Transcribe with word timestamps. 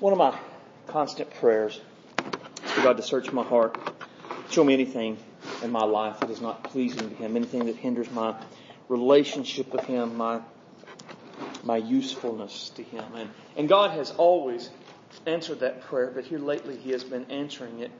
One 0.00 0.12
of 0.12 0.18
my 0.18 0.36
constant 0.88 1.30
prayers 1.30 1.80
is 2.64 2.70
for 2.72 2.82
God 2.82 2.96
to 2.96 3.02
search 3.02 3.32
my 3.32 3.44
heart, 3.44 3.78
show 4.50 4.64
me 4.64 4.74
anything 4.74 5.16
in 5.62 5.70
my 5.70 5.84
life 5.84 6.18
that 6.20 6.30
is 6.30 6.40
not 6.40 6.64
pleasing 6.64 7.08
to 7.08 7.14
Him, 7.14 7.36
anything 7.36 7.66
that 7.66 7.76
hinders 7.76 8.10
my 8.10 8.34
relationship 8.88 9.72
with 9.72 9.84
Him, 9.84 10.16
my 10.16 10.40
my 11.62 11.76
usefulness 11.76 12.70
to 12.70 12.82
Him. 12.82 13.04
And, 13.14 13.30
and 13.56 13.68
God 13.68 13.92
has 13.92 14.10
always 14.10 14.68
answered 15.26 15.60
that 15.60 15.82
prayer, 15.82 16.10
but 16.12 16.24
here 16.24 16.40
lately 16.40 16.76
He 16.76 16.90
has 16.90 17.04
been 17.04 17.30
answering 17.30 17.78
it 17.78 17.92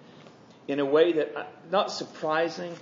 in 0.66 0.80
a 0.80 0.84
way 0.84 1.12
that, 1.12 1.36
uh, 1.36 1.44
not 1.70 1.92
surprising 1.92 2.74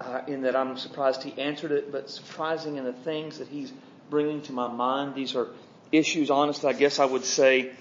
uh, 0.00 0.22
in 0.28 0.42
that 0.42 0.54
I'm 0.54 0.76
surprised 0.76 1.24
He 1.24 1.38
answered 1.40 1.72
it, 1.72 1.90
but 1.90 2.08
surprising 2.08 2.76
in 2.76 2.84
the 2.84 2.92
things 2.92 3.38
that 3.38 3.48
He's 3.48 3.72
bringing 4.08 4.40
to 4.42 4.52
my 4.52 4.68
mind. 4.68 5.16
These 5.16 5.34
are 5.34 5.48
issues, 5.90 6.30
honestly, 6.30 6.70
I 6.70 6.74
guess 6.74 7.00
I 7.00 7.04
would 7.04 7.24
say 7.24 7.72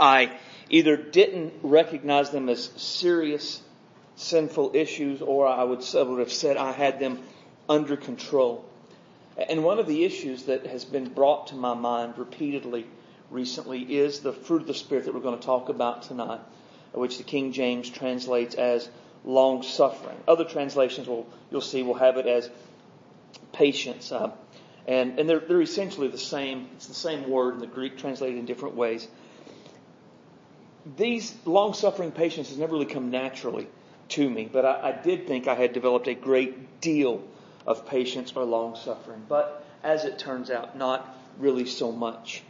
I 0.00 0.32
either 0.70 0.96
didn't 0.96 1.52
recognize 1.62 2.30
them 2.30 2.48
as 2.48 2.64
serious 2.76 3.62
sinful 4.16 4.72
issues 4.74 5.22
or 5.22 5.46
I 5.46 5.64
would, 5.64 5.82
have 5.82 6.32
said 6.32 6.56
I 6.56 6.72
had 6.72 6.98
them 6.98 7.20
under 7.68 7.96
control. 7.96 8.64
And 9.48 9.64
one 9.64 9.78
of 9.78 9.86
the 9.86 10.04
issues 10.04 10.44
that 10.44 10.66
has 10.66 10.84
been 10.84 11.08
brought 11.08 11.48
to 11.48 11.54
my 11.54 11.74
mind 11.74 12.14
repeatedly 12.18 12.86
recently 13.30 13.80
is 13.82 14.20
the 14.20 14.32
fruit 14.32 14.62
of 14.62 14.66
the 14.66 14.74
Spirit 14.74 15.04
that 15.04 15.14
we're 15.14 15.20
going 15.20 15.38
to 15.38 15.46
talk 15.46 15.68
about 15.68 16.02
tonight, 16.02 16.40
which 16.92 17.18
the 17.18 17.24
King 17.24 17.52
James 17.52 17.88
translates 17.88 18.54
as 18.54 18.88
long 19.24 19.62
suffering. 19.62 20.16
Other 20.26 20.44
translations 20.44 21.06
will, 21.06 21.26
you'll 21.50 21.60
see, 21.60 21.82
will 21.82 21.94
have 21.94 22.16
it 22.16 22.26
as 22.26 22.50
patience. 23.52 24.10
Uh, 24.10 24.32
and, 24.86 25.18
and 25.18 25.28
they're, 25.28 25.40
they're 25.40 25.62
essentially 25.62 26.08
the 26.08 26.18
same, 26.18 26.68
it's 26.74 26.86
the 26.86 26.94
same 26.94 27.30
word 27.30 27.54
in 27.54 27.60
the 27.60 27.66
Greek 27.66 27.98
translated 27.98 28.38
in 28.38 28.46
different 28.46 28.74
ways. 28.74 29.06
These 30.96 31.34
long 31.44 31.74
suffering 31.74 32.10
patience 32.10 32.48
has 32.48 32.58
never 32.58 32.72
really 32.72 32.86
come 32.86 33.10
naturally 33.10 33.68
to 34.10 34.28
me, 34.28 34.48
but 34.50 34.64
I, 34.64 34.88
I 34.88 34.92
did 34.92 35.26
think 35.26 35.46
I 35.46 35.54
had 35.54 35.72
developed 35.72 36.08
a 36.08 36.14
great 36.14 36.80
deal 36.80 37.22
of 37.66 37.86
patience 37.86 38.32
or 38.34 38.44
long 38.44 38.76
suffering. 38.76 39.24
But 39.28 39.64
as 39.82 40.04
it 40.04 40.18
turns 40.18 40.50
out, 40.50 40.76
not 40.76 41.16
really 41.38 41.66
so 41.66 41.92
much. 41.92 42.42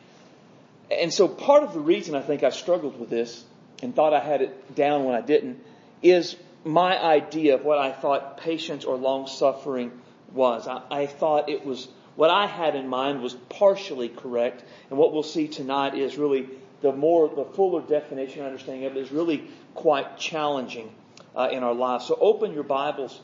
And 0.91 1.12
so 1.12 1.28
part 1.28 1.62
of 1.62 1.73
the 1.73 1.81
reason 1.81 2.14
I 2.14 2.23
think 2.23 2.42
I 2.42 2.51
struggled 2.51 2.98
with 2.98 3.11
this 3.11 3.45
and 3.83 3.95
thought 3.95 4.12
I 4.12 4.20
had 4.20 4.42
it 4.42 4.75
down 4.75 5.05
when 5.05 5.14
I 5.14 5.20
didn't 5.20 5.62
is 6.03 6.36
my 6.64 6.98
idea 6.98 7.55
of 7.55 7.64
what 7.64 7.78
I 7.78 7.92
thought 7.92 8.39
patience 8.39 8.84
or 8.84 8.97
long 8.97 9.27
suffering 9.27 9.92
was. 10.33 10.67
I, 10.67 10.83
I 10.91 11.06
thought 11.06 11.48
it 11.48 11.64
was 11.64 11.89
what 12.17 12.31
I 12.31 12.47
had 12.47 12.75
in 12.75 12.89
mind 12.89 13.23
was 13.23 13.34
partially 13.34 14.08
correct, 14.08 14.62
and 14.91 14.98
what 14.98 15.12
we'll 15.12 15.23
see 15.23 15.48
tonight 15.48 15.95
is 15.95 16.19
really 16.19 16.48
the 16.81 16.92
more, 16.92 17.28
the 17.28 17.45
fuller 17.45 17.83
definition 17.83 18.41
and 18.41 18.48
understanding 18.48 18.86
of 18.86 18.97
it 18.97 19.00
is 19.00 19.12
really 19.12 19.48
quite 19.75 20.17
challenging 20.17 20.91
uh, 21.36 21.48
in 21.53 21.62
our 21.62 21.75
lives. 21.75 22.06
So 22.06 22.17
open 22.20 22.53
your 22.53 22.62
Bibles 22.62 23.20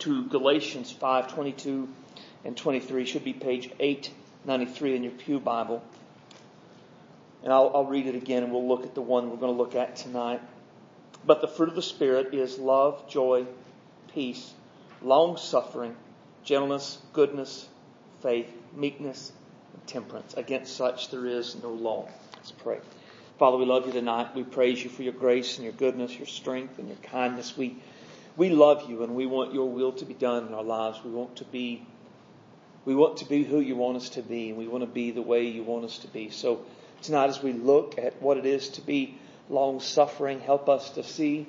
to 0.00 0.26
Galatians 0.26 0.90
5, 0.90 1.32
22 1.32 1.88
and 2.44 2.56
23. 2.56 3.02
It 3.02 3.06
should 3.06 3.24
be 3.24 3.32
page 3.32 3.70
893 3.78 4.96
in 4.96 5.02
your 5.02 5.12
Pew 5.12 5.40
Bible. 5.40 5.82
And 7.42 7.52
I'll, 7.52 7.72
I'll 7.74 7.86
read 7.86 8.06
it 8.06 8.14
again 8.14 8.44
and 8.44 8.52
we'll 8.52 8.66
look 8.66 8.84
at 8.84 8.94
the 8.94 9.02
one 9.02 9.30
we're 9.30 9.36
going 9.36 9.52
to 9.52 9.58
look 9.58 9.74
at 9.74 9.96
tonight. 9.96 10.40
But 11.24 11.40
the 11.40 11.48
fruit 11.48 11.68
of 11.68 11.74
the 11.74 11.82
Spirit 11.82 12.34
is 12.34 12.58
love, 12.58 13.08
joy, 13.08 13.46
peace, 14.12 14.52
long 15.02 15.36
suffering, 15.36 15.96
gentleness, 16.44 16.98
goodness, 17.12 17.68
faith, 18.22 18.52
meekness, 18.74 19.32
and 19.72 19.86
temperance. 19.86 20.34
Against 20.34 20.76
such 20.76 21.10
there 21.10 21.26
is 21.26 21.56
no 21.62 21.70
law. 21.70 22.08
Let's 22.42 22.50
pray. 22.50 22.80
Father, 23.38 23.56
we 23.56 23.64
love 23.66 23.86
you 23.86 23.92
tonight. 23.92 24.34
We 24.34 24.42
praise 24.42 24.82
you 24.82 24.90
for 24.90 25.04
your 25.04 25.12
grace 25.12 25.58
and 25.58 25.64
your 25.64 25.74
goodness, 25.74 26.16
your 26.16 26.26
strength 26.26 26.80
and 26.80 26.88
your 26.88 26.96
kindness. 26.96 27.56
We, 27.56 27.76
we 28.36 28.50
love 28.50 28.90
you 28.90 29.04
and 29.04 29.14
we 29.14 29.26
want 29.26 29.54
your 29.54 29.70
will 29.70 29.92
to 29.92 30.04
be 30.04 30.14
done 30.14 30.48
in 30.48 30.52
our 30.52 30.64
lives. 30.64 30.98
We 31.04 31.12
want 31.12 31.36
to 31.36 31.44
be, 31.44 31.86
we 32.84 32.96
want 32.96 33.18
to 33.18 33.26
be 33.26 33.44
who 33.44 33.60
you 33.60 33.76
want 33.76 33.96
us 33.96 34.08
to 34.08 34.22
be 34.22 34.48
and 34.48 34.58
we 34.58 34.66
want 34.66 34.82
to 34.82 34.90
be 34.90 35.12
the 35.12 35.22
way 35.22 35.46
you 35.46 35.62
want 35.62 35.84
us 35.84 35.98
to 35.98 36.08
be. 36.08 36.30
So 36.30 36.64
tonight 37.02 37.28
as 37.28 37.40
we 37.40 37.52
look 37.52 37.96
at 37.96 38.20
what 38.20 38.38
it 38.38 38.44
is 38.44 38.70
to 38.70 38.80
be 38.80 39.16
long 39.48 39.78
suffering, 39.78 40.40
help 40.40 40.68
us 40.68 40.90
to 40.90 41.04
see 41.04 41.46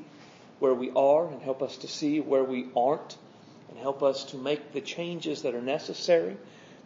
where 0.59 0.75
we 0.75 0.91
are 0.91 1.25
and 1.25 1.41
help 1.41 1.63
us 1.63 1.77
to 1.77 1.87
see 1.87 2.19
where 2.19 2.43
we 2.43 2.67
aren't 2.77 3.17
and 3.71 3.79
help 3.79 4.03
us 4.03 4.25
to 4.25 4.37
make 4.37 4.73
the 4.73 4.81
changes 4.81 5.41
that 5.41 5.55
are 5.55 5.61
necessary. 5.61 6.37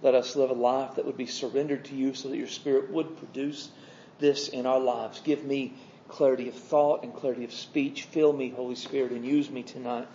Let 0.01 0.15
us 0.15 0.37
live 0.37 0.49
a 0.49 0.53
life 0.53 0.95
that 0.95 1.05
would 1.05 1.17
be 1.17 1.25
surrendered 1.25 1.83
to 1.85 1.95
you 1.95 2.13
so 2.13 2.29
that 2.29 2.37
your 2.37 2.47
spirit 2.47 2.89
would 2.89 3.17
produce 3.17 3.69
this 4.19 4.50
in 4.50 4.66
our 4.66 4.79
lives. 4.79 5.22
Give 5.23 5.44
me 5.44 5.73
clarity 6.07 6.47
of 6.47 6.55
thought 6.55 7.03
and 7.03 7.13
clarity 7.13 7.44
of 7.44 7.53
speech. 7.53 8.03
Fill 8.03 8.33
me, 8.33 8.50
Holy 8.50 8.75
Spirit, 8.75 9.11
and 9.11 9.25
use 9.25 9.50
me 9.50 9.63
tonight 9.63 10.07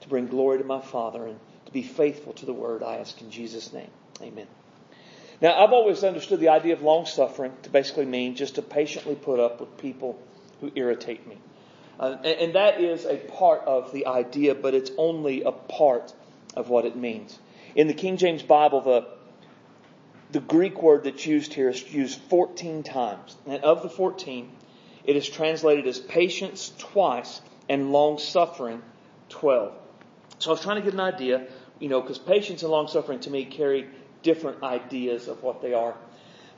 to 0.00 0.08
bring 0.08 0.26
glory 0.26 0.58
to 0.58 0.64
my 0.64 0.80
Father 0.80 1.26
and 1.26 1.38
to 1.66 1.72
be 1.72 1.82
faithful 1.82 2.32
to 2.34 2.46
the 2.46 2.52
word 2.52 2.82
I 2.82 2.96
ask 2.96 3.20
in 3.20 3.30
Jesus' 3.30 3.72
name. 3.72 3.90
Amen. 4.20 4.46
Now, 5.40 5.62
I've 5.62 5.72
always 5.72 6.02
understood 6.02 6.40
the 6.40 6.48
idea 6.48 6.72
of 6.72 6.82
long 6.82 7.04
suffering 7.06 7.52
to 7.62 7.70
basically 7.70 8.06
mean 8.06 8.36
just 8.36 8.54
to 8.54 8.62
patiently 8.62 9.14
put 9.14 9.38
up 9.38 9.60
with 9.60 9.76
people 9.76 10.18
who 10.60 10.72
irritate 10.74 11.26
me. 11.26 11.36
Uh, 12.00 12.16
and, 12.18 12.26
and 12.26 12.54
that 12.54 12.80
is 12.80 13.04
a 13.04 13.16
part 13.16 13.62
of 13.62 13.92
the 13.92 14.06
idea, 14.06 14.54
but 14.54 14.74
it's 14.74 14.90
only 14.96 15.42
a 15.42 15.52
part 15.52 16.12
of 16.56 16.68
what 16.68 16.86
it 16.86 16.96
means. 16.96 17.38
In 17.74 17.86
the 17.86 17.94
King 17.94 18.16
James 18.16 18.42
Bible, 18.42 18.80
the 18.80 19.06
the 20.30 20.40
Greek 20.40 20.82
word 20.82 21.04
that's 21.04 21.26
used 21.26 21.54
here 21.54 21.68
is 21.68 21.82
used 21.92 22.20
14 22.22 22.82
times. 22.82 23.36
And 23.46 23.62
of 23.62 23.82
the 23.82 23.88
14, 23.88 24.50
it 25.04 25.16
is 25.16 25.28
translated 25.28 25.86
as 25.86 25.98
patience 25.98 26.72
twice 26.78 27.40
and 27.68 27.92
long 27.92 28.18
suffering 28.18 28.82
12. 29.28 29.72
So 30.38 30.50
I 30.50 30.52
was 30.52 30.60
trying 30.60 30.76
to 30.76 30.82
get 30.82 30.94
an 30.94 31.00
idea, 31.00 31.46
you 31.78 31.88
know, 31.88 32.00
because 32.00 32.18
patience 32.18 32.62
and 32.62 32.70
long 32.70 32.88
suffering 32.88 33.20
to 33.20 33.30
me 33.30 33.44
carry 33.44 33.86
different 34.22 34.62
ideas 34.62 35.28
of 35.28 35.42
what 35.42 35.62
they 35.62 35.72
are. 35.72 35.94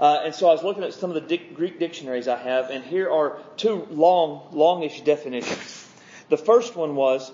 Uh, 0.01 0.23
and 0.25 0.35
so 0.35 0.49
I 0.49 0.53
was 0.53 0.63
looking 0.63 0.85
at 0.85 0.95
some 0.95 1.11
of 1.11 1.29
the 1.29 1.39
Greek 1.55 1.79
dictionaries 1.79 2.29
I 2.29 2.37
have, 2.37 2.71
and 2.71 2.85
here 2.85 3.11
are 3.11 3.39
two 3.57 3.87
long, 3.91 4.49
longish 4.53 5.01
definitions. 5.01 5.87
The 6.29 6.37
first 6.37 6.77
one 6.77 6.95
was 6.95 7.33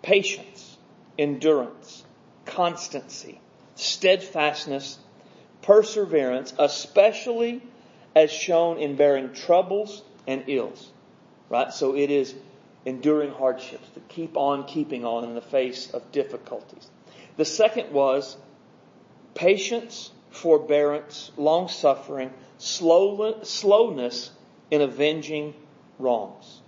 patience, 0.00 0.76
endurance, 1.18 2.04
constancy, 2.46 3.40
steadfastness, 3.74 4.98
perseverance, 5.68 6.54
especially 6.58 7.62
as 8.16 8.32
shown 8.32 8.78
in 8.78 8.96
bearing 8.96 9.34
troubles 9.34 10.02
and 10.26 10.44
ills. 10.46 10.90
Right? 11.50 11.70
So 11.74 11.94
it 11.94 12.10
is 12.10 12.34
enduring 12.86 13.32
hardships, 13.32 13.86
to 13.90 14.00
keep 14.08 14.38
on 14.38 14.64
keeping 14.64 15.04
on 15.04 15.24
in 15.24 15.34
the 15.34 15.42
face 15.42 15.90
of 15.90 16.10
difficulties. 16.10 16.88
The 17.36 17.44
second 17.44 17.92
was 17.92 18.38
patience, 19.34 20.10
forbearance, 20.30 21.30
long 21.36 21.68
suffering, 21.68 22.32
slowness 22.56 24.30
in 24.70 24.80
avenging 24.80 25.52
wrongs. 25.98 26.62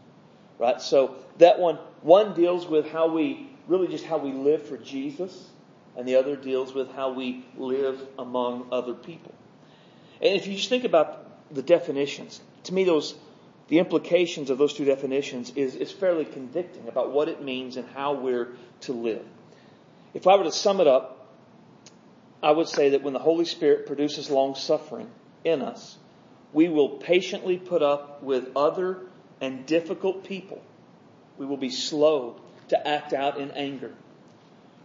Right? 0.59 0.78
So 0.78 1.17
that 1.38 1.59
one, 1.59 1.77
one 2.03 2.34
deals 2.34 2.67
with 2.67 2.91
how 2.91 3.09
we, 3.09 3.49
really 3.67 3.88
just 3.88 4.05
how 4.05 4.19
we 4.19 4.32
live 4.32 4.67
for 4.67 4.77
Jesus 4.77 5.49
and 5.97 6.06
the 6.06 6.17
other 6.17 6.37
deals 6.37 6.73
with 6.73 6.91
how 6.93 7.12
we 7.12 7.45
live 7.56 8.01
among 8.19 8.69
other 8.73 8.95
people. 8.95 9.34
And 10.23 10.37
if 10.37 10.47
you 10.47 10.56
just 10.56 10.69
think 10.69 10.84
about 10.84 11.55
the 11.55 11.62
definitions, 11.62 12.41
to 12.65 12.75
me 12.75 12.84
those 12.84 13.15
the 13.69 13.78
implications 13.78 14.50
of 14.50 14.59
those 14.59 14.75
two 14.75 14.84
definitions 14.84 15.53
is, 15.55 15.77
is 15.77 15.93
fairly 15.93 16.25
convicting 16.25 16.89
about 16.89 17.12
what 17.12 17.29
it 17.29 17.41
means 17.41 17.77
and 17.77 17.89
how 17.91 18.15
we're 18.15 18.49
to 18.81 18.93
live. 18.93 19.25
If 20.12 20.27
I 20.27 20.34
were 20.34 20.43
to 20.43 20.50
sum 20.50 20.81
it 20.81 20.89
up, 20.89 21.29
I 22.43 22.50
would 22.50 22.67
say 22.67 22.91
that 22.91 23.05
when 23.05 23.12
the 23.12 23.21
Holy 23.21 23.45
Spirit 23.45 23.87
produces 23.87 24.29
long 24.29 24.56
suffering 24.56 25.09
in 25.45 25.62
us, 25.62 25.97
we 26.53 26.69
will 26.69 26.88
patiently 26.88 27.59
put 27.59 27.81
up 27.81 28.25
with 28.25 28.49
other 28.56 29.03
and 29.41 29.64
difficult 29.67 30.25
people. 30.25 30.61
We 31.38 31.47
will 31.47 31.56
be 31.56 31.70
slow 31.70 32.41
to 32.70 32.88
act 32.88 33.12
out 33.12 33.38
in 33.38 33.53
anger 33.53 33.94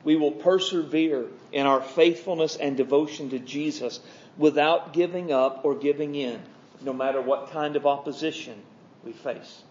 we 0.05 0.15
will 0.15 0.31
persevere 0.31 1.25
in 1.51 1.65
our 1.65 1.81
faithfulness 1.81 2.55
and 2.55 2.77
devotion 2.77 3.31
to 3.31 3.39
Jesus 3.39 3.99
without 4.37 4.93
giving 4.93 5.33
up 5.33 5.65
or 5.65 5.75
giving 5.75 6.15
in, 6.15 6.39
no 6.81 6.93
matter 6.93 7.19
what 7.19 7.51
kind 7.51 7.75
of 7.75 7.85
opposition 7.85 8.55
we 9.03 9.11
face. 9.11 9.63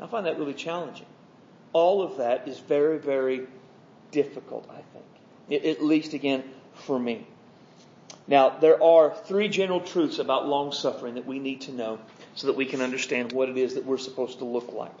I 0.00 0.06
find 0.06 0.26
that 0.26 0.38
really 0.38 0.54
challenging. 0.54 1.06
All 1.72 2.02
of 2.02 2.18
that 2.18 2.46
is 2.46 2.58
very, 2.58 2.98
very 2.98 3.46
difficult, 4.10 4.68
I 4.70 4.82
think. 4.92 5.64
At 5.64 5.82
least, 5.82 6.12
again, 6.12 6.44
for 6.74 6.98
me. 6.98 7.26
Now, 8.26 8.50
there 8.50 8.82
are 8.82 9.14
three 9.24 9.48
general 9.48 9.80
truths 9.80 10.18
about 10.18 10.46
long 10.46 10.72
suffering 10.72 11.14
that 11.14 11.26
we 11.26 11.38
need 11.38 11.62
to 11.62 11.72
know 11.72 11.98
so 12.34 12.48
that 12.48 12.56
we 12.56 12.66
can 12.66 12.80
understand 12.80 13.32
what 13.32 13.48
it 13.48 13.56
is 13.56 13.74
that 13.74 13.84
we're 13.86 13.98
supposed 13.98 14.38
to 14.38 14.44
look 14.44 14.72
like. 14.72 14.92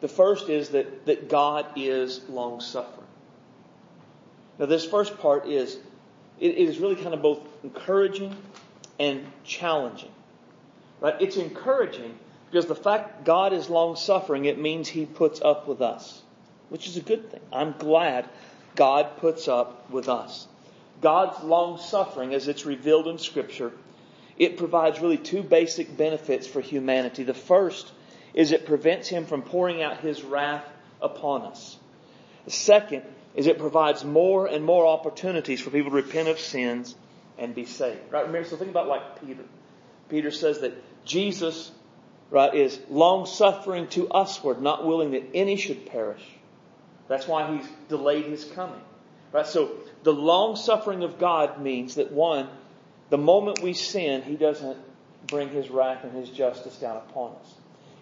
The 0.00 0.08
first 0.08 0.48
is 0.48 0.70
that, 0.70 1.06
that 1.06 1.28
God 1.28 1.66
is 1.76 2.20
long 2.28 2.60
suffering. 2.60 3.06
Now, 4.60 4.66
this 4.66 4.84
first 4.84 5.16
part 5.18 5.48
is, 5.48 5.78
it 6.38 6.54
is 6.54 6.78
really 6.78 6.96
kind 6.96 7.14
of 7.14 7.22
both 7.22 7.40
encouraging 7.64 8.36
and 8.98 9.26
challenging. 9.42 10.10
Right? 11.00 11.14
It's 11.18 11.38
encouraging 11.38 12.18
because 12.50 12.66
the 12.66 12.74
fact 12.74 13.24
God 13.24 13.54
is 13.54 13.70
long 13.70 13.96
suffering, 13.96 14.44
it 14.44 14.58
means 14.58 14.86
He 14.86 15.06
puts 15.06 15.40
up 15.40 15.66
with 15.66 15.80
us, 15.80 16.20
which 16.68 16.86
is 16.86 16.98
a 16.98 17.00
good 17.00 17.30
thing. 17.30 17.40
I'm 17.50 17.74
glad 17.78 18.28
God 18.76 19.16
puts 19.16 19.48
up 19.48 19.90
with 19.90 20.10
us. 20.10 20.46
God's 21.00 21.42
long 21.42 21.78
suffering, 21.78 22.34
as 22.34 22.46
it's 22.46 22.66
revealed 22.66 23.08
in 23.08 23.16
Scripture, 23.16 23.72
it 24.36 24.58
provides 24.58 25.00
really 25.00 25.16
two 25.16 25.42
basic 25.42 25.96
benefits 25.96 26.46
for 26.46 26.60
humanity. 26.60 27.22
The 27.22 27.32
first 27.32 27.90
is 28.34 28.52
it 28.52 28.66
prevents 28.66 29.08
Him 29.08 29.24
from 29.24 29.40
pouring 29.40 29.80
out 29.80 30.00
His 30.00 30.22
wrath 30.22 30.66
upon 31.00 31.42
us. 31.42 31.78
The 32.44 32.50
second 32.50 33.04
is 33.34 33.46
it 33.46 33.58
provides 33.58 34.04
more 34.04 34.46
and 34.46 34.64
more 34.64 34.86
opportunities 34.86 35.60
for 35.60 35.70
people 35.70 35.90
to 35.90 35.96
repent 35.96 36.28
of 36.28 36.38
sins 36.38 36.94
and 37.38 37.54
be 37.54 37.64
saved. 37.64 38.12
Right? 38.12 38.26
Remember, 38.26 38.48
so 38.48 38.56
think 38.56 38.70
about 38.70 38.88
like 38.88 39.20
Peter. 39.20 39.44
Peter 40.08 40.30
says 40.30 40.60
that 40.60 40.72
Jesus, 41.04 41.70
right, 42.30 42.54
is 42.54 42.78
long 42.88 43.26
suffering 43.26 43.86
to 43.88 44.08
usward, 44.12 44.60
not 44.60 44.86
willing 44.86 45.12
that 45.12 45.24
any 45.34 45.56
should 45.56 45.86
perish. 45.86 46.24
That's 47.08 47.26
why 47.26 47.56
he's 47.56 47.66
delayed 47.88 48.26
his 48.26 48.44
coming. 48.44 48.80
Right? 49.32 49.46
So 49.46 49.70
the 50.02 50.12
long 50.12 50.56
suffering 50.56 51.02
of 51.02 51.18
God 51.18 51.60
means 51.60 51.94
that 51.94 52.12
one, 52.12 52.48
the 53.10 53.18
moment 53.18 53.62
we 53.62 53.72
sin, 53.74 54.22
he 54.22 54.36
doesn't 54.36 54.78
bring 55.26 55.50
his 55.50 55.70
wrath 55.70 56.04
and 56.04 56.12
his 56.12 56.28
justice 56.30 56.76
down 56.76 56.96
upon 56.96 57.36
us. 57.36 57.54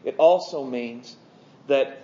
It 0.05 0.17
also 0.19 0.65
means 0.65 1.17
that 1.67 2.03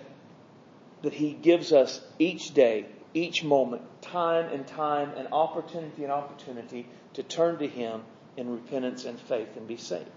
that 1.01 1.13
he 1.13 1.33
gives 1.33 1.71
us 1.71 2.01
each 2.17 2.53
day, 2.53 2.85
each 3.15 3.43
moment, 3.43 3.81
time 4.01 4.51
and 4.53 4.67
time 4.67 5.11
and 5.15 5.29
opportunity 5.31 6.03
and 6.03 6.11
opportunity 6.11 6.85
to 7.13 7.23
turn 7.23 7.57
to 7.57 7.67
him 7.67 8.01
in 8.37 8.51
repentance 8.51 9.05
and 9.05 9.19
faith 9.19 9.55
and 9.55 9.67
be 9.67 9.77
saved. 9.77 10.09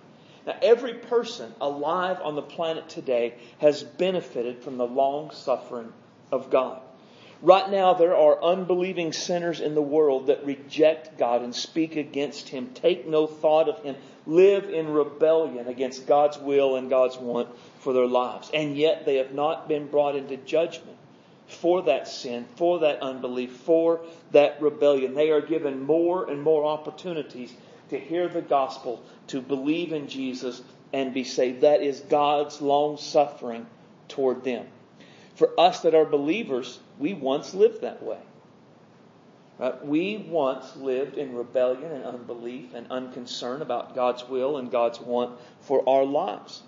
Now, 0.46 0.56
every 0.60 0.94
person 0.94 1.54
alive 1.60 2.18
on 2.22 2.34
the 2.34 2.42
planet 2.42 2.88
today 2.88 3.34
has 3.58 3.82
benefited 3.82 4.62
from 4.62 4.76
the 4.76 4.86
long 4.86 5.30
suffering 5.30 5.92
of 6.32 6.50
God. 6.50 6.80
Right 7.40 7.70
now, 7.70 7.94
there 7.94 8.16
are 8.16 8.42
unbelieving 8.42 9.12
sinners 9.12 9.60
in 9.60 9.76
the 9.76 9.82
world 9.82 10.26
that 10.26 10.44
reject 10.44 11.16
God 11.18 11.42
and 11.42 11.54
speak 11.54 11.94
against 11.94 12.48
Him, 12.48 12.70
take 12.74 13.06
no 13.06 13.28
thought 13.28 13.68
of 13.68 13.84
Him, 13.84 13.94
live 14.26 14.68
in 14.68 14.88
rebellion 14.88 15.68
against 15.68 16.06
God's 16.08 16.36
will 16.36 16.74
and 16.74 16.90
God's 16.90 17.16
want 17.16 17.48
for 17.78 17.92
their 17.92 18.06
lives. 18.06 18.50
And 18.52 18.76
yet, 18.76 19.06
they 19.06 19.16
have 19.16 19.32
not 19.32 19.68
been 19.68 19.86
brought 19.86 20.16
into 20.16 20.36
judgment 20.36 20.98
for 21.48 21.82
that 21.82 22.06
sin, 22.06 22.46
for 22.56 22.80
that 22.80 23.00
unbelief, 23.00 23.52
for 23.52 24.00
that 24.32 24.60
rebellion. 24.60 25.14
They 25.14 25.30
are 25.30 25.40
given 25.40 25.82
more 25.82 26.30
and 26.30 26.42
more 26.42 26.64
opportunities 26.64 27.52
to 27.88 27.98
hear 27.98 28.28
the 28.28 28.42
gospel, 28.42 29.02
to 29.28 29.40
believe 29.40 29.92
in 29.92 30.08
Jesus, 30.08 30.62
and 30.92 31.14
be 31.14 31.24
saved. 31.24 31.62
That 31.62 31.82
is 31.82 32.00
God's 32.00 32.60
long 32.60 32.98
suffering 32.98 33.66
toward 34.08 34.44
them. 34.44 34.66
For 35.36 35.58
us 35.58 35.80
that 35.80 35.94
are 35.94 36.04
believers, 36.04 36.78
we 36.98 37.14
once 37.14 37.54
lived 37.54 37.82
that 37.82 38.02
way. 38.02 38.18
Right? 39.58 39.84
We 39.84 40.18
once 40.18 40.76
lived 40.76 41.16
in 41.16 41.34
rebellion 41.34 41.90
and 41.90 42.04
unbelief 42.04 42.74
and 42.74 42.90
unconcern 42.90 43.62
about 43.62 43.94
God's 43.94 44.28
will 44.28 44.56
and 44.58 44.70
God's 44.70 45.00
want 45.00 45.38
for 45.62 45.88
our 45.88 46.04
lives. 46.04 46.62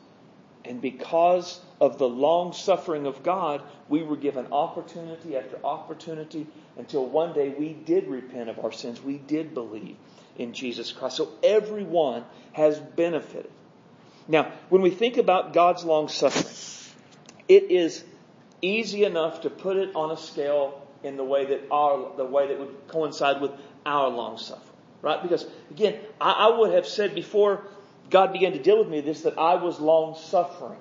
And 0.65 0.81
because 0.81 1.61
of 1.81 1.99
the 1.99 2.09
long 2.09 2.53
suffering 2.53 3.07
of 3.07 3.23
God, 3.23 3.63
we 3.89 4.03
were 4.03 4.17
given 4.17 4.47
opportunity 4.53 5.37
after 5.37 5.59
opportunity 5.65 6.47
until 6.77 7.07
one 7.07 7.33
day 7.33 7.49
we 7.49 7.73
did 7.73 8.07
repent 8.09 8.51
of 8.51 8.59
our 8.63 8.73
sins. 8.73 9.03
We 9.03 9.17
did 9.17 9.55
believe 9.55 9.97
in 10.37 10.53
Jesus 10.53 10.93
Christ. 10.93 11.17
So 11.17 11.31
everyone 11.43 12.25
has 12.53 12.79
benefited. 12.79 13.51
Now, 14.29 14.53
when 14.69 14.83
we 14.83 14.91
think 14.91 15.17
about 15.17 15.55
God's 15.55 15.85
long 15.85 16.09
suffering, 16.09 16.55
it 17.49 17.71
is 17.71 18.05
easy 18.63 19.05
enough 19.05 19.41
to 19.43 19.51
put 19.51 19.77
it 19.77 19.97
on 19.97 20.11
a 20.11 20.17
scale 20.17 20.87
in 21.03 21.17
the 21.17 21.25
way 21.25 21.47
that 21.47 21.63
our 21.71 22.15
the 22.17 22.25
way 22.25 22.49
that 22.49 22.59
would 22.59 22.89
coincide 22.89 23.41
with 23.41 23.53
our 23.87 24.09
long 24.09 24.37
suffering. 24.37 24.67
Right? 25.03 25.23
Because 25.23 25.47
again, 25.71 25.99
I, 26.21 26.33
I 26.33 26.59
would 26.59 26.75
have 26.75 26.87
said 26.87 27.15
before 27.15 27.65
God 28.11 28.33
began 28.33 28.53
to 28.53 28.63
deal 28.63 28.79
with 28.79 28.89
me 28.89 29.01
this 29.01 29.23
that 29.23 29.39
I 29.39 29.55
was 29.55 29.81
long 29.81 30.17
suffering. 30.17 30.79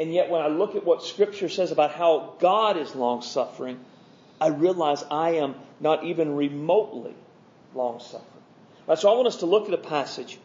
And 0.00 0.12
yet 0.12 0.30
when 0.30 0.40
I 0.40 0.46
look 0.46 0.76
at 0.76 0.84
what 0.84 1.02
scripture 1.02 1.48
says 1.48 1.72
about 1.72 1.92
how 1.92 2.34
God 2.38 2.76
is 2.76 2.94
long 2.94 3.22
suffering, 3.22 3.80
I 4.40 4.48
realize 4.48 5.04
I 5.10 5.36
am 5.36 5.56
not 5.80 6.04
even 6.04 6.36
remotely 6.36 7.14
long 7.74 8.00
suffering. 8.00 8.24
Right, 8.86 8.98
so 8.98 9.10
I 9.12 9.16
want 9.16 9.26
us 9.26 9.36
to 9.36 9.46
look 9.46 9.68
at 9.68 9.74
a 9.74 9.78
passage 9.78 10.38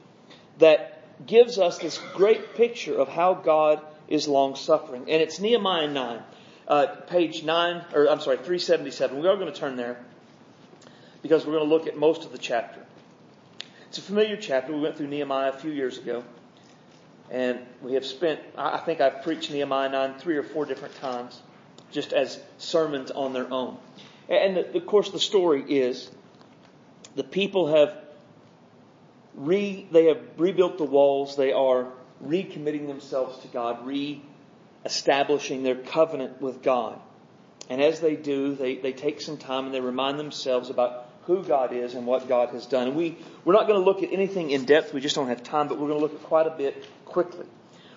that 0.60 1.02
gives 1.26 1.60
us 1.60 1.78
this 1.78 2.00
great 2.16 2.56
picture 2.56 2.96
of 2.96 3.08
how 3.08 3.36
God 3.36 3.82
is 4.08 4.28
long 4.28 4.56
suffering. 4.56 5.04
And 5.04 5.22
it's 5.22 5.40
Nehemiah 5.40 5.88
9, 5.88 6.24
uh, 6.68 6.88
page 7.08 7.44
9, 7.44 7.86
or 7.94 8.10
I'm 8.10 8.20
sorry, 8.20 8.38
377. 8.38 9.20
We 9.20 9.28
are 9.28 9.38
going 9.38 9.52
to 9.52 9.58
turn 9.58 9.76
there 9.76 10.04
because 11.22 11.46
we're 11.46 11.54
going 11.54 11.70
to 11.70 11.74
look 11.74 11.88
at 11.88 11.98
most 11.98 12.26
of 12.26 12.32
the 12.32 12.38
chapter. 12.38 12.82
It's 13.88 14.00
a 14.00 14.02
familiar 14.02 14.36
chapter. 14.36 14.74
We 14.74 14.82
went 14.82 14.98
through 14.98 15.08
Nehemiah 15.08 15.50
a 15.50 15.54
few 15.54 15.72
years 15.72 15.98
ago. 15.98 16.24
And 17.30 17.60
we 17.82 17.94
have 17.94 18.06
spent, 18.06 18.40
I 18.58 18.78
think 18.78 19.02
I've 19.02 19.24
preached 19.24 19.52
Nehemiah 19.52 19.90
9 19.90 20.20
three 20.20 20.38
or 20.38 20.44
four 20.44 20.66
different 20.66 20.96
times, 21.00 21.42
just 21.92 22.14
as 22.14 22.40
sermons 22.58 23.12
on 23.12 23.34
their 23.34 23.52
own. 23.52 23.78
And 24.30 24.58
the, 24.58 24.78
of 24.78 24.86
course, 24.86 25.10
the 25.10 25.20
story 25.20 25.64
is 25.68 26.10
the 27.16 27.24
people 27.24 27.68
have 27.68 27.98
re, 29.36 29.88
they 29.92 30.06
have 30.06 30.22
rebuilt 30.38 30.78
the 30.78 30.86
walls. 30.86 31.36
They 31.36 31.52
are 31.52 31.88
recommitting 32.24 32.88
themselves 32.88 33.40
to 33.40 33.48
God, 33.48 33.86
re-establishing 33.86 35.64
their 35.64 35.76
covenant 35.76 36.42
with 36.42 36.62
God. 36.62 37.00
And 37.70 37.82
as 37.82 38.00
they 38.00 38.16
do, 38.16 38.56
they, 38.56 38.78
they 38.78 38.94
take 38.94 39.22
some 39.22 39.38
time 39.38 39.66
and 39.66 39.74
they 39.74 39.82
remind 39.82 40.20
themselves 40.20 40.70
about 40.70 41.03
who 41.26 41.44
God 41.44 41.74
is 41.74 41.94
and 41.94 42.06
what 42.06 42.28
God 42.28 42.50
has 42.50 42.66
done. 42.66 42.88
And 42.88 42.96
we, 42.96 43.18
we're 43.46 43.54
not 43.54 43.68
going 43.68 43.80
to 43.80 43.86
look 43.86 44.04
at 44.04 44.12
anything 44.12 44.52
in 44.52 44.66
depth. 44.66 44.94
We 44.94 45.02
just 45.02 45.16
don't 45.16 45.28
have 45.30 45.44
time, 45.44 45.68
but 45.68 45.80
we're 45.80 45.88
going 45.88 46.00
to 46.00 46.06
look 46.06 46.14
at 46.14 46.24
quite 46.24 46.48
a 46.48 46.52
bit 46.52 46.86
quickly. 47.06 47.46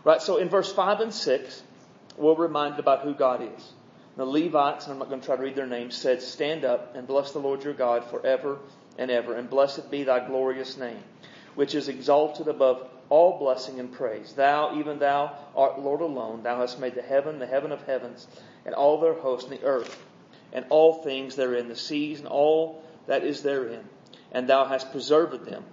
Right? 0.05 0.23
So 0.23 0.37
in 0.37 0.49
verse 0.49 0.73
5 0.73 1.00
and 1.00 1.12
6, 1.12 1.62
we're 2.17 2.34
reminded 2.34 2.78
about 2.78 3.02
who 3.02 3.14
God 3.14 3.43
is. 3.43 3.73
The 4.17 4.25
Levites, 4.25 4.84
and 4.84 4.93
I'm 4.93 4.99
not 4.99 5.08
going 5.08 5.20
to 5.20 5.26
try 5.26 5.37
to 5.37 5.43
read 5.43 5.56
their 5.56 5.67
names, 5.67 5.94
said, 5.96 6.23
Stand 6.23 6.64
up 6.64 6.94
and 6.94 7.06
bless 7.06 7.32
the 7.32 7.38
Lord 7.38 7.62
your 7.64 7.75
God 7.75 8.05
forever 8.05 8.58
and 8.99 9.11
ever, 9.11 9.34
and 9.34 9.50
blessed 9.50 9.90
be 9.90 10.05
thy 10.05 10.26
glorious 10.26 10.78
name, 10.78 11.02
which 11.55 11.75
is 11.75 11.88
exalted 11.88 12.49
above 12.49 12.88
all 13.08 13.38
blessing 13.38 13.78
and 13.78 13.93
praise. 13.93 14.33
Thou, 14.33 14.78
even 14.78 14.99
thou, 14.99 15.37
art 15.54 15.78
Lord 15.78 16.00
alone. 16.00 16.42
Thou 16.42 16.61
hast 16.61 16.80
made 16.80 16.95
the 16.95 17.02
heaven, 17.02 17.38
the 17.38 17.47
heaven 17.47 17.73
of 17.73 17.83
heavens, 17.83 18.26
and 18.64 18.75
all 18.75 19.00
their 19.00 19.14
host, 19.14 19.49
and 19.49 19.59
the 19.59 19.64
earth, 19.64 20.04
and 20.52 20.64
all 20.71 21.02
things 21.02 21.37
therein, 21.37 21.68
the 21.68 21.76
seas, 21.76 22.18
and 22.18 22.28
all 22.28 22.83
that 23.06 23.25
is 23.25 23.42
therein. 23.42 23.84
And 24.32 24.48
thou 24.48 24.64
hast 24.64 24.92
preserved 24.92 25.44
them 25.44 25.64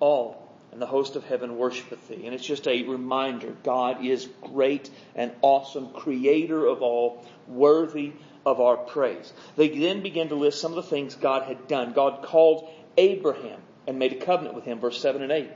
all, 0.00 0.50
and 0.70 0.80
the 0.80 0.86
host 0.86 1.16
of 1.16 1.24
heaven 1.24 1.56
worshipeth 1.56 2.08
thee. 2.08 2.24
And 2.24 2.34
it's 2.34 2.44
just 2.44 2.68
a 2.68 2.82
reminder 2.84 3.54
God 3.62 4.04
is 4.04 4.28
great 4.40 4.90
and 5.14 5.32
awesome, 5.42 5.90
creator 5.90 6.66
of 6.66 6.82
all, 6.82 7.24
worthy 7.46 8.12
of 8.44 8.60
our 8.60 8.76
praise. 8.76 9.32
They 9.56 9.68
then 9.68 10.02
begin 10.02 10.28
to 10.28 10.34
list 10.34 10.60
some 10.60 10.72
of 10.72 10.76
the 10.76 10.90
things 10.90 11.14
God 11.14 11.44
had 11.44 11.68
done. 11.68 11.92
God 11.92 12.22
called 12.22 12.68
Abraham 12.96 13.60
and 13.86 13.98
made 13.98 14.12
a 14.12 14.24
covenant 14.24 14.54
with 14.54 14.64
him, 14.64 14.80
verse 14.80 15.00
7 15.00 15.22
and 15.22 15.32
8. 15.32 15.50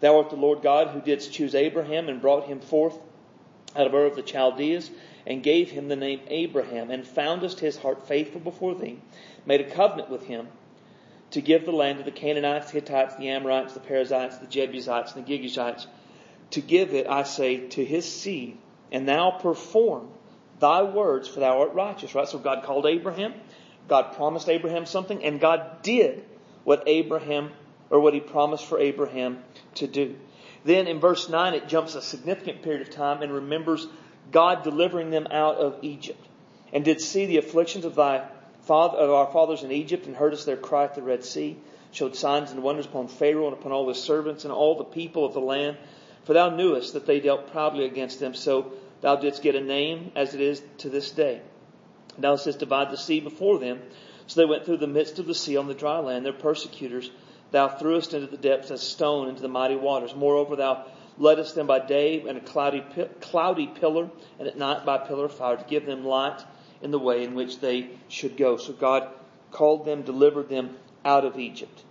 Thou 0.00 0.18
art 0.18 0.30
the 0.30 0.36
Lord 0.36 0.62
God 0.62 0.88
who 0.88 1.00
didst 1.00 1.32
choose 1.32 1.54
Abraham 1.54 2.08
and 2.08 2.20
brought 2.20 2.46
him 2.46 2.60
forth 2.60 2.98
out 3.76 3.86
of 3.86 3.94
Ur 3.94 4.06
of 4.06 4.16
the 4.16 4.22
Chaldeans 4.22 4.90
and 5.26 5.42
gave 5.42 5.70
him 5.70 5.88
the 5.88 5.96
name 5.96 6.20
Abraham 6.28 6.90
and 6.90 7.06
foundest 7.06 7.60
his 7.60 7.76
heart 7.76 8.06
faithful 8.06 8.40
before 8.40 8.74
thee, 8.74 9.00
made 9.46 9.60
a 9.60 9.70
covenant 9.70 10.10
with 10.10 10.26
him 10.26 10.48
to 11.34 11.40
give 11.40 11.64
the 11.64 11.72
land 11.72 11.98
to 11.98 12.04
the 12.04 12.12
Canaanites, 12.12 12.70
Hittites, 12.70 13.16
the 13.16 13.30
Amorites, 13.30 13.74
the 13.74 13.80
Perizzites, 13.80 14.38
the 14.38 14.46
Jebusites, 14.46 15.14
and 15.14 15.26
the 15.26 15.28
Girgashites, 15.28 15.86
to 16.50 16.60
give 16.60 16.94
it, 16.94 17.08
I 17.08 17.24
say, 17.24 17.66
to 17.70 17.84
his 17.84 18.10
seed, 18.10 18.56
and 18.92 19.08
thou 19.08 19.32
perform 19.32 20.10
thy 20.60 20.84
words, 20.84 21.26
for 21.26 21.40
thou 21.40 21.60
art 21.60 21.74
righteous. 21.74 22.14
Right? 22.14 22.28
So 22.28 22.38
God 22.38 22.62
called 22.62 22.86
Abraham, 22.86 23.34
God 23.88 24.14
promised 24.14 24.48
Abraham 24.48 24.86
something, 24.86 25.24
and 25.24 25.40
God 25.40 25.82
did 25.82 26.24
what 26.62 26.84
Abraham 26.86 27.50
or 27.90 27.98
what 27.98 28.14
he 28.14 28.20
promised 28.20 28.66
for 28.66 28.78
Abraham 28.78 29.42
to 29.74 29.88
do. 29.88 30.14
Then 30.64 30.86
in 30.86 31.00
verse 31.00 31.28
9, 31.28 31.54
it 31.54 31.66
jumps 31.66 31.96
a 31.96 32.02
significant 32.02 32.62
period 32.62 32.82
of 32.82 32.90
time 32.90 33.22
and 33.22 33.32
remembers 33.32 33.88
God 34.30 34.62
delivering 34.62 35.10
them 35.10 35.26
out 35.32 35.56
of 35.56 35.80
Egypt. 35.82 36.24
And 36.72 36.84
did 36.84 37.00
see 37.00 37.26
the 37.26 37.38
afflictions 37.38 37.84
of 37.84 37.96
thy 37.96 38.28
father, 38.66 38.98
of 38.98 39.10
our 39.10 39.30
fathers 39.32 39.62
in 39.62 39.72
Egypt 39.72 40.06
and 40.06 40.16
heardest 40.16 40.46
their 40.46 40.56
cry 40.56 40.84
at 40.84 40.94
the 40.94 41.02
Red 41.02 41.24
Sea, 41.24 41.56
showed 41.92 42.16
signs 42.16 42.50
and 42.50 42.62
wonders 42.62 42.86
upon 42.86 43.08
Pharaoh 43.08 43.46
and 43.46 43.56
upon 43.56 43.72
all 43.72 43.88
his 43.88 44.02
servants 44.02 44.44
and 44.44 44.52
all 44.52 44.76
the 44.76 44.84
people 44.84 45.24
of 45.24 45.34
the 45.34 45.40
land. 45.40 45.76
For 46.24 46.32
thou 46.32 46.50
knewest 46.50 46.94
that 46.94 47.06
they 47.06 47.20
dealt 47.20 47.52
proudly 47.52 47.84
against 47.84 48.20
them, 48.20 48.34
so 48.34 48.72
thou 49.00 49.16
didst 49.16 49.42
get 49.42 49.54
a 49.54 49.60
name 49.60 50.12
as 50.16 50.34
it 50.34 50.40
is 50.40 50.62
to 50.78 50.88
this 50.88 51.10
day. 51.10 51.40
Thou 52.18 52.36
didst 52.36 52.58
divide 52.58 52.90
the 52.90 52.96
sea 52.96 53.20
before 53.20 53.58
them, 53.58 53.82
so 54.26 54.40
they 54.40 54.46
went 54.46 54.64
through 54.64 54.78
the 54.78 54.86
midst 54.86 55.18
of 55.18 55.26
the 55.26 55.34
sea 55.34 55.56
on 55.56 55.68
the 55.68 55.74
dry 55.74 55.98
land, 55.98 56.24
their 56.24 56.32
persecutors 56.32 57.10
Thou 57.54 57.68
threwest 57.68 58.14
into 58.14 58.26
the 58.26 58.36
depths 58.36 58.72
a 58.72 58.78
stone 58.78 59.28
into 59.28 59.40
the 59.40 59.46
mighty 59.46 59.76
waters. 59.76 60.12
Moreover, 60.12 60.56
thou 60.56 60.86
leddest 61.18 61.54
them 61.54 61.68
by 61.68 61.78
day 61.78 62.20
in 62.20 62.36
a 62.36 62.40
cloudy, 62.40 62.84
cloudy 63.20 63.68
pillar, 63.68 64.10
and 64.40 64.48
at 64.48 64.58
night 64.58 64.84
by 64.84 64.98
pillar 64.98 65.26
of 65.26 65.34
fire 65.34 65.56
to 65.56 65.64
give 65.68 65.86
them 65.86 66.04
light 66.04 66.42
in 66.84 66.90
the 66.90 66.98
way 66.98 67.24
in 67.24 67.34
which 67.34 67.58
they 67.60 67.88
should 68.08 68.36
go. 68.36 68.56
So 68.58 68.72
God 68.72 69.08
called 69.50 69.86
them, 69.86 70.02
delivered 70.02 70.48
them 70.48 70.76
out 71.04 71.24
of 71.24 71.38
Egypt. 71.38 71.82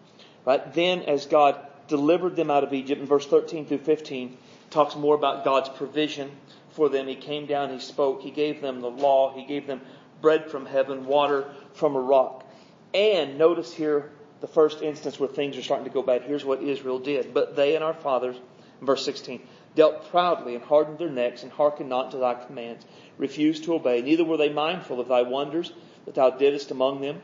Right? 0.46 0.74
Then 0.74 1.02
as 1.02 1.26
God 1.26 1.58
delivered 1.88 2.36
them 2.36 2.50
out 2.50 2.64
of 2.64 2.74
Egypt 2.74 3.02
in 3.02 3.08
verse 3.08 3.26
13 3.26 3.66
through 3.66 3.80
15 3.80 4.38
talks 4.70 4.96
more 4.96 5.16
about 5.16 5.44
God's 5.44 5.70
provision 5.70 6.32
for 6.72 6.90
them. 6.90 7.08
He 7.08 7.16
came 7.16 7.46
down, 7.46 7.72
he 7.72 7.80
spoke, 7.80 8.22
he 8.22 8.32
gave 8.32 8.62
them 8.62 8.82
the 8.82 8.90
law, 8.90 9.34
he 9.34 9.46
gave 9.46 9.68
them 9.68 9.82
bread 10.22 10.50
from 10.50 10.66
heaven, 10.66 11.06
water 11.06 11.52
from 11.74 11.96
a 11.96 12.00
rock. 12.00 12.46
And 12.94 13.38
notice 13.38 13.74
here 13.74 14.12
the 14.42 14.48
first 14.48 14.82
instance 14.82 15.20
where 15.20 15.30
things 15.30 15.58
are 15.58 15.64
starting 15.64 15.86
to 15.86 15.92
go 15.92 16.02
bad. 16.02 16.24
Here's 16.24 16.46
what 16.46 16.62
Israel 16.62 17.00
did. 17.00 17.34
But 17.34 17.56
they 17.56 17.76
and 17.76 17.84
our 17.84 17.94
fathers, 17.94 18.36
verse 18.82 19.04
16, 19.06 19.42
dealt 19.76 20.10
proudly 20.10 20.56
and 20.56 20.64
hardened 20.64 20.98
their 20.98 21.10
necks 21.10 21.44
and 21.44 21.52
hearkened 21.52 21.90
not 21.90 22.12
to 22.12 22.18
thy 22.18 22.34
commands, 22.36 22.86
refused 23.18 23.64
to 23.64 23.74
obey. 23.74 24.02
Neither 24.02 24.24
were 24.24 24.38
they 24.38 24.50
mindful 24.50 25.00
of 25.00 25.08
thy 25.08 25.24
wonders 25.24 25.72
that 26.06 26.16
thou 26.16 26.30
didst 26.30 26.72
among 26.72 27.02
them, 27.02 27.22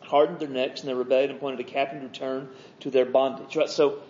hardened 0.00 0.40
their 0.40 0.48
necks 0.48 0.80
and 0.80 0.88
their 0.88 0.96
rebellion 0.96 1.30
and 1.30 1.38
appointed 1.38 1.60
a 1.60 1.64
captain 1.64 2.00
to 2.00 2.06
return 2.06 2.48
to 2.80 2.90
their 2.90 3.04
bondage. 3.04 3.56
Right? 3.56 3.68
So, 3.68 4.00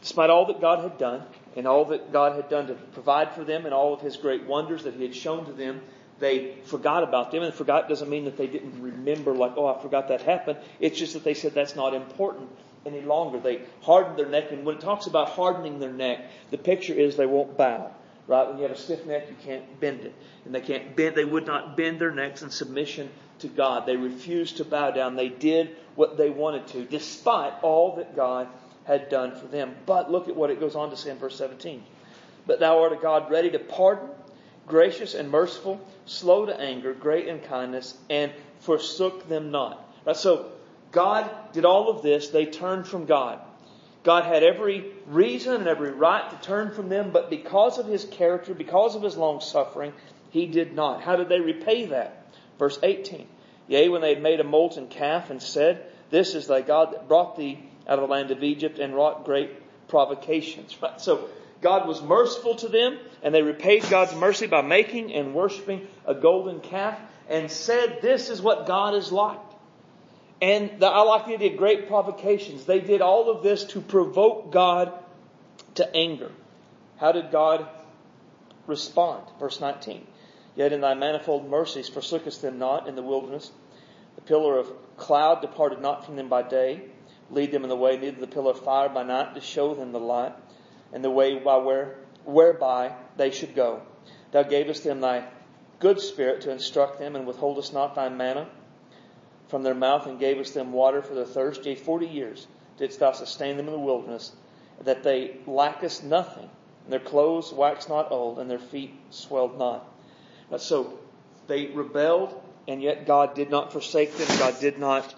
despite 0.00 0.30
all 0.30 0.46
that 0.46 0.60
God 0.60 0.82
had 0.82 0.98
done 0.98 1.22
and 1.56 1.66
all 1.66 1.86
that 1.86 2.12
God 2.12 2.36
had 2.36 2.48
done 2.48 2.66
to 2.68 2.74
provide 2.74 3.34
for 3.34 3.44
them 3.44 3.64
and 3.64 3.74
all 3.74 3.94
of 3.94 4.00
his 4.00 4.16
great 4.16 4.44
wonders 4.44 4.84
that 4.84 4.94
he 4.94 5.02
had 5.02 5.14
shown 5.14 5.46
to 5.46 5.52
them, 5.52 5.80
they 6.18 6.56
forgot 6.64 7.02
about 7.02 7.32
them. 7.32 7.42
And 7.42 7.52
forgot 7.52 7.88
doesn't 7.88 8.08
mean 8.08 8.24
that 8.26 8.36
they 8.36 8.46
didn't 8.46 8.80
remember, 8.80 9.34
like, 9.34 9.54
oh, 9.56 9.66
I 9.66 9.80
forgot 9.80 10.08
that 10.08 10.22
happened. 10.22 10.58
It's 10.80 10.98
just 10.98 11.14
that 11.14 11.24
they 11.24 11.34
said 11.34 11.54
that's 11.54 11.76
not 11.76 11.94
important 11.94 12.48
any 12.86 13.00
longer. 13.00 13.38
They 13.38 13.62
hardened 13.82 14.18
their 14.18 14.28
neck. 14.28 14.50
And 14.50 14.64
when 14.64 14.76
it 14.76 14.80
talks 14.80 15.06
about 15.06 15.30
hardening 15.30 15.78
their 15.78 15.92
neck, 15.92 16.20
the 16.50 16.58
picture 16.58 16.94
is 16.94 17.16
they 17.16 17.26
won't 17.26 17.56
bow. 17.56 17.90
Right? 18.26 18.48
When 18.48 18.56
you 18.56 18.62
have 18.62 18.72
a 18.72 18.76
stiff 18.76 19.04
neck, 19.06 19.26
you 19.28 19.36
can't 19.44 19.80
bend 19.80 20.00
it. 20.00 20.14
And 20.44 20.54
they 20.54 20.60
can't 20.60 20.94
bend, 20.94 21.16
they 21.16 21.24
would 21.24 21.46
not 21.46 21.76
bend 21.76 21.98
their 21.98 22.12
necks 22.12 22.42
in 22.42 22.50
submission 22.50 23.10
to 23.40 23.48
God. 23.48 23.86
They 23.86 23.96
refused 23.96 24.58
to 24.58 24.64
bow 24.64 24.90
down. 24.90 25.16
They 25.16 25.28
did 25.28 25.76
what 25.94 26.16
they 26.16 26.30
wanted 26.30 26.68
to, 26.68 26.84
despite 26.84 27.54
all 27.62 27.96
that 27.96 28.16
God 28.16 28.48
had 28.84 29.08
done 29.08 29.34
for 29.34 29.46
them. 29.46 29.74
But 29.86 30.10
look 30.10 30.28
at 30.28 30.36
what 30.36 30.50
it 30.50 30.60
goes 30.60 30.74
on 30.74 30.90
to 30.90 30.96
say 30.96 31.10
in 31.10 31.18
verse 31.18 31.36
17. 31.36 31.82
But 32.46 32.60
thou 32.60 32.82
art 32.82 32.92
a 32.92 32.96
God 32.96 33.30
ready 33.30 33.50
to 33.50 33.58
pardon, 33.58 34.08
gracious 34.66 35.14
and 35.14 35.30
merciful, 35.30 35.80
slow 36.06 36.46
to 36.46 36.60
anger, 36.60 36.92
great 36.92 37.28
in 37.28 37.40
kindness, 37.40 37.96
and 38.10 38.32
forsook 38.60 39.28
them 39.28 39.50
not. 39.50 39.84
Right, 40.04 40.16
so 40.16 40.50
God 40.92 41.30
did 41.52 41.64
all 41.64 41.88
of 41.88 42.02
this. 42.02 42.28
They 42.28 42.46
turned 42.46 42.86
from 42.86 43.06
God. 43.06 43.40
God 44.04 44.24
had 44.24 44.42
every 44.42 44.92
reason 45.06 45.54
and 45.54 45.68
every 45.68 45.92
right 45.92 46.28
to 46.30 46.46
turn 46.46 46.74
from 46.74 46.88
them, 46.88 47.10
but 47.12 47.30
because 47.30 47.78
of 47.78 47.86
his 47.86 48.04
character, 48.04 48.52
because 48.52 48.94
of 48.94 49.02
his 49.02 49.16
long 49.16 49.40
suffering, 49.40 49.92
he 50.30 50.46
did 50.46 50.74
not. 50.74 51.02
How 51.02 51.16
did 51.16 51.28
they 51.28 51.40
repay 51.40 51.86
that? 51.86 52.34
Verse 52.58 52.78
18. 52.82 53.26
Yea, 53.68 53.88
when 53.88 54.00
they 54.00 54.14
had 54.14 54.22
made 54.22 54.40
a 54.40 54.44
molten 54.44 54.88
calf 54.88 55.30
and 55.30 55.40
said, 55.40 55.86
This 56.10 56.34
is 56.34 56.46
thy 56.46 56.62
God 56.62 56.92
that 56.92 57.08
brought 57.08 57.36
thee 57.36 57.58
out 57.86 57.98
of 57.98 58.08
the 58.08 58.12
land 58.12 58.30
of 58.30 58.42
Egypt 58.42 58.78
and 58.78 58.94
wrought 58.94 59.24
great 59.24 59.50
provocations. 59.88 60.76
Right? 60.82 61.00
So 61.00 61.28
God 61.60 61.86
was 61.86 62.02
merciful 62.02 62.56
to 62.56 62.68
them, 62.68 62.98
and 63.22 63.32
they 63.32 63.42
repaid 63.42 63.88
God's 63.88 64.14
mercy 64.16 64.48
by 64.48 64.62
making 64.62 65.14
and 65.14 65.32
worshiping 65.32 65.86
a 66.04 66.14
golden 66.14 66.60
calf 66.60 66.98
and 67.28 67.50
said, 67.50 68.00
This 68.02 68.30
is 68.30 68.42
what 68.42 68.66
God 68.66 68.94
is 68.94 69.12
like. 69.12 69.38
And 70.42 70.80
the, 70.80 70.88
I 70.88 71.02
like 71.02 71.26
the 71.26 71.34
idea 71.34 71.52
of 71.52 71.56
great 71.56 71.86
provocations. 71.86 72.64
They 72.64 72.80
did 72.80 73.00
all 73.00 73.30
of 73.30 73.44
this 73.44 73.62
to 73.66 73.80
provoke 73.80 74.50
God 74.50 74.92
to 75.76 75.96
anger. 75.96 76.32
How 76.98 77.12
did 77.12 77.30
God 77.30 77.68
respond? 78.66 79.22
Verse 79.38 79.60
19. 79.60 80.04
Yet 80.56 80.72
in 80.72 80.80
thy 80.80 80.94
manifold 80.94 81.48
mercies 81.48 81.88
forsookest 81.88 82.40
them 82.40 82.58
not 82.58 82.88
in 82.88 82.96
the 82.96 83.02
wilderness. 83.02 83.52
The 84.16 84.22
pillar 84.22 84.58
of 84.58 84.68
cloud 84.96 85.42
departed 85.42 85.80
not 85.80 86.04
from 86.04 86.16
them 86.16 86.28
by 86.28 86.42
day, 86.42 86.82
lead 87.30 87.52
them 87.52 87.62
in 87.62 87.68
the 87.68 87.76
way, 87.76 87.96
neither 87.96 88.20
the 88.20 88.26
pillar 88.26 88.50
of 88.50 88.64
fire 88.64 88.88
by 88.88 89.04
night 89.04 89.36
to 89.36 89.40
show 89.40 89.76
them 89.76 89.92
the 89.92 90.00
light, 90.00 90.34
and 90.92 91.04
the 91.04 91.10
way 91.10 91.38
by 91.38 91.56
where, 91.58 91.98
whereby 92.24 92.94
they 93.16 93.30
should 93.30 93.54
go. 93.54 93.80
Thou 94.32 94.42
gavest 94.42 94.82
them 94.82 95.00
thy 95.00 95.24
good 95.78 96.00
spirit 96.00 96.42
to 96.42 96.50
instruct 96.50 96.98
them, 96.98 97.14
and 97.14 97.28
withholdest 97.28 97.72
not 97.72 97.94
thy 97.94 98.08
manna 98.08 98.48
from 99.52 99.62
their 99.62 99.74
mouth 99.74 100.06
and 100.06 100.18
gavest 100.18 100.54
them 100.54 100.72
water 100.72 101.02
for 101.02 101.14
their 101.14 101.26
thirst. 101.26 101.66
Yea, 101.66 101.74
forty 101.74 102.06
years 102.06 102.46
didst 102.78 103.00
thou 103.00 103.12
sustain 103.12 103.58
them 103.58 103.66
in 103.66 103.72
the 103.74 103.78
wilderness, 103.78 104.32
that 104.82 105.02
they 105.02 105.36
lackest 105.46 106.02
nothing. 106.02 106.48
And 106.84 106.92
their 106.92 106.98
clothes 106.98 107.52
waxed 107.52 107.90
not 107.90 108.10
old, 108.10 108.38
and 108.38 108.50
their 108.50 108.58
feet 108.58 108.94
swelled 109.10 109.58
not. 109.58 109.86
So 110.56 110.98
they 111.48 111.66
rebelled, 111.66 112.42
and 112.66 112.82
yet 112.82 113.06
God 113.06 113.34
did 113.34 113.50
not 113.50 113.72
forsake 113.72 114.16
them. 114.16 114.38
God 114.38 114.58
did 114.58 114.78
not 114.78 115.14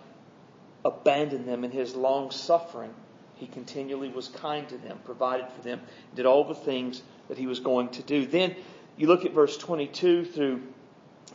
abandon 0.85 1.47
them 1.47 1.63
in 1.63 1.71
his 1.71 1.95
long 1.95 2.33
suffering. 2.33 2.93
He 3.37 3.47
continually 3.47 4.09
was 4.09 4.27
kind 4.27 4.69
to 4.69 4.79
them, 4.79 4.99
provided 5.05 5.47
for 5.53 5.63
them, 5.63 5.81
did 6.17 6.27
all 6.27 6.43
the 6.43 6.57
things 6.57 7.03
that 7.29 7.39
he 7.39 7.47
was 7.47 7.61
going 7.61 7.91
to 7.91 8.03
do. 8.03 8.27
Then 8.27 8.57
you 8.97 9.07
look 9.07 9.25
at 9.25 9.33
verse 9.33 9.57
22 9.57 10.25
through 10.25 10.63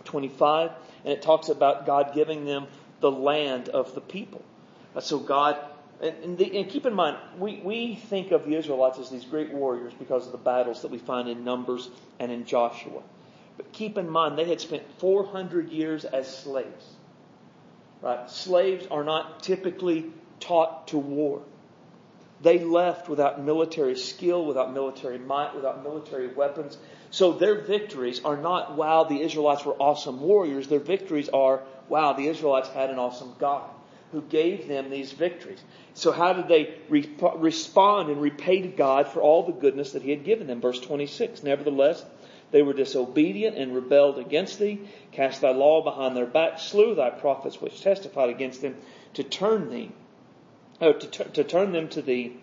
25, 0.04 0.72
and 1.06 1.14
it 1.14 1.22
talks 1.22 1.48
about 1.48 1.86
God 1.86 2.12
giving 2.14 2.44
them 2.44 2.68
the 3.00 3.12
land 3.12 3.70
of 3.70 3.96
the 3.96 4.02
people. 4.02 4.44
So 5.00 5.20
God, 5.20 5.58
and, 6.02 6.16
and, 6.24 6.38
the, 6.38 6.58
and, 6.60 6.70
keep 6.70 6.86
in 6.86 6.94
mind, 6.94 7.18
we, 7.38 7.62
we 7.64 7.96
think 7.96 8.32
of 8.32 8.46
the 8.46 8.56
Israelites 8.56 9.00
as 9.00 9.10
these 9.10 9.26
great 9.26 9.52
warriors 9.52 9.94
because 9.94 10.26
of 10.26 10.32
the 10.32 10.38
battles 10.38 10.82
that 10.82 10.92
we 10.92 10.98
find 10.98 11.30
in 11.30 11.44
Numbers 11.44 11.90
and 12.20 12.32
in 12.32 12.46
Joshua. 12.46 13.02
But 13.58 13.72
keep 13.72 13.98
in 13.98 14.10
mind, 14.10 14.38
they 14.38 14.46
had 14.46 14.62
spent 14.62 14.84
400 15.00 15.70
years 15.70 16.06
as 16.06 16.34
slaves. 16.34 16.86
Right? 18.02 18.30
Slaves 18.30 18.88
are 18.90 19.04
not 19.04 19.44
typically 19.44 20.06
taught 20.40 20.88
to 20.90 20.98
war. 20.98 21.44
They 22.42 22.60
left 22.60 23.10
without 23.10 23.42
military 23.44 23.98
skill, 23.98 24.46
without 24.46 24.74
military 24.74 25.18
might, 25.18 25.56
without 25.56 25.84
military 25.84 26.28
weapons. 26.28 26.78
So 27.12 27.34
their 27.34 27.62
victories 27.62 28.24
are 28.24 28.38
not, 28.38 28.78
wow, 28.78 29.04
the 29.04 29.22
Israelites 29.22 29.66
were 29.66 29.74
awesome 29.74 30.22
warriors. 30.22 30.68
Their 30.68 30.80
victories 30.80 31.28
are, 31.30 31.64
wow, 31.90 32.14
the 32.14 32.28
Israelites 32.28 32.70
had 32.70 32.90
an 32.90 33.00
awesome 33.00 33.34
God 33.40 33.70
who 34.12 34.22
gave 34.22 34.68
them 34.68 34.90
these 34.90 35.12
victories. 35.12 35.62
So 35.94 36.12
how 36.12 36.34
did 36.34 36.48
they 36.48 36.76
re- 36.90 37.10
respond 37.36 38.10
and 38.10 38.22
repay 38.22 38.62
to 38.62 38.68
God 38.68 39.08
for 39.08 39.22
all 39.22 39.44
the 39.44 39.52
goodness 39.52 39.92
that 39.92 40.02
He 40.02 40.10
had 40.10 40.24
given 40.24 40.48
them? 40.48 40.62
Verse 40.62 40.80
26. 40.80 41.44
Nevertheless, 41.44 42.04
they 42.52 42.62
were 42.64 42.74
disobedient 42.74 43.58
and 43.58 43.76
rebelled 43.76 44.18
against 44.18 44.60
thee, 44.60 44.82
cast 45.12 45.42
thy 45.42 45.52
law 45.52 45.84
behind 45.84 46.16
their 46.16 46.26
back, 46.26 46.60
slew 46.60 46.96
thy 46.96 47.12
prophets 47.12 47.62
which 47.62 47.82
testified 47.82 48.30
against 48.30 48.62
them, 48.62 48.76
to 49.14 49.24
turn 49.24 49.70
thee, 49.70 49.92
oh, 50.82 50.94
to, 50.94 51.08
t- 51.08 51.32
to 51.32 51.44
turn 51.44 51.72
them 51.72 51.90
to 51.90 52.02
thee, 52.02 52.38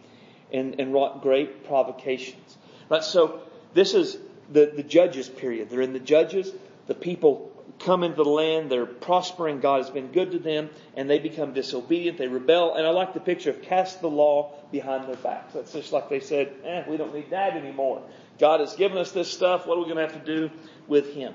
and, 0.53 0.79
and 0.79 0.93
wrought 0.93 1.23
great 1.23 1.65
provocations. 1.65 2.57
Right. 2.89 3.03
So 3.03 3.41
this 3.75 3.95
is 3.95 4.17
the, 4.53 4.73
the 4.75 4.85
judges 4.85 5.29
period. 5.29 5.71
They're 5.71 5.81
in 5.81 5.93
the 5.93 5.99
judges. 5.99 6.53
The 6.87 6.95
people 6.95 7.53
come 7.81 8.03
into 8.03 8.17
the 8.17 8.29
land, 8.29 8.71
they're 8.71 8.87
prospering, 8.87 9.61
God 9.61 9.83
has 9.83 9.91
been 9.91 10.13
good 10.13 10.33
to 10.33 10.39
them, 10.39 10.71
and 10.97 11.09
they 11.09 11.19
become 11.19 11.53
disobedient, 11.53 12.19
they 12.19 12.29
rebel. 12.29 12.75
And 12.75 12.87
I 12.87 12.91
like 12.91 13.15
the 13.15 13.21
picture 13.21 13.51
of 13.51 13.63
cast 13.63 14.01
the 14.01 14.11
law 14.11 14.55
behind 14.73 15.09
their 15.09 15.17
backs. 15.17 15.55
That's 15.55 15.73
just 15.73 15.93
like 15.93 16.09
they 16.09 16.21
said, 16.21 16.53
eh, 16.65 16.85
we 16.89 16.97
don't 16.97 17.15
need 17.15 17.31
that 17.31 17.57
anymore. 17.57 18.03
God 18.39 18.61
has 18.61 18.75
given 18.75 18.99
us 18.99 19.13
this 19.13 19.31
stuff, 19.31 19.67
what 19.67 19.77
are 19.77 19.81
we 19.81 19.85
going 19.85 19.97
to 19.97 20.13
have 20.13 20.25
to 20.25 20.37
do 20.37 20.51
with 20.87 21.15
Him? 21.15 21.35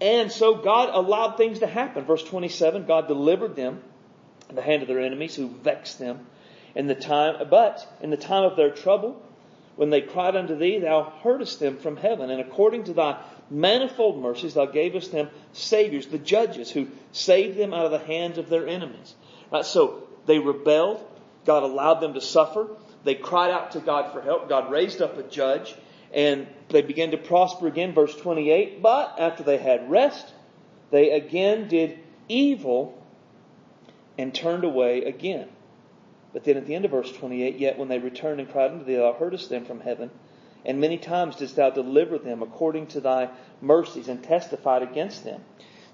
And 0.00 0.32
so 0.32 0.56
God 0.56 0.88
allowed 0.92 1.36
things 1.36 1.60
to 1.60 1.66
happen. 1.66 2.04
Verse 2.04 2.24
27, 2.24 2.86
God 2.86 3.06
delivered 3.06 3.54
them 3.54 3.82
in 4.48 4.56
the 4.56 4.62
hand 4.62 4.82
of 4.82 4.88
their 4.88 5.00
enemies 5.00 5.36
who 5.36 5.48
vexed 5.48 5.98
them 5.98 6.26
in 6.74 6.86
the 6.86 6.94
time, 6.94 7.48
but 7.48 7.86
in 8.00 8.10
the 8.10 8.16
time 8.16 8.44
of 8.44 8.56
their 8.56 8.70
trouble, 8.70 9.22
when 9.76 9.90
they 9.90 10.00
cried 10.00 10.36
unto 10.36 10.56
thee, 10.56 10.78
thou 10.78 11.02
heardest 11.22 11.60
them 11.60 11.78
from 11.78 11.96
heaven, 11.96 12.30
and 12.30 12.40
according 12.40 12.84
to 12.84 12.92
thy 12.92 13.22
manifold 13.52 14.20
mercies, 14.20 14.54
thou 14.54 14.66
gavest 14.66 15.12
them 15.12 15.28
saviors, 15.52 16.06
the 16.06 16.18
judges, 16.18 16.70
who 16.70 16.88
saved 17.12 17.58
them 17.58 17.74
out 17.74 17.84
of 17.84 17.92
the 17.92 17.98
hands 17.98 18.38
of 18.38 18.48
their 18.48 18.66
enemies. 18.66 19.14
Right? 19.50 19.64
So 19.64 20.08
they 20.26 20.38
rebelled. 20.38 21.04
God 21.44 21.62
allowed 21.62 22.00
them 22.00 22.14
to 22.14 22.20
suffer. 22.20 22.68
They 23.04 23.14
cried 23.14 23.50
out 23.50 23.72
to 23.72 23.80
God 23.80 24.12
for 24.12 24.20
help. 24.20 24.48
God 24.48 24.70
raised 24.70 25.02
up 25.02 25.18
a 25.18 25.22
judge, 25.22 25.74
and 26.12 26.46
they 26.68 26.82
began 26.82 27.10
to 27.10 27.18
prosper 27.18 27.66
again. 27.66 27.92
Verse 27.92 28.14
28. 28.16 28.80
But 28.80 29.16
after 29.18 29.42
they 29.42 29.58
had 29.58 29.90
rest, 29.90 30.32
they 30.90 31.10
again 31.10 31.68
did 31.68 31.98
evil 32.28 33.02
and 34.16 34.34
turned 34.34 34.64
away 34.64 35.04
again. 35.04 35.48
But 36.32 36.44
then 36.44 36.56
at 36.56 36.66
the 36.66 36.74
end 36.74 36.84
of 36.84 36.92
verse 36.92 37.12
28, 37.12 37.58
yet 37.58 37.78
when 37.78 37.88
they 37.88 37.98
returned 37.98 38.40
and 38.40 38.50
cried 38.50 38.70
unto 38.70 38.84
thee, 38.84 38.96
thou 38.96 39.12
heardest 39.12 39.50
them 39.50 39.64
from 39.64 39.80
heaven 39.80 40.10
and 40.64 40.80
many 40.80 40.98
times 40.98 41.36
didst 41.36 41.56
thou 41.56 41.70
deliver 41.70 42.18
them 42.18 42.42
according 42.42 42.86
to 42.88 43.00
thy 43.00 43.30
mercies, 43.60 44.08
and 44.08 44.22
testified 44.22 44.82
against 44.82 45.24
them, 45.24 45.40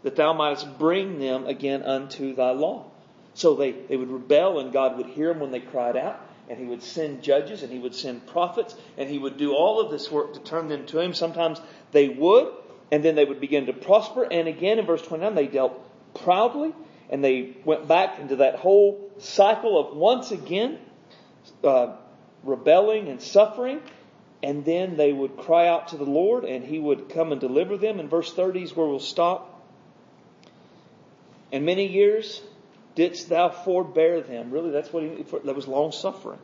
that 0.02 0.16
thou 0.16 0.32
mightest 0.32 0.78
bring 0.78 1.18
them 1.18 1.46
again 1.46 1.82
unto 1.82 2.34
thy 2.34 2.50
law. 2.50 2.86
So 3.34 3.54
they, 3.54 3.72
they 3.72 3.96
would 3.96 4.10
rebel, 4.10 4.58
and 4.58 4.72
God 4.72 4.96
would 4.96 5.06
hear 5.06 5.32
them 5.32 5.40
when 5.40 5.50
they 5.50 5.60
cried 5.60 5.96
out, 5.96 6.20
and 6.48 6.58
he 6.58 6.64
would 6.64 6.82
send 6.82 7.22
judges 7.22 7.62
and 7.62 7.70
he 7.70 7.78
would 7.78 7.94
send 7.94 8.26
prophets 8.26 8.74
and 8.96 9.08
he 9.08 9.18
would 9.18 9.36
do 9.36 9.52
all 9.52 9.80
of 9.80 9.90
this 9.90 10.10
work 10.10 10.34
to 10.34 10.40
turn 10.40 10.68
them 10.68 10.86
to 10.86 10.98
him. 10.98 11.12
Sometimes 11.12 11.60
they 11.92 12.08
would, 12.08 12.52
and 12.90 13.04
then 13.04 13.14
they 13.14 13.24
would 13.24 13.40
begin 13.40 13.66
to 13.66 13.72
prosper. 13.72 14.24
And 14.24 14.48
again 14.48 14.78
in 14.78 14.86
verse 14.86 15.02
29, 15.02 15.34
they 15.34 15.46
dealt 15.46 15.78
proudly 16.14 16.72
and 17.10 17.22
they 17.22 17.56
went 17.64 17.86
back 17.86 18.18
into 18.18 18.36
that 18.36 18.56
whole 18.56 19.10
cycle 19.18 19.78
of 19.78 19.96
once 19.96 20.30
again 20.30 20.78
uh, 21.62 21.96
rebelling 22.42 23.08
and 23.08 23.20
suffering. 23.20 23.80
And 24.42 24.64
then 24.64 24.96
they 24.96 25.12
would 25.12 25.36
cry 25.36 25.66
out 25.66 25.88
to 25.88 25.96
the 25.96 26.04
Lord 26.04 26.44
and 26.44 26.64
he 26.64 26.78
would 26.78 27.08
come 27.08 27.32
and 27.32 27.40
deliver 27.40 27.76
them. 27.76 27.98
In 27.98 28.08
verse 28.08 28.32
30 28.32 28.62
is 28.62 28.76
where 28.76 28.86
we'll 28.86 29.00
stop. 29.00 29.54
And 31.50 31.64
many 31.64 31.86
years 31.86 32.40
didst 32.94 33.28
thou 33.28 33.48
forbear 33.48 34.20
them. 34.20 34.50
Really, 34.50 34.70
that's 34.70 34.92
what 34.92 35.02
he, 35.02 35.24
that 35.44 35.56
was 35.56 35.66
long 35.66 35.92
suffering. 35.92 36.38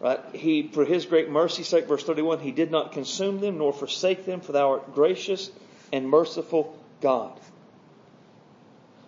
Right? 0.00 0.20
He, 0.32 0.68
for 0.68 0.84
his 0.84 1.06
great 1.06 1.30
mercy's 1.30 1.68
sake, 1.68 1.86
verse 1.86 2.02
31, 2.02 2.40
he 2.40 2.50
did 2.50 2.70
not 2.70 2.92
consume 2.92 3.40
them 3.40 3.58
nor 3.58 3.72
forsake 3.72 4.26
them, 4.26 4.40
for 4.40 4.52
thou 4.52 4.72
art 4.72 4.94
gracious 4.94 5.50
and 5.92 6.08
merciful 6.08 6.76
God. 7.00 7.38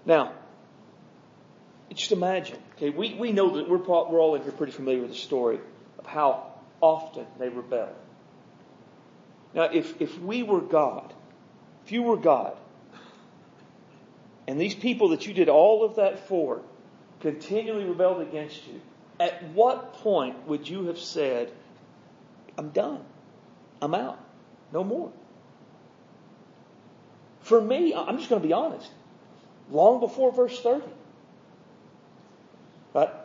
Now, 0.06 0.32
just 1.92 2.12
imagine, 2.12 2.58
okay, 2.76 2.90
we, 2.90 3.14
we 3.14 3.32
know 3.32 3.56
that 3.56 3.68
we're, 3.68 3.78
we're 3.78 4.20
all 4.20 4.34
in 4.34 4.42
here 4.42 4.52
pretty 4.52 4.72
familiar 4.72 5.02
with 5.02 5.10
the 5.10 5.16
story 5.16 5.58
of 5.98 6.06
how 6.06 6.53
often 6.80 7.26
they 7.38 7.48
rebel. 7.48 7.94
Now, 9.54 9.64
if, 9.64 10.00
if 10.00 10.18
we 10.18 10.42
were 10.42 10.60
God, 10.60 11.12
if 11.84 11.92
you 11.92 12.02
were 12.02 12.16
God, 12.16 12.56
and 14.46 14.60
these 14.60 14.74
people 14.74 15.10
that 15.10 15.26
you 15.26 15.32
did 15.32 15.48
all 15.48 15.84
of 15.84 15.96
that 15.96 16.28
for 16.28 16.62
continually 17.20 17.84
rebelled 17.84 18.20
against 18.20 18.66
you, 18.66 18.80
at 19.18 19.42
what 19.50 19.94
point 19.94 20.46
would 20.48 20.68
you 20.68 20.86
have 20.86 20.98
said, 20.98 21.50
I'm 22.58 22.70
done. 22.70 23.04
I'm 23.80 23.94
out. 23.94 24.18
No 24.72 24.82
more. 24.82 25.12
For 27.40 27.60
me, 27.60 27.94
I'm 27.94 28.18
just 28.18 28.28
going 28.28 28.42
to 28.42 28.46
be 28.46 28.52
honest. 28.52 28.90
Long 29.70 30.00
before 30.00 30.32
verse 30.32 30.60
30. 30.60 30.84
But 32.92 33.23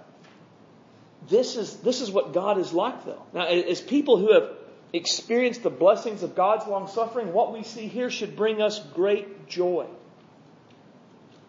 this 1.29 1.55
is, 1.55 1.77
this 1.77 2.01
is 2.01 2.12
what 2.12 2.33
God 2.33 2.57
is 2.57 2.74
like 2.74 3.05
though. 3.05 3.24
Now, 3.33 3.45
as 3.45 3.81
people 3.81 4.17
who 4.17 4.33
have 4.33 4.50
experienced 4.93 5.63
the 5.63 5.69
blessings 5.69 6.24
of 6.24 6.36
God's 6.36 6.67
long 6.67 6.88
suffering, 6.88 7.33
what 7.33 7.53
we 7.53 7.63
see 7.63 7.88
here 7.88 8.09
should 8.09 8.36
bring 8.36 8.62
us 8.62 8.79
great 8.95 9.48
joy. 9.48 9.86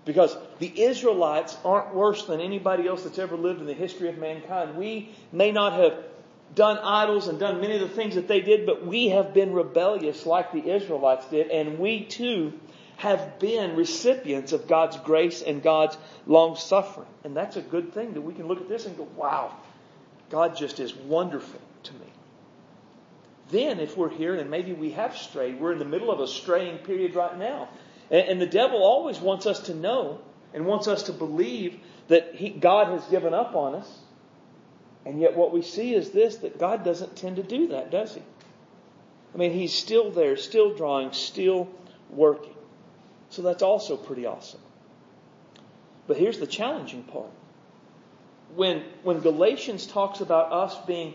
Because 0.04 0.36
the 0.58 0.82
Israelites 0.82 1.56
aren't 1.64 1.94
worse 1.94 2.24
than 2.24 2.40
anybody 2.40 2.88
else 2.88 3.04
that's 3.04 3.18
ever 3.18 3.36
lived 3.36 3.60
in 3.60 3.66
the 3.66 3.74
history 3.74 4.08
of 4.08 4.18
mankind. 4.18 4.76
We 4.76 5.10
may 5.30 5.52
not 5.52 5.74
have 5.74 6.04
done 6.54 6.78
idols 6.78 7.28
and 7.28 7.38
done 7.38 7.60
many 7.60 7.74
of 7.74 7.80
the 7.80 7.94
things 7.94 8.14
that 8.16 8.26
they 8.26 8.40
did, 8.40 8.66
but 8.66 8.84
we 8.84 9.08
have 9.10 9.32
been 9.32 9.52
rebellious 9.52 10.26
like 10.26 10.52
the 10.52 10.70
Israelites 10.70 11.26
did, 11.26 11.48
and 11.50 11.78
we 11.78 12.04
too 12.04 12.52
have 12.96 13.38
been 13.38 13.76
recipients 13.76 14.52
of 14.52 14.66
God's 14.66 14.96
grace 14.98 15.42
and 15.42 15.62
God's 15.62 15.96
long 16.26 16.56
suffering. 16.56 17.06
And 17.24 17.34
that's 17.36 17.56
a 17.56 17.62
good 17.62 17.94
thing 17.94 18.12
that 18.14 18.20
we 18.20 18.34
can 18.34 18.46
look 18.46 18.60
at 18.60 18.68
this 18.68 18.84
and 18.84 18.96
go, 18.96 19.08
wow, 19.16 19.56
God 20.30 20.56
just 20.56 20.80
is 20.80 20.94
wonderful 20.94 21.60
to 21.84 21.92
me. 21.94 22.06
Then, 23.50 23.80
if 23.80 23.96
we're 23.96 24.10
here 24.10 24.34
and 24.34 24.48
maybe 24.48 24.72
we 24.72 24.92
have 24.92 25.16
strayed, 25.16 25.60
we're 25.60 25.72
in 25.72 25.78
the 25.80 25.84
middle 25.84 26.10
of 26.10 26.20
a 26.20 26.28
straying 26.28 26.78
period 26.78 27.16
right 27.16 27.36
now. 27.36 27.68
And, 28.10 28.28
and 28.28 28.40
the 28.40 28.46
devil 28.46 28.82
always 28.82 29.18
wants 29.18 29.46
us 29.46 29.60
to 29.62 29.74
know 29.74 30.20
and 30.54 30.66
wants 30.66 30.88
us 30.88 31.04
to 31.04 31.12
believe 31.12 31.80
that 32.08 32.34
he, 32.34 32.50
God 32.50 32.88
has 32.88 33.04
given 33.08 33.34
up 33.34 33.54
on 33.54 33.74
us. 33.74 33.98
And 35.04 35.20
yet 35.20 35.36
what 35.36 35.52
we 35.52 35.62
see 35.62 35.94
is 35.94 36.10
this, 36.10 36.36
that 36.38 36.58
God 36.58 36.84
doesn't 36.84 37.16
tend 37.16 37.36
to 37.36 37.42
do 37.42 37.68
that, 37.68 37.90
does 37.90 38.14
he? 38.14 38.22
I 39.34 39.38
mean, 39.38 39.52
he's 39.52 39.72
still 39.72 40.10
there, 40.10 40.36
still 40.36 40.74
drawing, 40.74 41.12
still 41.12 41.68
working. 42.10 42.54
So 43.30 43.42
that's 43.42 43.62
also 43.62 43.96
pretty 43.96 44.26
awesome. 44.26 44.60
But 46.06 46.16
here's 46.16 46.38
the 46.38 46.46
challenging 46.46 47.04
part. 47.04 47.30
When, 48.56 48.82
when 49.02 49.20
Galatians 49.20 49.86
talks 49.86 50.20
about 50.20 50.52
us 50.52 50.76
being 50.86 51.14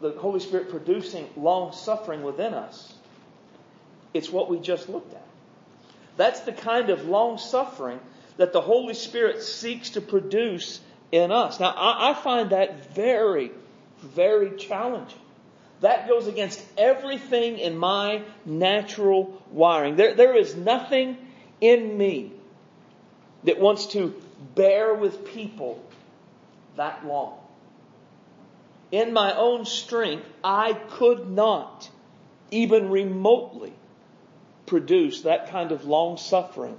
the 0.00 0.10
Holy 0.12 0.40
Spirit 0.40 0.70
producing 0.70 1.28
long 1.36 1.72
suffering 1.72 2.22
within 2.22 2.54
us, 2.54 2.92
it's 4.12 4.30
what 4.30 4.50
we 4.50 4.58
just 4.58 4.88
looked 4.88 5.14
at. 5.14 5.26
That's 6.16 6.40
the 6.40 6.52
kind 6.52 6.90
of 6.90 7.06
long 7.06 7.38
suffering 7.38 8.00
that 8.36 8.52
the 8.52 8.60
Holy 8.60 8.94
Spirit 8.94 9.42
seeks 9.42 9.90
to 9.90 10.00
produce 10.00 10.80
in 11.10 11.32
us. 11.32 11.60
Now, 11.60 11.70
I, 11.70 12.10
I 12.10 12.14
find 12.14 12.50
that 12.50 12.94
very, 12.94 13.50
very 14.02 14.56
challenging. 14.56 15.18
That 15.80 16.08
goes 16.08 16.26
against 16.26 16.64
everything 16.78 17.58
in 17.58 17.76
my 17.76 18.22
natural 18.44 19.42
wiring. 19.50 19.96
There, 19.96 20.14
there 20.14 20.36
is 20.36 20.54
nothing 20.54 21.16
in 21.60 21.96
me 21.96 22.32
that 23.44 23.58
wants 23.60 23.86
to 23.88 24.14
bear 24.54 24.94
with 24.94 25.26
people 25.26 25.82
that 26.76 27.06
long. 27.06 27.38
In 28.90 29.12
my 29.12 29.34
own 29.34 29.64
strength, 29.64 30.26
I 30.42 30.74
could 30.74 31.28
not 31.28 31.90
even 32.50 32.90
remotely 32.90 33.72
produce 34.66 35.22
that 35.22 35.50
kind 35.50 35.72
of 35.72 35.84
long 35.84 36.16
suffering 36.16 36.76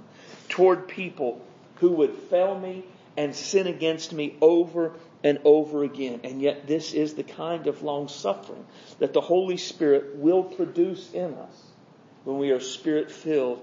toward 0.48 0.88
people 0.88 1.44
who 1.76 1.90
would 1.90 2.14
fail 2.14 2.58
me 2.58 2.84
and 3.16 3.34
sin 3.34 3.66
against 3.66 4.12
me 4.12 4.36
over 4.40 4.92
and 5.22 5.38
over 5.44 5.84
again. 5.84 6.20
And 6.24 6.40
yet 6.40 6.66
this 6.66 6.92
is 6.92 7.14
the 7.14 7.22
kind 7.22 7.66
of 7.66 7.82
long 7.82 8.08
suffering 8.08 8.64
that 8.98 9.12
the 9.12 9.20
Holy 9.20 9.56
Spirit 9.56 10.16
will 10.16 10.42
produce 10.42 11.12
in 11.12 11.34
us 11.34 11.62
when 12.24 12.38
we 12.38 12.50
are 12.50 12.60
spirit 12.60 13.10
filled 13.10 13.62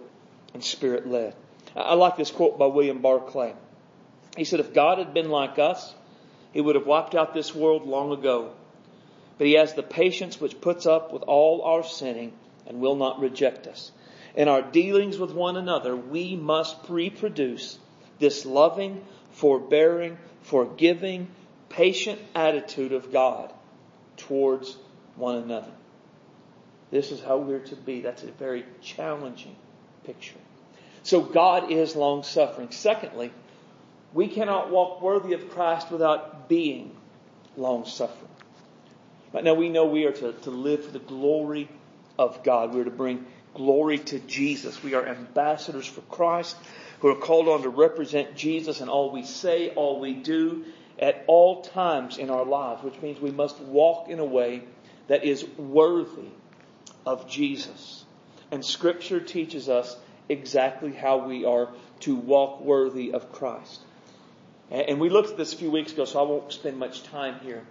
and 0.53 0.63
spirit 0.63 1.07
led. 1.07 1.35
I 1.75 1.95
like 1.95 2.17
this 2.17 2.31
quote 2.31 2.59
by 2.59 2.67
William 2.67 3.01
Barclay. 3.01 3.53
He 4.37 4.45
said, 4.45 4.59
if 4.59 4.73
God 4.73 4.97
had 4.97 5.13
been 5.13 5.29
like 5.29 5.59
us, 5.59 5.93
he 6.53 6.61
would 6.61 6.75
have 6.75 6.87
wiped 6.87 7.15
out 7.15 7.33
this 7.33 7.53
world 7.53 7.85
long 7.85 8.11
ago. 8.11 8.53
But 9.37 9.47
he 9.47 9.53
has 9.53 9.73
the 9.73 9.83
patience 9.83 10.39
which 10.39 10.61
puts 10.61 10.85
up 10.85 11.11
with 11.11 11.23
all 11.23 11.63
our 11.63 11.83
sinning 11.83 12.31
and 12.65 12.79
will 12.79 12.95
not 12.95 13.19
reject 13.19 13.67
us 13.67 13.91
in 14.35 14.47
our 14.47 14.61
dealings 14.61 15.17
with 15.17 15.31
one 15.31 15.57
another, 15.57 15.95
we 15.95 16.35
must 16.35 16.77
reproduce 16.89 17.77
this 18.19 18.45
loving, 18.45 19.03
forbearing, 19.31 20.17
forgiving, 20.41 21.27
patient 21.69 22.19
attitude 22.33 22.93
of 22.93 23.11
God 23.11 23.53
towards 24.17 24.75
one 25.15 25.35
another. 25.35 25.71
This 26.91 27.11
is 27.11 27.21
how 27.21 27.37
we're 27.37 27.59
to 27.59 27.75
be. 27.75 28.01
That's 28.01 28.23
a 28.23 28.31
very 28.31 28.65
challenging 28.81 29.55
picture. 30.03 30.35
So 31.03 31.21
God 31.21 31.71
is 31.71 31.95
long 31.95 32.23
suffering. 32.23 32.69
Secondly, 32.71 33.31
we 34.13 34.27
cannot 34.27 34.69
walk 34.69 35.01
worthy 35.01 35.33
of 35.33 35.49
Christ 35.51 35.91
without 35.91 36.47
being 36.47 36.95
long 37.57 37.85
suffering. 37.85 38.29
Right 39.33 39.43
now 39.43 39.55
we 39.55 39.69
know 39.69 39.85
we 39.85 40.05
are 40.05 40.11
to, 40.11 40.33
to 40.33 40.51
live 40.51 40.85
for 40.85 40.91
the 40.91 40.99
glory 40.99 41.67
of 42.19 42.43
God. 42.43 42.73
We're 42.73 42.83
to 42.83 42.91
bring 42.91 43.25
glory 43.53 43.97
to 43.97 44.19
Jesus. 44.19 44.81
We 44.83 44.93
are 44.93 45.05
ambassadors 45.05 45.87
for 45.87 46.01
Christ 46.01 46.55
who 46.99 47.09
are 47.09 47.15
called 47.15 47.47
on 47.47 47.63
to 47.63 47.69
represent 47.69 48.35
Jesus 48.35 48.81
in 48.81 48.89
all 48.89 49.11
we 49.11 49.23
say, 49.23 49.69
all 49.71 49.99
we 49.99 50.13
do, 50.13 50.65
at 50.99 51.23
all 51.27 51.61
times 51.61 52.17
in 52.17 52.29
our 52.29 52.45
lives, 52.45 52.83
which 52.83 53.01
means 53.01 53.19
we 53.19 53.31
must 53.31 53.59
walk 53.59 54.09
in 54.09 54.19
a 54.19 54.25
way 54.25 54.63
that 55.07 55.23
is 55.25 55.45
worthy 55.57 56.29
of 57.05 57.27
Jesus. 57.27 58.05
And 58.51 58.63
Scripture 58.63 59.19
teaches 59.19 59.67
us 59.67 59.97
exactly 60.29 60.93
how 60.93 61.27
we 61.27 61.43
are 61.43 61.69
to 62.01 62.15
walk 62.15 62.61
worthy 62.61 63.11
of 63.11 63.31
Christ. 63.31 63.81
And 64.73 64.99
we 64.99 65.09
looked 65.09 65.29
at 65.29 65.37
this 65.37 65.53
a 65.53 65.57
few 65.57 65.71
weeks 65.71 65.93
ago, 65.93 66.03
so 66.03 66.19
I 66.19 66.23
won't 66.23 66.51
spend 66.51 66.77
much 66.77 67.03
time 67.03 67.39
here. 67.41 67.63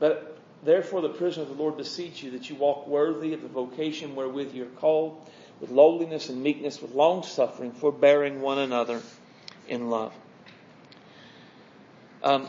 But 0.00 0.36
Therefore, 0.62 1.00
the 1.00 1.10
prisoner 1.10 1.44
of 1.44 1.48
the 1.48 1.54
Lord 1.54 1.76
beseech 1.76 2.22
you 2.22 2.32
that 2.32 2.48
you 2.48 2.56
walk 2.56 2.86
worthy 2.86 3.34
of 3.34 3.42
the 3.42 3.48
vocation 3.48 4.16
wherewith 4.16 4.54
you 4.54 4.64
are 4.64 4.78
called, 4.80 5.30
with 5.60 5.70
lowliness 5.70 6.28
and 6.28 6.42
meekness, 6.42 6.82
with 6.82 6.92
long 6.92 7.22
suffering, 7.22 7.72
forbearing 7.72 8.40
one 8.40 8.58
another 8.58 9.00
in 9.68 9.90
love. 9.90 10.12
Um, 12.22 12.48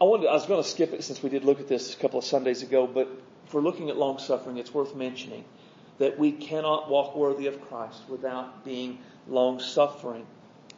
I 0.00 0.04
wanted, 0.04 0.28
I 0.28 0.34
was 0.34 0.46
going 0.46 0.62
to 0.62 0.68
skip 0.68 0.92
it 0.92 1.04
since 1.04 1.22
we 1.22 1.30
did 1.30 1.44
look 1.44 1.58
at 1.58 1.68
this 1.68 1.94
a 1.94 1.96
couple 1.96 2.18
of 2.18 2.24
Sundays 2.24 2.62
ago, 2.62 2.86
but 2.86 3.08
for 3.46 3.62
looking 3.62 3.88
at 3.88 3.96
long 3.96 4.18
suffering, 4.18 4.58
it's 4.58 4.74
worth 4.74 4.94
mentioning 4.94 5.44
that 5.98 6.18
we 6.18 6.32
cannot 6.32 6.90
walk 6.90 7.16
worthy 7.16 7.46
of 7.46 7.60
Christ 7.68 8.02
without 8.08 8.64
being 8.64 8.98
long 9.28 9.60
suffering 9.60 10.26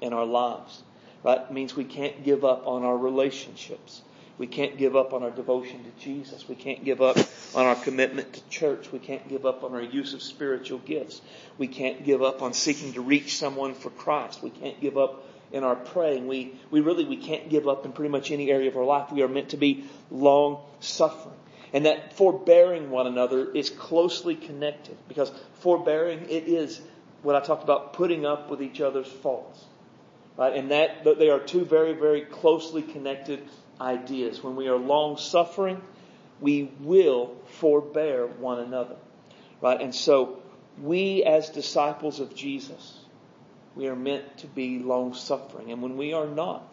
in 0.00 0.12
our 0.12 0.26
lives. 0.26 0.82
Right? 1.24 1.50
Means 1.50 1.74
we 1.74 1.84
can't 1.84 2.24
give 2.24 2.44
up 2.44 2.66
on 2.66 2.84
our 2.84 2.96
relationships. 2.96 4.02
We 4.38 4.46
can't 4.46 4.76
give 4.76 4.96
up 4.96 5.14
on 5.14 5.22
our 5.22 5.30
devotion 5.30 5.82
to 5.84 6.04
Jesus. 6.04 6.46
We 6.46 6.56
can't 6.56 6.84
give 6.84 7.00
up 7.00 7.16
on 7.54 7.64
our 7.64 7.74
commitment 7.74 8.34
to 8.34 8.48
church. 8.50 8.92
We 8.92 8.98
can't 8.98 9.26
give 9.28 9.46
up 9.46 9.64
on 9.64 9.72
our 9.72 9.82
use 9.82 10.12
of 10.12 10.22
spiritual 10.22 10.78
gifts. 10.80 11.22
We 11.56 11.68
can't 11.68 12.04
give 12.04 12.22
up 12.22 12.42
on 12.42 12.52
seeking 12.52 12.92
to 12.94 13.00
reach 13.00 13.36
someone 13.38 13.74
for 13.74 13.88
Christ. 13.88 14.42
We 14.42 14.50
can't 14.50 14.78
give 14.80 14.98
up 14.98 15.24
in 15.52 15.64
our 15.64 15.76
praying. 15.76 16.26
We, 16.26 16.54
we 16.70 16.80
really, 16.80 17.04
we 17.04 17.16
can't 17.16 17.48
give 17.48 17.66
up 17.66 17.86
in 17.86 17.92
pretty 17.92 18.10
much 18.10 18.30
any 18.30 18.50
area 18.50 18.68
of 18.68 18.76
our 18.76 18.84
life. 18.84 19.10
We 19.10 19.22
are 19.22 19.28
meant 19.28 19.50
to 19.50 19.56
be 19.56 19.84
long 20.10 20.60
suffering. 20.80 21.34
And 21.72 21.86
that 21.86 22.14
forbearing 22.14 22.90
one 22.90 23.06
another 23.06 23.50
is 23.52 23.70
closely 23.70 24.34
connected 24.34 24.96
because 25.08 25.32
forbearing, 25.60 26.20
it 26.28 26.46
is 26.46 26.80
what 27.22 27.36
I 27.36 27.40
talked 27.40 27.64
about, 27.64 27.94
putting 27.94 28.26
up 28.26 28.50
with 28.50 28.62
each 28.62 28.80
other's 28.80 29.08
faults. 29.08 29.64
Right? 30.36 30.54
And 30.54 30.70
that, 30.70 31.04
they 31.18 31.30
are 31.30 31.40
two 31.40 31.64
very, 31.64 31.94
very 31.94 32.22
closely 32.22 32.82
connected 32.82 33.40
ideas. 33.80 34.42
When 34.42 34.56
we 34.56 34.68
are 34.68 34.76
long 34.76 35.16
suffering, 35.16 35.80
we 36.40 36.70
will 36.80 37.34
forbear 37.46 38.26
one 38.26 38.60
another. 38.60 38.96
Right? 39.60 39.80
And 39.80 39.94
so, 39.94 40.42
we 40.82 41.24
as 41.24 41.48
disciples 41.48 42.20
of 42.20 42.34
Jesus, 42.34 42.98
we 43.74 43.88
are 43.88 43.96
meant 43.96 44.38
to 44.38 44.46
be 44.46 44.78
long 44.78 45.14
suffering. 45.14 45.72
And 45.72 45.82
when 45.82 45.96
we 45.96 46.12
are 46.12 46.26
not, 46.26 46.70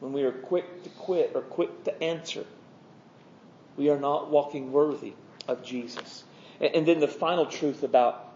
when 0.00 0.12
we 0.12 0.22
are 0.22 0.32
quick 0.32 0.82
to 0.82 0.88
quit 0.90 1.32
or 1.34 1.42
quick 1.42 1.84
to 1.84 2.02
answer, 2.02 2.44
we 3.76 3.90
are 3.90 3.98
not 3.98 4.30
walking 4.30 4.72
worthy 4.72 5.14
of 5.48 5.64
Jesus. 5.64 6.24
And 6.60 6.86
then 6.86 7.00
the 7.00 7.08
final 7.08 7.46
truth 7.46 7.82
about 7.82 8.32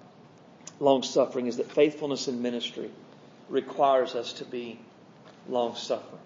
long 0.81 1.03
suffering 1.03 1.47
is 1.47 1.57
that 1.57 1.71
faithfulness 1.71 2.29
in 2.29 2.43
ministry 2.43 2.91
requires 3.49 4.15
us 4.15 4.35
to 4.35 4.45
be 4.45 4.79
long 5.49 5.75
suffering. 5.75 6.21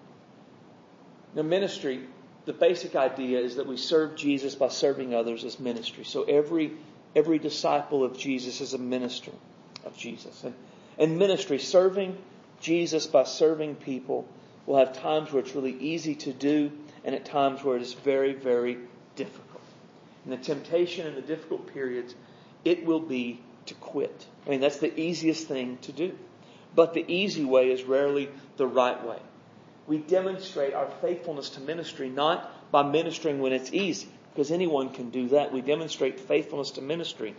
Now, 1.35 1.43
ministry, 1.43 2.01
the 2.45 2.53
basic 2.53 2.95
idea 2.95 3.39
is 3.39 3.55
that 3.55 3.67
we 3.67 3.77
serve 3.77 4.15
Jesus 4.15 4.55
by 4.55 4.67
serving 4.67 5.13
others 5.13 5.43
as 5.43 5.59
ministry. 5.59 6.03
So 6.03 6.23
every 6.23 6.73
every 7.15 7.39
disciple 7.39 8.03
of 8.03 8.17
Jesus 8.17 8.61
is 8.61 8.73
a 8.73 8.77
minister 8.77 9.31
of 9.85 9.95
Jesus. 9.97 10.43
And, 10.43 10.53
and 10.97 11.17
ministry, 11.17 11.59
serving 11.59 12.17
Jesus 12.59 13.07
by 13.07 13.23
serving 13.23 13.75
people, 13.75 14.27
will 14.65 14.77
have 14.77 14.93
times 14.93 15.31
where 15.31 15.43
it's 15.43 15.55
really 15.55 15.77
easy 15.77 16.15
to 16.15 16.33
do 16.33 16.71
and 17.03 17.13
at 17.13 17.25
times 17.25 17.63
where 17.63 17.75
it 17.75 17.81
is 17.81 17.93
very, 17.93 18.33
very 18.33 18.77
difficult. 19.15 19.61
And 20.23 20.33
the 20.33 20.37
temptation 20.37 21.05
in 21.05 21.15
the 21.15 21.21
difficult 21.21 21.73
periods, 21.73 22.15
it 22.63 22.85
will 22.85 23.01
be 23.01 23.41
to 23.65 23.73
quit. 23.75 24.25
I 24.45 24.49
mean, 24.49 24.61
that's 24.61 24.77
the 24.77 24.97
easiest 24.99 25.47
thing 25.47 25.77
to 25.81 25.91
do. 25.91 26.17
But 26.75 26.93
the 26.93 27.05
easy 27.07 27.45
way 27.45 27.71
is 27.71 27.83
rarely 27.83 28.29
the 28.57 28.67
right 28.67 29.03
way. 29.05 29.19
We 29.85 29.97
demonstrate 29.97 30.73
our 30.73 30.89
faithfulness 31.01 31.49
to 31.51 31.59
ministry 31.59 32.09
not 32.09 32.71
by 32.71 32.83
ministering 32.83 33.39
when 33.39 33.53
it's 33.53 33.71
easy, 33.73 34.07
because 34.31 34.51
anyone 34.51 34.89
can 34.89 35.09
do 35.09 35.29
that. 35.29 35.51
We 35.51 35.61
demonstrate 35.61 36.19
faithfulness 36.19 36.71
to 36.71 36.81
ministry 36.81 37.35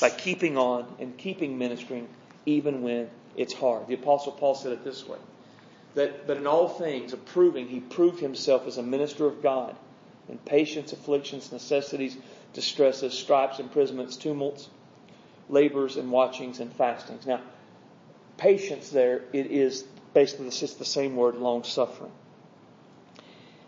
by 0.00 0.10
keeping 0.10 0.56
on 0.56 0.86
and 0.98 1.16
keeping 1.18 1.58
ministering 1.58 2.08
even 2.46 2.82
when 2.82 3.10
it's 3.36 3.52
hard. 3.52 3.86
The 3.88 3.94
Apostle 3.94 4.32
Paul 4.32 4.54
said 4.54 4.72
it 4.72 4.84
this 4.84 5.06
way 5.06 5.18
that, 5.94 6.26
but 6.26 6.36
in 6.38 6.46
all 6.46 6.68
things, 6.68 7.12
approving, 7.12 7.68
he 7.68 7.80
proved 7.80 8.20
himself 8.20 8.66
as 8.66 8.78
a 8.78 8.82
minister 8.82 9.26
of 9.26 9.42
God 9.42 9.76
in 10.28 10.38
patience, 10.38 10.92
afflictions, 10.92 11.52
necessities, 11.52 12.16
distresses, 12.54 13.12
stripes, 13.12 13.58
imprisonments, 13.58 14.16
tumults, 14.16 14.68
labors, 15.48 15.96
and 15.96 16.10
watchings 16.10 16.60
and 16.60 16.72
fastings. 16.72 17.26
Now, 17.26 17.40
patience 18.36 18.90
there, 18.90 19.22
it 19.32 19.46
is 19.46 19.84
basically 20.14 20.46
it's 20.46 20.60
just 20.60 20.78
the 20.78 20.84
same 20.84 21.16
word, 21.16 21.36
long 21.36 21.64
suffering. 21.64 22.12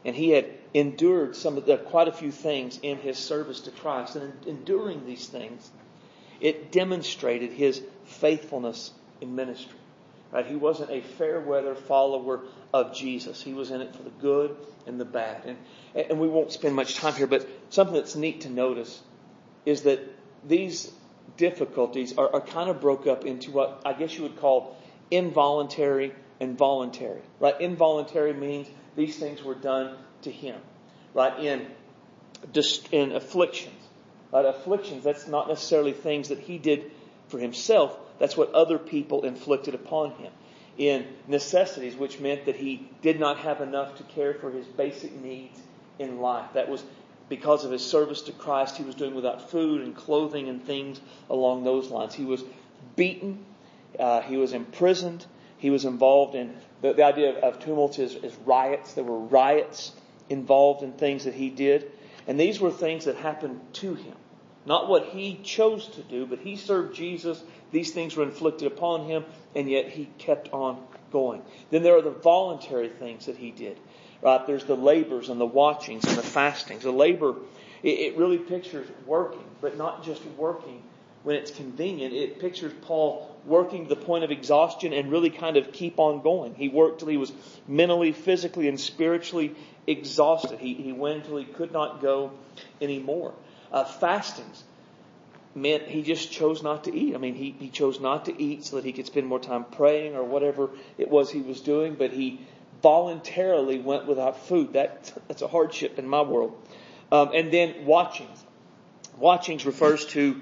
And 0.05 0.15
he 0.15 0.31
had 0.31 0.47
endured 0.75 1.37
some 1.37 1.57
of 1.57 1.67
the, 1.67 1.79
quite 1.79 2.09
a 2.09 2.13
few 2.13 2.31
things 2.31 2.79
in 2.83 2.99
his 2.99 3.17
service 3.17 3.61
to 3.61 3.71
Christ. 3.71 4.17
And 4.17 4.33
in 4.43 4.57
enduring 4.57 5.07
these 5.07 5.27
things, 5.27 5.71
it 6.41 6.73
demonstrated 6.73 7.53
his 7.53 7.81
faithfulness 8.05 8.91
in 9.21 9.35
ministry. 9.35 9.79
Right? 10.31 10.45
He 10.45 10.57
wasn't 10.57 10.91
a 10.91 11.01
fair 11.01 11.41
weather 11.41 11.75
follower 11.75 12.41
of 12.73 12.95
Jesus. 12.95 13.41
He 13.41 13.55
was 13.55 13.71
in 13.71 13.81
it 13.81 13.95
for 13.95 14.03
the 14.03 14.11
good 14.11 14.57
and 14.87 15.01
the 15.01 15.05
bad. 15.05 15.45
And, 15.47 15.57
and 15.95 16.21
we 16.21 16.29
won't 16.29 16.53
spend 16.53 16.75
much 16.75 16.97
time 16.97 17.15
here, 17.15 17.29
but 17.29 17.49
something 17.71 17.95
that's 17.95 18.17
neat 18.17 18.43
to 18.43 18.51
notice 18.51 19.01
is 19.65 19.83
that 19.83 20.01
these 20.47 20.93
difficulties 21.37 22.17
are, 22.17 22.33
are 22.33 22.41
kind 22.41 22.71
of 22.71 22.81
broke 22.81 23.07
up 23.07 23.25
into 23.25 23.51
what 23.51 23.83
I 23.85 23.93
guess 23.93 24.17
you 24.17 24.23
would 24.23 24.37
call 24.37 24.77
involuntary 25.11 26.13
and 26.41 26.57
voluntary. 26.57 27.23
Right? 27.41 27.61
Involuntary 27.61 28.33
means 28.33 28.69
these 28.97 29.17
things 29.17 29.43
were 29.43 29.55
done 29.55 29.97
to 30.23 30.31
him. 30.31 30.61
Right? 31.13 31.39
In, 31.41 31.67
in 32.93 33.13
afflictions. 33.13 33.81
Right? 34.33 34.45
Afflictions, 34.45 35.05
that's 35.05 35.27
not 35.27 35.49
necessarily 35.49 35.93
things 35.93 36.29
that 36.29 36.39
he 36.39 36.59
did 36.59 36.91
for 37.29 37.39
himself. 37.39 37.97
That's 38.19 38.37
what 38.37 38.53
other 38.53 38.79
people 38.79 39.25
inflicted 39.25 39.75
upon 39.75 40.13
him. 40.13 40.33
In 40.77 41.07
necessities, 41.29 41.95
which 41.95 42.19
meant 42.19 42.47
that 42.47 42.57
he 42.57 42.89
did 43.01 43.21
not 43.21 43.39
have 43.39 43.61
enough 43.61 43.97
to 43.99 44.03
care 44.03 44.35
for 44.35 44.51
his 44.51 44.67
basic 44.67 45.15
needs 45.21 45.61
in 46.01 46.21
life. 46.21 46.53
That 46.55 46.69
was 46.69 46.83
because 47.35 47.65
of 47.65 47.73
his 47.73 47.85
service 47.85 48.23
to 48.23 48.33
Christ. 48.33 48.77
He 48.77 48.85
was 48.85 48.95
doing 48.95 49.15
without 49.15 49.51
food 49.51 49.81
and 49.81 49.97
clothing 49.97 50.49
and 50.49 50.65
things 50.65 51.01
along 51.29 51.65
those 51.65 51.91
lines. 51.91 52.15
He 52.15 52.25
was 52.25 52.45
beaten. 52.95 53.45
Uh, 53.99 54.21
he 54.21 54.37
was 54.37 54.53
imprisoned. 54.53 55.27
He 55.59 55.71
was 55.71 55.85
involved 55.85 56.37
in 56.37 56.55
the, 56.81 56.93
the 56.93 57.03
idea 57.03 57.31
of, 57.31 57.57
of 57.57 57.65
tumult 57.65 57.99
is, 57.99 58.15
is 58.15 58.35
riots. 58.45 58.95
There 58.95 59.03
were 59.03 59.19
riots 59.19 59.93
involved 60.31 60.85
in 60.85 60.93
things 60.93 61.25
that 61.25 61.35
he 61.35 61.51
did. 61.51 61.91
And 62.29 62.39
these 62.39 62.61
were 62.61 62.71
things 62.71 63.07
that 63.07 63.17
happened 63.17 63.61
to 63.75 63.95
him. 63.95 64.15
Not 64.67 64.89
what 64.89 65.07
he 65.07 65.41
chose 65.43 65.89
to 65.89 66.03
do, 66.03 66.25
but 66.25 66.39
he 66.39 66.57
served 66.57 66.95
Jesus. 66.95 67.43
These 67.73 67.93
things 67.93 68.17
were 68.17 68.23
inflicted 68.23 68.71
upon 68.71 69.07
him, 69.07 69.25
and 69.55 69.69
yet 69.69 69.89
he 69.89 70.09
kept 70.19 70.53
on 70.53 70.83
going. 71.11 71.43
Then 71.71 71.83
there 71.83 71.97
are 71.97 72.03
the 72.03 72.11
voluntary 72.11 72.89
things 72.89 73.27
that 73.27 73.37
he 73.37 73.51
did. 73.51 73.79
Right? 74.25 74.47
There's 74.47 74.65
the 74.65 74.75
labors 74.75 75.29
and 75.29 75.39
the 75.39 75.47
watchings 75.47 76.05
and 76.05 76.17
the 76.17 76.23
fastings. 76.23 76.83
The 76.83 76.91
labor, 76.91 77.37
it, 77.83 77.89
it 77.91 78.17
really 78.17 78.39
pictures 78.39 78.89
working, 79.07 79.45
but 79.61 79.77
not 79.77 80.03
just 80.03 80.25
working 80.39 80.83
when 81.25 81.37
it's 81.37 81.51
convenient. 81.51 82.15
It 82.15 82.41
pictures 82.41 82.73
Paul 82.83 83.31
working 83.45 83.87
to 83.87 83.95
the 83.95 84.01
point 84.01 84.25
of 84.25 84.31
exhaustion 84.31 84.95
and 84.95 85.13
really 85.13 85.29
kind 85.29 85.59
of 85.59 85.73
keep 85.73 85.99
on 85.99 86.23
going. 86.23 86.55
He 86.55 86.69
worked 86.69 87.01
till 87.01 87.09
he 87.09 87.19
was 87.19 87.33
mentally, 87.69 88.13
physically, 88.13 88.67
and 88.67 88.81
spiritually 88.81 89.55
exhausted. 89.87 90.59
He, 90.59 90.73
he 90.73 90.93
went 90.93 91.25
until 91.25 91.37
he 91.37 91.45
could 91.45 91.73
not 91.73 92.01
go 92.01 92.33
anymore. 92.81 93.35
Uh, 93.71 93.85
fastings 93.85 94.65
meant 95.55 95.83
he 95.85 96.03
just 96.03 96.33
chose 96.33 96.63
not 96.63 96.85
to 96.85 96.95
eat. 96.95 97.15
I 97.15 97.19
mean, 97.19 97.35
he, 97.35 97.55
he 97.59 97.69
chose 97.69 98.01
not 98.01 98.25
to 98.25 98.43
eat 98.43 98.65
so 98.65 98.77
that 98.77 98.85
he 98.85 98.93
could 98.93 99.07
spend 99.07 99.27
more 99.27 99.39
time 99.39 99.65
praying 99.65 100.17
or 100.17 100.25
whatever 100.25 100.71
it 100.99 101.11
was 101.11 101.31
he 101.31 101.43
was 101.43 101.61
doing, 101.61 101.95
but 101.95 102.11
he 102.11 102.41
voluntarily 102.85 103.79
went 103.79 104.07
without 104.07 104.47
food. 104.47 104.75
That, 104.75 105.11
that's 105.27 105.41
a 105.41 105.49
hardship 105.49 105.99
in 105.99 106.07
my 106.07 106.21
world. 106.21 106.55
Um, 107.11 107.31
and 107.33 107.51
then 107.51 107.87
watchings. 107.87 108.45
Watchings 109.17 109.65
refers 109.65 110.05
to 110.09 110.39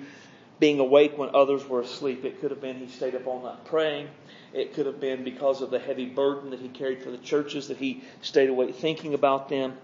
being 0.59 0.81
awake 0.81 1.17
when 1.17 1.37
others 1.37 1.65
were 1.69 1.83
asleep. 1.83 2.25
It 2.25 2.41
could 2.41 2.51
have 2.51 2.61
been 2.61 2.79
he 2.79 2.89
stayed 2.89 3.15
up 3.15 3.29
all 3.29 3.41
night 3.41 3.65
praying. 3.65 4.09
It 4.53 4.75
could 4.75 4.87
have 4.87 4.99
been 4.99 5.23
because 5.23 5.63
of 5.63 5.71
the 5.71 5.79
heavy 5.79 6.07
burden 6.07 6.51
that 6.51 6.59
he 6.59 6.69
carried 6.69 7.01
for 7.05 7.13
the 7.13 7.19
churches 7.19 7.69
that 7.69 7.77
he 7.77 8.03
stayed 8.23 8.49
awake 8.49 8.75
thinking 8.75 9.15
about 9.15 9.49
them. 9.49 9.79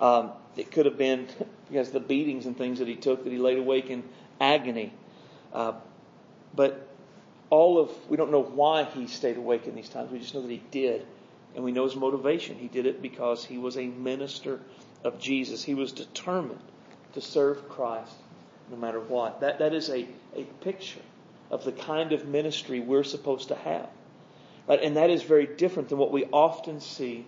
Um, 0.00 0.32
it 0.56 0.72
could 0.72 0.86
have 0.86 0.98
been 0.98 1.28
because 1.70 1.92
the 1.92 2.00
beatings 2.00 2.44
and 2.46 2.58
things 2.58 2.80
that 2.80 2.88
he 2.88 2.96
took 2.96 3.22
that 3.22 3.30
he 3.30 3.38
laid 3.38 3.58
awake 3.58 3.88
in 3.88 4.02
agony. 4.40 4.92
Uh, 5.52 5.74
but 6.56 6.88
all 7.50 7.78
of 7.78 7.90
we 8.10 8.16
don't 8.16 8.32
know 8.32 8.42
why 8.42 8.82
he 8.82 9.06
stayed 9.06 9.36
awake 9.36 9.68
in 9.68 9.76
these 9.76 9.88
times. 9.88 10.10
We 10.10 10.18
just 10.18 10.34
know 10.34 10.42
that 10.42 10.50
he 10.50 10.62
did, 10.72 11.06
and 11.54 11.64
we 11.64 11.72
know 11.72 11.84
his 11.84 11.96
motivation. 11.96 12.56
He 12.56 12.68
did 12.68 12.86
it 12.86 13.02
because 13.02 13.44
he 13.44 13.58
was 13.58 13.76
a 13.76 13.86
minister 13.86 14.60
of 15.04 15.18
Jesus. 15.18 15.62
He 15.62 15.74
was 15.74 15.92
determined 15.92 16.60
to 17.14 17.20
serve 17.20 17.68
Christ 17.68 18.12
no 18.70 18.76
matter 18.76 19.00
what. 19.00 19.40
That, 19.40 19.58
that 19.58 19.74
is 19.74 19.88
a, 19.88 20.06
a 20.36 20.44
picture 20.60 21.00
of 21.50 21.64
the 21.64 21.72
kind 21.72 22.12
of 22.12 22.26
ministry 22.26 22.80
we're 22.80 23.04
supposed 23.04 23.48
to 23.48 23.56
have. 23.56 23.88
Right? 24.68 24.80
And 24.82 24.96
that 24.96 25.10
is 25.10 25.22
very 25.22 25.46
different 25.46 25.88
than 25.88 25.98
what 25.98 26.12
we 26.12 26.24
often 26.26 26.80
see 26.80 27.26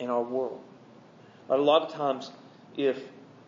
in 0.00 0.10
our 0.10 0.22
world. 0.22 0.60
Right? 1.48 1.60
A 1.60 1.62
lot 1.62 1.82
of 1.82 1.92
times, 1.92 2.30
if 2.76 2.98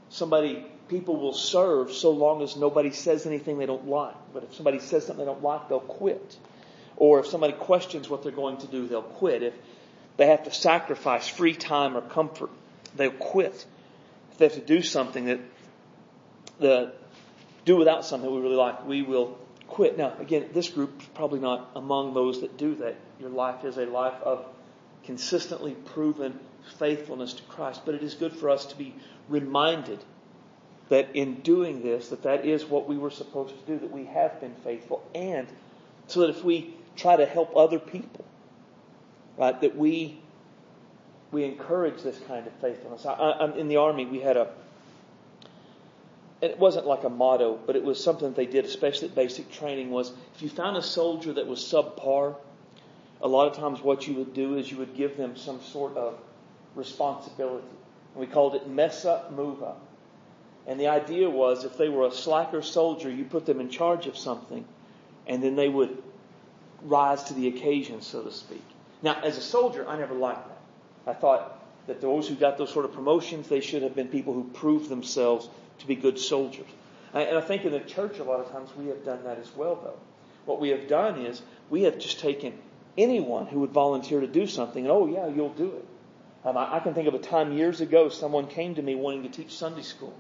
somebody, 0.09 0.65
people 0.89 1.17
will 1.17 1.33
serve 1.33 1.91
so 1.91 2.11
long 2.13 2.43
as 2.43 2.57
nobody 2.57 2.93
says 2.93 3.27
anything 3.27 3.59
they 3.59 3.67
don't 3.67 3.89
like. 3.89 4.15
But 4.33 4.45
if 4.45 4.55
somebody 4.55 4.79
says 4.79 5.07
something 5.07 5.25
they 5.25 5.31
don't 5.31 5.43
like, 5.43 5.69
they'll 5.69 5.81
quit. 5.81 6.37
Or 6.97 7.19
if 7.19 7.27
somebody 7.27 7.53
questions 7.53 8.09
what 8.09 8.23
they're 8.23 8.33
going 8.33 8.59
to 8.59 8.67
do, 8.69 8.87
they'll 8.87 9.03
quit. 9.03 9.43
If 9.43 9.55
they 10.17 10.27
have 10.27 10.45
to 10.45 10.51
sacrifice 10.53 11.29
free 11.29 11.55
time 11.55 11.97
or 11.97 12.01
comfort, 12.01 12.51
they'll 12.97 13.11
quit. 13.11 13.67
If 14.33 14.39
they 14.39 14.45
have 14.47 14.55
to 14.55 14.61
do 14.61 14.83
something 14.83 15.27
that 15.27 15.41
the 16.59 16.93
do 17.65 17.77
without 17.77 18.05
something 18.05 18.31
we 18.31 18.41
really 18.41 18.57
like, 18.57 18.87
we 18.87 19.03
will 19.03 19.37
quit. 19.67 19.99
Now, 19.99 20.15
again, 20.21 20.51
this 20.53 20.69
group 20.69 21.01
is 21.01 21.09
probably 21.15 21.41
not 21.41 21.71
among 21.75 22.15
those 22.15 22.41
that 22.41 22.57
do 22.57 22.77
that. 22.77 22.97
Your 23.21 23.31
life 23.31 23.65
is 23.65 23.77
a 23.77 23.87
life 23.87 24.21
of 24.23 24.47
consistently 25.05 25.75
proven 25.75 26.39
faithfulness 26.79 27.35
to 27.35 27.43
Christ. 27.45 27.83
But 27.85 27.95
it 27.95 28.03
is 28.03 28.15
good 28.15 28.35
for 28.35 28.51
us 28.51 28.67
to 28.67 28.77
be 28.77 28.95
reminded 29.29 29.99
that 30.89 31.09
in 31.15 31.41
doing 31.41 31.83
this, 31.83 32.11
that 32.11 32.23
that 32.23 32.45
is 32.45 32.65
what 32.65 32.89
we 32.89 32.97
were 32.97 33.11
supposed 33.11 33.55
to 33.59 33.73
do, 33.73 33.79
that 33.79 33.91
we 33.91 34.05
have 34.05 34.41
been 34.41 34.55
faithful, 34.63 35.03
and 35.15 35.49
so 36.07 36.21
that 36.21 36.31
if 36.31 36.45
we 36.45 36.75
try 36.95 37.17
to 37.17 37.27
help 37.27 37.57
other 37.57 37.79
people, 37.79 38.25
right? 39.37 39.61
That 39.61 39.77
we 39.77 40.21
we 41.33 41.45
encourage 41.45 42.03
this 42.03 42.19
kind 42.27 42.47
of 42.47 42.53
faithfulness. 42.55 43.05
I, 43.05 43.13
I, 43.13 43.57
in 43.57 43.69
the 43.69 43.77
army, 43.77 44.07
we 44.07 44.21
had 44.21 44.37
a. 44.37 44.49
It 46.41 46.59
wasn't 46.59 46.87
like 46.87 47.05
a 47.05 47.09
motto, 47.09 47.59
but 47.67 47.77
it 47.77 47.85
was 47.85 48.03
something 48.03 48.29
that 48.29 48.37
they 48.37 48.47
did, 48.47 48.65
especially 48.65 49.09
at 49.09 49.15
basic 49.15 49.51
training. 49.51 49.91
Was 49.91 50.13
if 50.35 50.43
you 50.43 50.49
found 50.49 50.77
a 50.77 50.83
soldier 50.83 51.33
that 51.35 51.47
was 51.47 51.61
subpar, 51.61 52.37
a 53.21 53.29
lot 53.29 53.49
of 53.49 53.57
times 53.57 53.83
what 53.83 54.07
you 54.07 54.15
would 54.15 54.35
do 54.35 54.57
is 54.57 54.71
you 54.71 54.79
would 54.79 54.95
give 54.95 55.17
them 55.17 55.37
some 55.37 55.61
sort 55.63 55.97
of 55.97 56.19
responsibility. 56.75 57.67
And 58.15 58.21
we 58.21 58.27
called 58.27 58.55
it 58.55 58.69
mess 58.69 59.05
up, 59.05 59.33
move 59.33 59.63
up. 59.63 59.81
And 60.67 60.81
the 60.81 60.89
idea 60.89 61.31
was 61.31 61.65
if 61.65 61.79
they 61.79 61.89
were 61.89 62.07
a 62.07 62.11
slacker 62.11 62.61
soldier, 62.61 63.11
you 63.11 63.25
put 63.25 63.47
them 63.47 63.61
in 63.61 63.71
charge 63.71 64.07
of 64.07 64.19
something, 64.19 64.65
and 65.27 65.43
then 65.43 65.55
they 65.55 65.69
would 65.69 66.03
rise 66.83 67.25
to 67.25 67.35
the 67.35 67.49
occasion, 67.49 68.03
so 68.03 68.23
to 68.23 68.33
speak. 68.33 68.65
Now, 69.03 69.21
as 69.23 69.37
a 69.39 69.43
soldier, 69.43 69.87
I 69.89 69.99
never 69.99 70.15
liked 70.15 70.47
that. 70.49 71.11
I 71.11 71.15
thought 71.15 71.63
that 71.87 72.01
those 72.01 72.29
who 72.29 72.35
got 72.35 72.59
those 72.59 72.73
sort 72.73 72.85
of 72.85 72.93
promotions, 72.93 73.49
they 73.49 73.61
should 73.61 73.83
have 73.83 73.95
been 73.95 74.09
people 74.09 74.33
who 74.33 74.45
proved 74.45 74.89
themselves 74.89 75.49
to 75.79 75.87
be 75.87 75.95
good 75.95 76.19
soldiers. 76.19 76.67
And 77.15 77.39
I 77.39 77.41
think 77.41 77.65
in 77.65 77.73
the 77.73 77.81
church, 77.81 78.19
a 78.19 78.25
lot 78.25 78.41
of 78.41 78.51
times 78.51 78.71
we 78.77 78.89
have 78.89 79.05
done 79.05 79.25
that 79.25 79.39
as 79.39 79.55
well, 79.55 79.77
though. 79.77 79.99
What 80.45 80.61
we 80.61 80.71
have 80.71 80.89
done 80.89 81.25
is 81.25 81.41
we 81.71 81.83
have 81.83 81.99
just 81.99 82.21
taken 82.21 82.59
anyone 82.99 83.47
who 83.47 83.61
would 83.61 83.71
volunteer 83.71 84.21
to 84.21 84.27
do 84.27 84.47
something, 84.47 84.85
and 84.85 84.93
oh, 84.93 85.07
yeah, 85.07 85.27
you'll 85.29 85.51
do 85.51 85.73
it. 85.77 85.85
Um, 86.45 86.57
I, 86.57 86.79
can 86.79 86.95
think 86.95 87.09
of 87.09 87.15
a 87.15 87.19
time 87.19 87.57
years 87.57 87.81
ago 87.81 88.09
someone 88.09 88.47
came 88.47 88.77
to 88.77 88.83
me 88.83 88.95
wanting 88.95 89.25
to 89.25 89.29
teach 89.29 89.57
Sunday 89.57 89.83
school. 89.83 90.15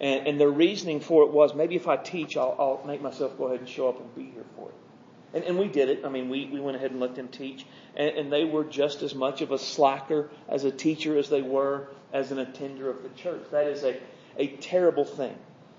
And, 0.00 0.26
and 0.26 0.40
their 0.40 0.48
reasoning 0.50 1.00
for 1.00 1.24
it 1.24 1.30
was 1.30 1.54
maybe 1.54 1.76
if 1.76 1.86
I 1.86 1.96
teach, 1.98 2.36
I'll, 2.36 2.56
I'll 2.58 2.86
make 2.86 3.02
myself 3.02 3.36
go 3.36 3.48
ahead 3.48 3.60
and 3.60 3.68
show 3.68 3.88
up 3.88 4.00
and 4.00 4.14
be 4.14 4.24
here 4.32 4.46
for 4.56 4.70
it. 4.70 4.74
And, 5.32 5.44
and 5.44 5.58
we 5.58 5.68
did 5.68 5.88
it. 5.88 6.04
I 6.04 6.08
mean, 6.08 6.28
we, 6.28 6.46
we 6.46 6.60
went 6.60 6.76
ahead 6.76 6.90
and 6.90 7.00
let 7.00 7.14
them 7.14 7.28
teach. 7.28 7.64
And, 7.96 8.10
and 8.16 8.32
they 8.32 8.44
were 8.44 8.64
just 8.64 9.02
as 9.02 9.14
much 9.14 9.42
of 9.42 9.52
a 9.52 9.58
slacker 9.58 10.30
as 10.48 10.64
a 10.64 10.70
teacher 10.70 11.16
as 11.18 11.28
they 11.28 11.42
were 11.42 11.88
as 12.12 12.32
an 12.32 12.38
attender 12.38 12.90
of 12.90 13.02
the 13.02 13.08
church. 13.10 13.42
That 13.52 13.66
is 13.66 13.84
a, 13.84 13.96
a 14.36 14.48
terrible 14.56 15.04
thing. 15.04 15.36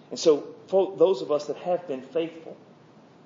And 0.09 0.19
so, 0.19 0.55
for 0.67 0.95
those 0.97 1.21
of 1.21 1.31
us 1.31 1.47
that 1.47 1.57
have 1.57 1.87
been 1.87 2.01
faithful, 2.01 2.57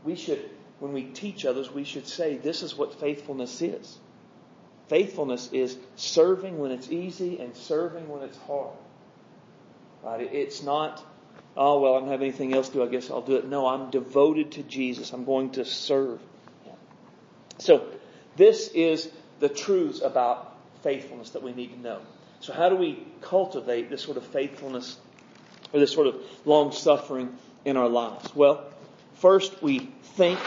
we 0.03 0.15
should, 0.15 0.49
when 0.79 0.93
we 0.93 1.03
teach 1.03 1.45
others, 1.45 1.71
we 1.71 1.83
should 1.83 2.07
say, 2.07 2.37
this 2.37 2.61
is 2.61 2.75
what 2.75 2.99
faithfulness 2.99 3.61
is. 3.61 3.97
Faithfulness 4.87 5.49
is 5.51 5.77
serving 5.95 6.59
when 6.59 6.71
it's 6.71 6.91
easy 6.91 7.39
and 7.39 7.55
serving 7.55 8.07
when 8.07 8.21
it's 8.21 8.37
hard. 8.37 8.75
Right? 10.03 10.31
It's 10.31 10.61
not 10.61 11.03
oh, 11.57 11.79
well, 11.79 11.95
I 11.95 11.99
don't 11.99 12.09
have 12.09 12.21
anything 12.21 12.53
else 12.53 12.69
to 12.69 12.75
do. 12.75 12.83
I 12.83 12.87
guess 12.87 13.09
I'll 13.09 13.21
do 13.21 13.35
it. 13.35 13.47
No, 13.47 13.67
I'm 13.67 13.89
devoted 13.89 14.53
to 14.53 14.63
Jesus. 14.63 15.13
I'm 15.13 15.25
going 15.25 15.51
to 15.51 15.65
serve. 15.65 16.19
So, 17.57 17.85
this 18.35 18.67
is 18.69 19.09
the 19.39 19.49
truths 19.49 20.01
about 20.01 20.57
faithfulness 20.83 21.31
that 21.31 21.43
we 21.43 21.53
need 21.53 21.73
to 21.73 21.79
know. 21.79 22.01
So, 22.41 22.53
how 22.53 22.69
do 22.69 22.75
we 22.75 23.05
cultivate 23.21 23.89
this 23.89 24.01
sort 24.01 24.17
of 24.17 24.25
faithfulness 24.27 24.97
or 25.73 25.79
this 25.79 25.91
sort 25.91 26.07
of 26.07 26.21
long 26.45 26.71
suffering 26.71 27.35
in 27.63 27.77
our 27.77 27.89
lives? 27.89 28.35
Well, 28.35 28.65
first 29.15 29.63
we 29.63 29.79
think, 30.03 30.39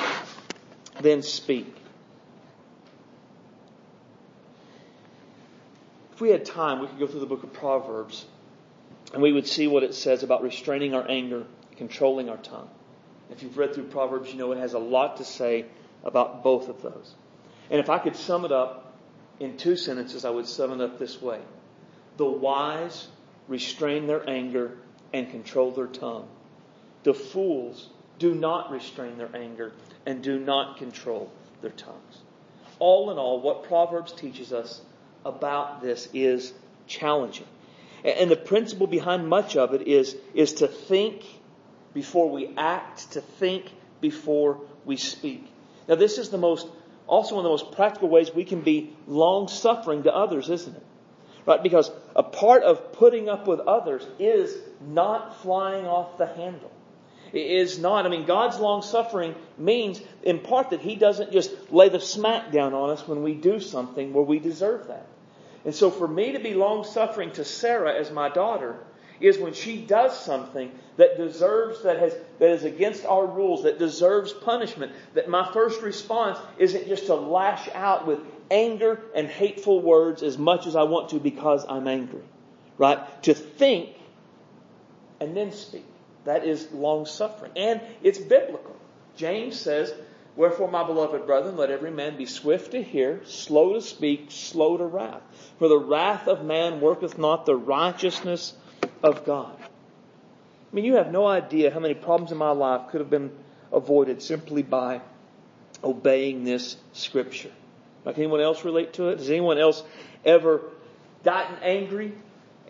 then 1.01 1.23
speak. 1.23 1.75
If 6.12 6.21
we 6.21 6.31
had 6.31 6.44
time, 6.44 6.81
we 6.81 6.88
could 6.88 6.99
go 6.99 7.07
through 7.07 7.21
the 7.21 7.27
book 7.27 7.44
of 7.44 7.53
Proverbs 7.53 8.27
and 9.12 9.23
we 9.23 9.33
would 9.33 9.47
see 9.47 9.66
what 9.66 9.83
it 9.83 9.94
says 9.94 10.23
about 10.23 10.42
restraining 10.42 10.94
our 10.94 11.09
anger, 11.09 11.44
controlling 11.77 12.29
our 12.29 12.37
tongue. 12.37 12.68
If 13.31 13.42
you've 13.42 13.59
read 13.59 13.75
through 13.75 13.85
Proverbs, 13.85 14.31
you 14.31 14.38
know 14.38 14.53
it 14.53 14.59
has 14.59 14.75
a 14.75 14.79
lot 14.79 15.18
to 15.18 15.25
say 15.25 15.66
about 16.05 16.42
both 16.42 16.68
of 16.68 16.83
those. 16.83 17.14
And 17.71 17.81
if 17.81 17.90
I 17.90 17.99
could 17.99 18.16
sum 18.16 18.44
it 18.44 18.53
up 18.53 18.97
in 19.40 19.57
two 19.57 19.77
sentences, 19.77 20.25
I 20.25 20.31
would 20.31 20.47
sum 20.47 20.73
it 20.73 20.83
up 20.83 20.99
this 20.99 21.21
way. 21.21 21.40
The 22.16 22.25
wise 22.25 23.09
restrain 23.47 24.07
their 24.07 24.29
anger 24.29 24.79
and 25.12 25.31
control 25.31 25.71
their 25.71 25.87
tongue. 25.87 26.29
The 27.05 27.14
fools 27.14 27.88
do 28.18 28.35
not 28.35 28.71
restrain 28.71 29.16
their 29.16 29.35
anger 29.35 29.73
and 30.07 30.23
do 30.23 30.38
not 30.38 30.79
control 30.79 31.31
their 31.62 31.71
tongues. 31.71 32.18
All 32.79 33.11
in 33.11 33.18
all, 33.18 33.40
what 33.40 33.64
Proverbs 33.64 34.12
teaches 34.12 34.53
us 34.53 34.81
about 35.25 35.83
this 35.83 36.09
is 36.12 36.53
challenging. 36.87 37.47
And 38.05 38.31
the 38.31 38.37
principle 38.37 38.87
behind 38.87 39.29
much 39.29 39.57
of 39.57 39.75
it 39.75 39.89
is, 39.89 40.17
is 40.35 40.55
to 40.55 40.69
think 40.69 41.25
before 41.95 42.31
we 42.31 42.55
act, 42.57 43.13
to 43.13 43.21
think 43.21 43.73
before 44.01 44.61
we 44.85 44.97
speak. 44.97 45.45
Now, 45.89 45.97
this 45.97 46.19
is 46.19 46.29
the 46.29 46.39
most, 46.39 46.67
also 47.07 47.35
one 47.35 47.45
of 47.45 47.51
the 47.51 47.65
most 47.65 47.73
practical 47.77 48.09
ways 48.09 48.33
we 48.33 48.45
can 48.45 48.61
be 48.61 48.95
long 49.07 49.49
suffering 49.49 50.05
to 50.05 50.15
others, 50.15 50.49
isn't 50.49 50.77
it? 50.77 50.83
Right? 51.47 51.63
Because 51.63 51.91
a 52.15 52.23
part 52.23 52.63
of 52.63 52.93
putting 52.93 53.29
up 53.29 53.49
with 53.49 53.61
others 53.61 54.07
is 54.19 54.57
not 54.81 55.43
flying 55.43 55.87
off 55.87 56.19
the 56.19 56.27
handle. 56.27 56.71
It 57.33 57.47
is 57.47 57.79
not, 57.79 58.07
I 58.07 58.09
mean, 58.09 58.27
God's 58.27 58.59
long 58.59 58.83
suffering 58.83 59.35
means 59.57 60.01
in 60.23 60.41
part 60.41 60.71
that 60.71 60.81
He 60.81 60.95
doesn't 60.95 61.33
just 61.33 61.51
lay 61.71 61.89
the 61.89 62.01
smack 62.01 62.53
down 62.53 62.75
on 62.75 62.91
us 62.91 63.07
when 63.07 63.23
we 63.23 63.35
do 63.35 63.61
something 63.61 64.13
where 64.13 64.25
we 64.25 64.39
deserve 64.39 64.89
that. 64.89 65.07
And 65.69 65.75
so 65.75 65.91
for 65.91 66.09
me 66.09 66.33
to 66.33 66.39
be 66.39 66.55
long 66.55 66.83
suffering 66.83 67.31
to 67.33 67.45
Sarah 67.45 67.93
as 67.95 68.11
my 68.11 68.31
daughter 68.31 68.79
is 69.21 69.37
when 69.37 69.53
she 69.53 69.77
does 69.77 70.19
something 70.19 70.73
that 70.97 71.19
deserves, 71.19 71.83
that 71.83 71.99
has, 71.99 72.17
that 72.39 72.49
is 72.53 72.65
against 72.65 73.05
our 73.05 73.27
rules, 73.27 73.65
that 73.65 73.79
deserves 73.79 74.33
punishment, 74.33 74.93
that 75.13 75.29
my 75.29 75.53
first 75.53 75.83
response 75.83 76.39
isn't 76.57 76.89
just 76.89 77.05
to 77.09 77.15
lash 77.15 77.69
out 77.75 78.07
with 78.07 78.19
anger 78.51 78.99
and 79.15 79.29
hateful 79.29 79.83
words 79.83 80.23
as 80.23 80.39
much 80.39 80.67
as 80.67 80.75
I 80.75 80.85
want 80.85 81.11
to 81.11 81.21
because 81.21 81.67
I'm 81.69 81.87
angry. 81.87 82.23
Right? 82.79 83.23
To 83.25 83.35
think 83.35 83.91
and 85.21 85.37
then 85.37 85.53
speak. 85.53 85.85
That 86.25 86.47
is 86.47 86.73
long 86.73 87.05
suffering. 87.05 87.53
And 87.57 87.83
it's 88.03 88.19
biblical. 88.19 88.75
James 89.19 89.61
says 89.61 89.93
Wherefore, 90.38 90.68
my 90.68 90.85
beloved 90.85 91.27
brethren, 91.27 91.57
let 91.57 91.68
every 91.68 91.90
man 91.90 92.16
be 92.16 92.24
swift 92.24 92.70
to 92.70 92.81
hear, 92.81 93.20
slow 93.24 93.72
to 93.72 93.81
speak, 93.81 94.27
slow 94.29 94.77
to 94.77 94.85
wrath. 94.85 95.20
For 95.59 95.66
the 95.66 95.81
wrath 95.81 96.29
of 96.29 96.44
man 96.44 96.81
worketh 96.81 97.18
not 97.18 97.44
the 97.44 97.57
righteousness 97.57 98.55
of 99.03 99.24
God. 99.24 99.57
I 99.61 100.74
mean, 100.77 100.85
you 100.85 100.94
have 100.94 101.11
no 101.11 101.27
idea 101.27 101.72
how 101.72 101.81
many 101.81 101.94
problems 101.94 102.31
in 102.31 102.38
my 102.38 102.53
life 102.53 102.83
could 102.90 103.01
have 103.01 103.11
been 103.11 103.33
avoided 103.72 104.22
simply 104.22 104.62
by 104.62 105.01
obeying 105.83 106.44
this 106.44 106.77
scripture. 106.92 107.51
Like 108.05 108.16
anyone 108.16 108.40
else 108.40 108.64
relate 108.64 108.92
to 108.92 109.09
it? 109.09 109.18
Has 109.18 109.31
anyone 109.31 109.59
else 109.59 109.83
ever 110.24 110.62
gotten 111.24 111.57
angry 111.64 112.12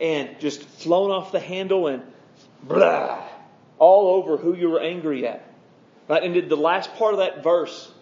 and 0.00 0.40
just 0.40 0.62
flown 0.62 1.10
off 1.10 1.32
the 1.32 1.40
handle 1.40 1.86
and 1.86 2.02
blah 2.62 3.28
all 3.78 4.16
over 4.16 4.38
who 4.38 4.54
you 4.54 4.70
were 4.70 4.80
angry 4.80 5.26
at? 5.26 5.44
Right? 6.08 6.22
And 6.22 6.34
did 6.34 6.48
the 6.48 6.56
last 6.56 6.94
part 6.94 7.12
of 7.12 7.20
that 7.20 7.42
verse, 7.42 7.92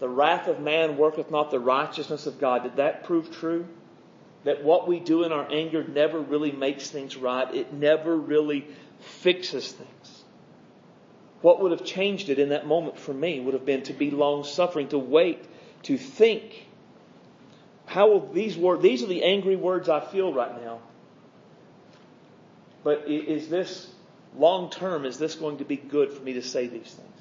the 0.00 0.08
wrath 0.08 0.48
of 0.48 0.60
man 0.60 0.96
worketh 0.96 1.30
not 1.30 1.50
the 1.50 1.60
righteousness 1.60 2.26
of 2.26 2.40
God, 2.40 2.62
did 2.62 2.76
that 2.76 3.04
prove 3.04 3.30
true? 3.30 3.66
That 4.44 4.64
what 4.64 4.86
we 4.86 5.00
do 5.00 5.24
in 5.24 5.32
our 5.32 5.46
anger 5.50 5.84
never 5.84 6.20
really 6.20 6.52
makes 6.52 6.88
things 6.88 7.16
right. 7.16 7.52
It 7.54 7.72
never 7.72 8.16
really 8.16 8.66
fixes 9.00 9.72
things. 9.72 10.22
What 11.42 11.60
would 11.60 11.72
have 11.72 11.84
changed 11.84 12.28
it 12.28 12.38
in 12.38 12.50
that 12.50 12.66
moment 12.66 12.98
for 12.98 13.12
me 13.12 13.40
would 13.40 13.54
have 13.54 13.66
been 13.66 13.82
to 13.84 13.92
be 13.92 14.10
long 14.10 14.44
suffering, 14.44 14.88
to 14.88 14.98
wait, 14.98 15.44
to 15.84 15.98
think. 15.98 16.66
How 17.86 18.08
will 18.08 18.32
these 18.32 18.56
words, 18.56 18.82
these 18.82 19.02
are 19.02 19.06
the 19.06 19.24
angry 19.24 19.56
words 19.56 19.88
I 19.88 20.00
feel 20.00 20.32
right 20.32 20.62
now. 20.64 20.80
But 22.82 23.08
is 23.08 23.48
this 23.48 23.90
long 24.36 24.70
term, 24.70 25.04
is 25.04 25.18
this 25.18 25.34
going 25.34 25.58
to 25.58 25.64
be 25.64 25.76
good 25.76 26.12
for 26.12 26.22
me 26.22 26.34
to 26.34 26.42
say 26.42 26.66
these 26.66 26.94
things? 26.94 27.15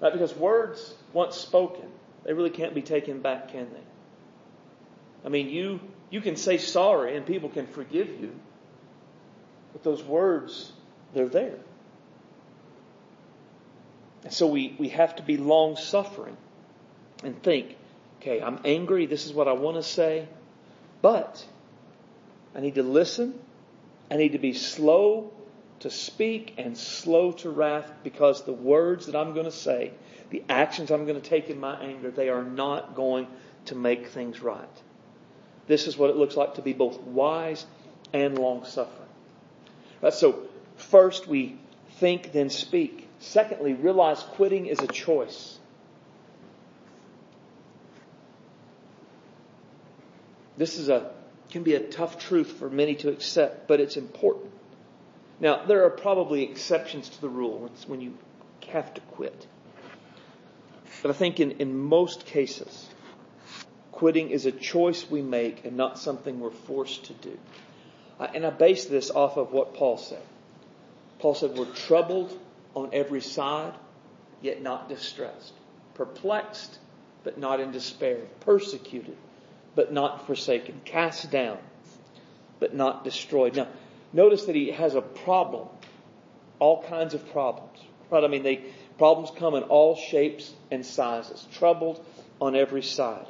Right? 0.00 0.12
Because 0.12 0.34
words, 0.34 0.94
once 1.12 1.36
spoken, 1.36 1.88
they 2.24 2.32
really 2.32 2.50
can't 2.50 2.74
be 2.74 2.82
taken 2.82 3.20
back, 3.20 3.52
can 3.52 3.68
they? 3.72 3.80
I 5.24 5.28
mean, 5.28 5.48
you, 5.48 5.80
you 6.10 6.20
can 6.20 6.36
say 6.36 6.58
sorry 6.58 7.16
and 7.16 7.26
people 7.26 7.48
can 7.48 7.66
forgive 7.66 8.08
you, 8.20 8.32
but 9.72 9.82
those 9.82 10.02
words, 10.02 10.72
they're 11.14 11.28
there. 11.28 11.58
And 14.24 14.32
so 14.32 14.46
we, 14.46 14.76
we 14.78 14.90
have 14.90 15.16
to 15.16 15.22
be 15.22 15.36
long 15.36 15.76
suffering 15.76 16.36
and 17.24 17.42
think, 17.42 17.76
okay, 18.20 18.40
I'm 18.40 18.60
angry, 18.64 19.06
this 19.06 19.26
is 19.26 19.32
what 19.32 19.48
I 19.48 19.52
want 19.52 19.76
to 19.76 19.82
say, 19.82 20.28
but 21.02 21.44
I 22.54 22.60
need 22.60 22.76
to 22.76 22.82
listen, 22.82 23.38
I 24.10 24.16
need 24.16 24.32
to 24.32 24.38
be 24.38 24.52
slow 24.52 25.32
to 25.80 25.90
speak 25.90 26.54
and 26.58 26.76
slow 26.76 27.32
to 27.32 27.50
wrath 27.50 27.90
because 28.02 28.44
the 28.44 28.52
words 28.52 29.06
that 29.06 29.16
I'm 29.16 29.32
going 29.32 29.46
to 29.46 29.52
say, 29.52 29.92
the 30.30 30.42
actions 30.48 30.90
I'm 30.90 31.06
going 31.06 31.20
to 31.20 31.28
take 31.28 31.50
in 31.50 31.60
my 31.60 31.80
anger, 31.80 32.10
they 32.10 32.28
are 32.28 32.42
not 32.42 32.94
going 32.94 33.26
to 33.66 33.74
make 33.74 34.08
things 34.08 34.40
right. 34.40 34.68
This 35.66 35.86
is 35.86 35.96
what 35.96 36.10
it 36.10 36.16
looks 36.16 36.36
like 36.36 36.54
to 36.54 36.62
be 36.62 36.72
both 36.72 37.00
wise 37.00 37.64
and 38.12 38.38
long 38.38 38.64
suffering. 38.64 39.08
Right, 40.02 40.12
so, 40.12 40.48
first 40.76 41.26
we 41.26 41.58
think, 41.92 42.32
then 42.32 42.50
speak. 42.50 43.08
Secondly, 43.20 43.74
realize 43.74 44.22
quitting 44.22 44.66
is 44.66 44.80
a 44.80 44.86
choice. 44.86 45.58
This 50.56 50.78
is 50.78 50.88
a 50.88 51.12
can 51.50 51.62
be 51.62 51.74
a 51.74 51.80
tough 51.80 52.18
truth 52.18 52.52
for 52.58 52.68
many 52.68 52.94
to 52.96 53.08
accept, 53.08 53.68
but 53.68 53.80
it's 53.80 53.96
important. 53.96 54.52
Now, 55.40 55.64
there 55.64 55.84
are 55.84 55.90
probably 55.90 56.42
exceptions 56.44 57.08
to 57.10 57.20
the 57.20 57.28
rule. 57.28 57.70
When 57.86 58.00
you 58.00 58.14
have 58.68 58.92
to 58.94 59.00
quit. 59.00 59.46
But 61.02 61.10
I 61.10 61.14
think 61.14 61.40
in, 61.40 61.52
in 61.52 61.76
most 61.76 62.26
cases, 62.26 62.88
quitting 63.92 64.30
is 64.30 64.46
a 64.46 64.52
choice 64.52 65.08
we 65.08 65.22
make 65.22 65.64
and 65.64 65.76
not 65.76 65.98
something 65.98 66.40
we're 66.40 66.50
forced 66.50 67.04
to 67.04 67.12
do. 67.14 67.38
Uh, 68.18 68.26
and 68.34 68.44
I 68.44 68.50
base 68.50 68.86
this 68.86 69.10
off 69.10 69.36
of 69.36 69.52
what 69.52 69.74
Paul 69.74 69.96
said. 69.96 70.22
Paul 71.18 71.34
said, 71.34 71.56
We're 71.56 71.66
troubled 71.66 72.36
on 72.74 72.90
every 72.92 73.20
side, 73.20 73.74
yet 74.42 74.62
not 74.62 74.88
distressed, 74.88 75.52
perplexed, 75.94 76.78
but 77.24 77.38
not 77.38 77.60
in 77.60 77.70
despair, 77.70 78.18
persecuted, 78.40 79.16
but 79.74 79.92
not 79.92 80.26
forsaken, 80.26 80.80
cast 80.84 81.30
down, 81.30 81.58
but 82.58 82.74
not 82.74 83.04
destroyed. 83.04 83.56
Now, 83.56 83.68
notice 84.12 84.44
that 84.44 84.54
he 84.54 84.70
has 84.70 84.94
a 84.94 85.00
problem, 85.02 85.68
all 86.58 86.82
kinds 86.84 87.14
of 87.14 87.30
problems. 87.32 87.78
Right? 88.10 88.24
I 88.24 88.28
mean, 88.28 88.42
they 88.42 88.64
problems 88.96 89.30
come 89.38 89.54
in 89.54 89.62
all 89.64 89.96
shapes 89.96 90.52
and 90.70 90.84
sizes, 90.84 91.46
troubled 91.52 92.04
on 92.40 92.56
every 92.56 92.82
side. 92.82 93.26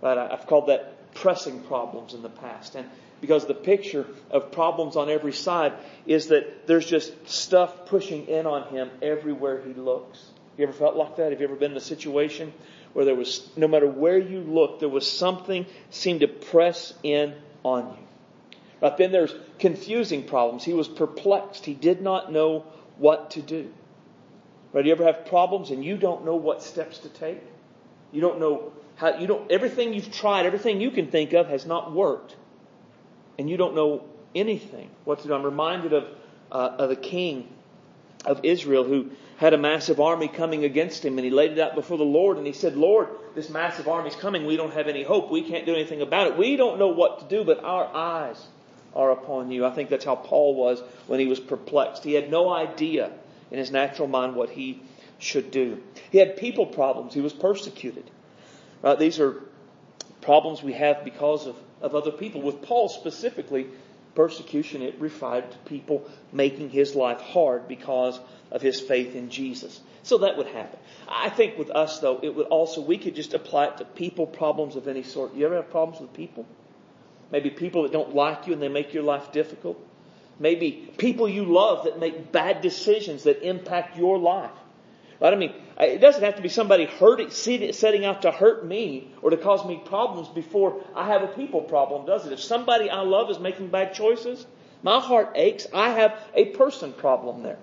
Right? 0.00 0.18
I've 0.18 0.46
called 0.46 0.68
that 0.68 1.14
pressing 1.14 1.62
problems 1.62 2.14
in 2.14 2.22
the 2.22 2.28
past, 2.28 2.74
and 2.74 2.88
because 3.20 3.46
the 3.46 3.54
picture 3.54 4.06
of 4.30 4.52
problems 4.52 4.96
on 4.96 5.08
every 5.08 5.32
side 5.32 5.72
is 6.06 6.28
that 6.28 6.66
there's 6.66 6.86
just 6.86 7.28
stuff 7.28 7.86
pushing 7.86 8.26
in 8.26 8.46
on 8.46 8.68
him 8.68 8.90
everywhere 9.00 9.62
he 9.62 9.72
looks. 9.72 10.22
You 10.58 10.64
ever 10.64 10.72
felt 10.72 10.96
like 10.96 11.16
that? 11.16 11.32
Have 11.32 11.40
you 11.40 11.46
ever 11.46 11.56
been 11.56 11.72
in 11.72 11.76
a 11.76 11.80
situation 11.80 12.52
where 12.92 13.04
there 13.04 13.14
was, 13.14 13.48
no 13.56 13.68
matter 13.68 13.86
where 13.86 14.18
you 14.18 14.40
looked, 14.40 14.80
there 14.80 14.88
was 14.88 15.10
something 15.10 15.66
seemed 15.90 16.20
to 16.20 16.28
press 16.28 16.94
in 17.02 17.34
on 17.62 17.88
you? 17.88 18.06
Right 18.80 18.96
then 18.96 19.12
there's 19.12 19.34
confusing 19.58 20.24
problems. 20.24 20.64
He 20.64 20.74
was 20.74 20.88
perplexed. 20.88 21.64
He 21.64 21.74
did 21.74 22.02
not 22.02 22.30
know 22.30 22.64
what 22.98 23.30
to 23.32 23.42
do. 23.42 23.72
Right? 24.72 24.84
You 24.84 24.92
ever 24.92 25.04
have 25.04 25.26
problems 25.26 25.70
and 25.70 25.84
you 25.84 25.96
don't 25.96 26.24
know 26.24 26.36
what 26.36 26.62
steps 26.62 26.98
to 26.98 27.08
take? 27.08 27.42
You 28.12 28.20
don't 28.20 28.38
know 28.38 28.72
how, 28.96 29.18
you 29.18 29.26
don't, 29.26 29.50
everything 29.50 29.94
you've 29.94 30.12
tried, 30.12 30.46
everything 30.46 30.80
you 30.80 30.90
can 30.90 31.10
think 31.10 31.32
of 31.32 31.48
has 31.48 31.66
not 31.66 31.92
worked 31.92 32.36
and 33.38 33.48
you 33.48 33.56
don't 33.56 33.74
know 33.74 34.04
anything 34.34 34.90
what 35.04 35.20
to 35.20 35.28
do. 35.28 35.34
I'm 35.34 35.42
reminded 35.42 35.92
of, 35.92 36.08
uh, 36.52 36.76
of 36.78 36.88
the 36.88 36.96
king 36.96 37.48
of 38.24 38.40
Israel 38.42 38.84
who 38.84 39.10
had 39.36 39.52
a 39.52 39.58
massive 39.58 40.00
army 40.00 40.28
coming 40.28 40.64
against 40.64 41.04
him 41.04 41.18
and 41.18 41.24
he 41.24 41.30
laid 41.30 41.52
it 41.52 41.58
out 41.58 41.74
before 41.74 41.98
the 41.98 42.04
Lord 42.04 42.38
and 42.38 42.46
he 42.46 42.52
said, 42.52 42.76
Lord, 42.76 43.08
this 43.34 43.50
massive 43.50 43.86
army 43.88 44.08
is 44.08 44.16
coming. 44.16 44.46
We 44.46 44.56
don't 44.56 44.72
have 44.72 44.88
any 44.88 45.02
hope. 45.02 45.30
We 45.30 45.42
can't 45.42 45.66
do 45.66 45.74
anything 45.74 46.00
about 46.00 46.28
it. 46.28 46.36
We 46.38 46.56
don't 46.56 46.78
know 46.78 46.88
what 46.88 47.20
to 47.20 47.36
do, 47.36 47.44
but 47.44 47.62
our 47.62 47.94
eyes 47.94 48.42
are 48.96 49.12
upon 49.12 49.50
you. 49.50 49.64
I 49.64 49.70
think 49.70 49.90
that's 49.90 50.04
how 50.04 50.16
Paul 50.16 50.54
was 50.54 50.80
when 51.06 51.20
he 51.20 51.26
was 51.26 51.38
perplexed. 51.40 52.02
He 52.02 52.14
had 52.14 52.30
no 52.30 52.48
idea 52.50 53.12
in 53.50 53.58
his 53.58 53.70
natural 53.70 54.08
mind 54.08 54.34
what 54.34 54.50
he 54.50 54.82
should 55.18 55.50
do. 55.50 55.82
He 56.10 56.18
had 56.18 56.36
people 56.36 56.66
problems. 56.66 57.14
He 57.14 57.20
was 57.20 57.32
persecuted. 57.32 58.10
Right? 58.82 58.98
These 58.98 59.20
are 59.20 59.42
problems 60.20 60.62
we 60.62 60.72
have 60.72 61.04
because 61.04 61.46
of 61.46 61.56
of 61.80 61.94
other 61.94 62.10
people. 62.10 62.42
With 62.42 62.62
Paul 62.62 62.88
specifically, 62.88 63.66
persecution, 64.14 64.82
it 64.82 64.96
referred 64.98 65.50
to 65.50 65.58
people 65.58 66.08
making 66.32 66.70
his 66.70 66.94
life 66.94 67.20
hard 67.20 67.68
because 67.68 68.18
of 68.50 68.62
his 68.62 68.80
faith 68.80 69.14
in 69.14 69.30
Jesus. 69.30 69.80
So 70.02 70.18
that 70.18 70.36
would 70.36 70.46
happen. 70.46 70.78
I 71.08 71.28
think 71.30 71.58
with 71.58 71.70
us 71.70 72.00
though, 72.00 72.20
it 72.22 72.34
would 72.34 72.46
also, 72.46 72.80
we 72.80 72.98
could 72.98 73.14
just 73.14 73.34
apply 73.34 73.66
it 73.66 73.78
to 73.78 73.84
people 73.84 74.26
problems 74.26 74.76
of 74.76 74.88
any 74.88 75.02
sort. 75.02 75.34
You 75.34 75.46
ever 75.46 75.56
have 75.56 75.70
problems 75.70 76.00
with 76.00 76.12
people? 76.14 76.46
Maybe 77.30 77.50
people 77.50 77.82
that 77.82 77.92
don't 77.92 78.14
like 78.14 78.46
you 78.46 78.52
and 78.52 78.62
they 78.62 78.68
make 78.68 78.94
your 78.94 79.02
life 79.02 79.32
difficult. 79.32 79.78
Maybe 80.38 80.92
people 80.98 81.28
you 81.28 81.44
love 81.44 81.84
that 81.84 81.98
make 81.98 82.30
bad 82.30 82.60
decisions 82.60 83.24
that 83.24 83.42
impact 83.42 83.96
your 83.96 84.18
life. 84.18 84.50
Right? 85.20 85.32
I 85.32 85.36
mean, 85.36 85.54
it 85.80 86.00
doesn't 86.00 86.22
have 86.22 86.36
to 86.36 86.42
be 86.42 86.48
somebody 86.48 86.84
hurting, 86.84 87.30
setting 87.30 88.04
out 88.04 88.22
to 88.22 88.30
hurt 88.30 88.66
me 88.66 89.10
or 89.22 89.30
to 89.30 89.36
cause 89.36 89.66
me 89.66 89.80
problems 89.84 90.28
before 90.28 90.84
I 90.94 91.06
have 91.06 91.22
a 91.22 91.28
people 91.28 91.62
problem, 91.62 92.06
does 92.06 92.26
it? 92.26 92.32
If 92.32 92.40
somebody 92.40 92.90
I 92.90 93.00
love 93.00 93.30
is 93.30 93.38
making 93.38 93.68
bad 93.68 93.94
choices, 93.94 94.46
my 94.82 95.00
heart 95.00 95.32
aches. 95.34 95.66
I 95.72 95.90
have 95.90 96.18
a 96.34 96.46
person 96.46 96.92
problem 96.92 97.42
there. 97.42 97.58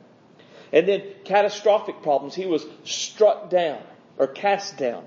And 0.71 0.87
then 0.87 1.03
catastrophic 1.25 2.01
problems. 2.01 2.33
He 2.33 2.47
was 2.47 2.65
struck 2.83 3.51
down 3.51 3.81
or 4.17 4.27
cast 4.27 4.77
down. 4.77 5.05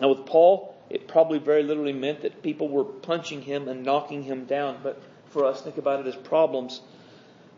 Now 0.00 0.08
with 0.08 0.24
Paul, 0.24 0.74
it 0.90 1.08
probably 1.08 1.38
very 1.38 1.62
literally 1.62 1.92
meant 1.92 2.22
that 2.22 2.42
people 2.42 2.68
were 2.68 2.84
punching 2.84 3.42
him 3.42 3.68
and 3.68 3.84
knocking 3.84 4.22
him 4.22 4.44
down. 4.44 4.78
But 4.82 5.02
for 5.26 5.44
us, 5.44 5.60
think 5.60 5.78
about 5.78 6.00
it 6.00 6.06
as 6.06 6.16
problems 6.16 6.80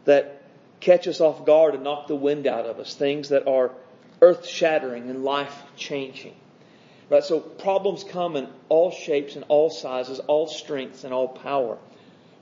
that 0.05 0.43
catch 0.81 1.07
us 1.07 1.21
off 1.21 1.45
guard 1.45 1.75
and 1.75 1.85
knock 1.85 2.09
the 2.09 2.17
wind 2.17 2.47
out 2.47 2.67
of 2.67 2.79
us, 2.79 2.95
things 2.95 3.29
that 3.29 3.47
are 3.47 3.73
earth 4.21 4.47
shattering 4.47 5.09
and 5.11 5.25
life 5.25 5.63
changing. 5.77 6.35
Right? 7.09 7.25
So 7.25 7.41
problems 7.41 8.05
come 8.05 8.37
in 8.37 8.49
all 8.69 8.91
shapes 8.91 9.37
and 9.37 9.45
all 9.49 9.71
sizes, 9.71 10.19
all 10.21 10.47
strengths 10.47 11.05
and 11.05 11.13
all 11.13 11.29
power. 11.29 11.79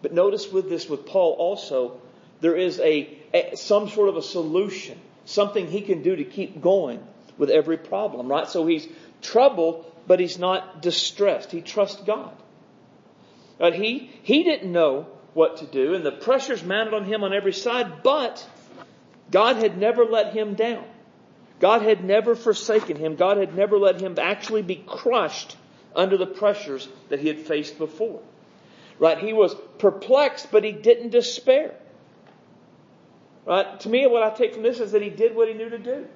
But 0.03 0.13
notice 0.13 0.51
with 0.51 0.69
this, 0.69 0.89
with 0.89 1.07
Paul 1.07 1.33
also, 1.33 2.01
there 2.41 2.57
is 2.57 2.79
a, 2.79 3.19
a 3.35 3.57
some 3.57 3.89
sort 3.89 4.09
of 4.09 4.17
a 4.17 4.23
solution, 4.23 4.99
something 5.25 5.67
he 5.67 5.81
can 5.81 6.03
do 6.03 6.17
to 6.17 6.25
keep 6.25 6.61
going 6.61 7.03
with 7.37 7.51
every 7.51 7.79
problem, 7.79 8.29
right? 8.29 8.47
So 8.49 8.67
he's 8.67 8.87
troubled, 9.23 9.88
but 10.09 10.19
he's 10.19 10.39
not 10.39 10.83
distressed. 10.83 11.53
He 11.53 11.61
trusts 11.61 12.03
God. 12.03 12.33
Right? 13.61 13.75
He, 13.75 14.11
he 14.23 14.43
didn't 14.43 14.73
know 14.73 15.07
what 15.35 15.59
to 15.59 15.67
do, 15.67 15.95
and 15.95 16.05
the 16.05 16.11
pressures 16.11 16.65
mounted 16.65 16.95
on 16.95 17.05
him 17.05 17.23
on 17.23 17.33
every 17.33 17.53
side, 17.53 18.03
but 18.03 18.45
God 19.31 19.57
had 19.57 19.79
never 19.79 20.05
let 20.05 20.33
him 20.33 20.55
down. 20.55 20.85
God 21.61 21.83
had 21.83 22.05
never 22.05 22.35
forsaken 22.35 22.97
him. 22.97 23.17
God 23.17 23.37
had 23.37 23.55
never 23.55 23.79
let 23.79 24.01
him 24.01 24.17
actually 24.19 24.63
be 24.63 24.77
crushed 24.77 25.57
under 25.95 26.17
the 26.17 26.27
pressures 26.27 26.89
that 27.09 27.21
he 27.21 27.29
had 27.29 27.41
faced 27.41 27.79
before. 27.79 28.23
Right? 28.99 29.19
He 29.19 29.33
was 29.33 29.55
perplexed, 29.79 30.51
but 30.51 30.65
he 30.65 30.73
didn't 30.73 31.11
despair. 31.11 31.75
Right? 33.45 33.79
To 33.81 33.89
me, 33.89 34.07
what 34.07 34.23
I 34.23 34.31
take 34.31 34.55
from 34.55 34.63
this 34.63 34.81
is 34.81 34.93
that 34.93 35.03
he 35.03 35.11
did 35.11 35.35
what 35.35 35.49
he 35.49 35.55
knew 35.55 35.69
to 35.69 35.79
do. 35.79 36.07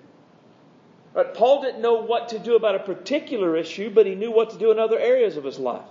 Right? 1.15 1.35
Paul 1.35 1.63
didn't 1.63 1.83
know 1.83 2.03
what 2.03 2.31
to 2.31 2.39
do 2.39 2.57
about 2.57 2.75
a 2.75 2.81
particular 2.81 3.57
issue, 3.57 3.91
but 3.91 4.07
he 4.07 4.15
knew 4.15 4.33
what 4.33 4.51
to 4.51 4.59
do 4.59 4.71
in 4.71 4.79
other 4.79 4.99
areas 4.99 5.37
of 5.37 5.45
his 5.45 5.59
life. 5.59 5.85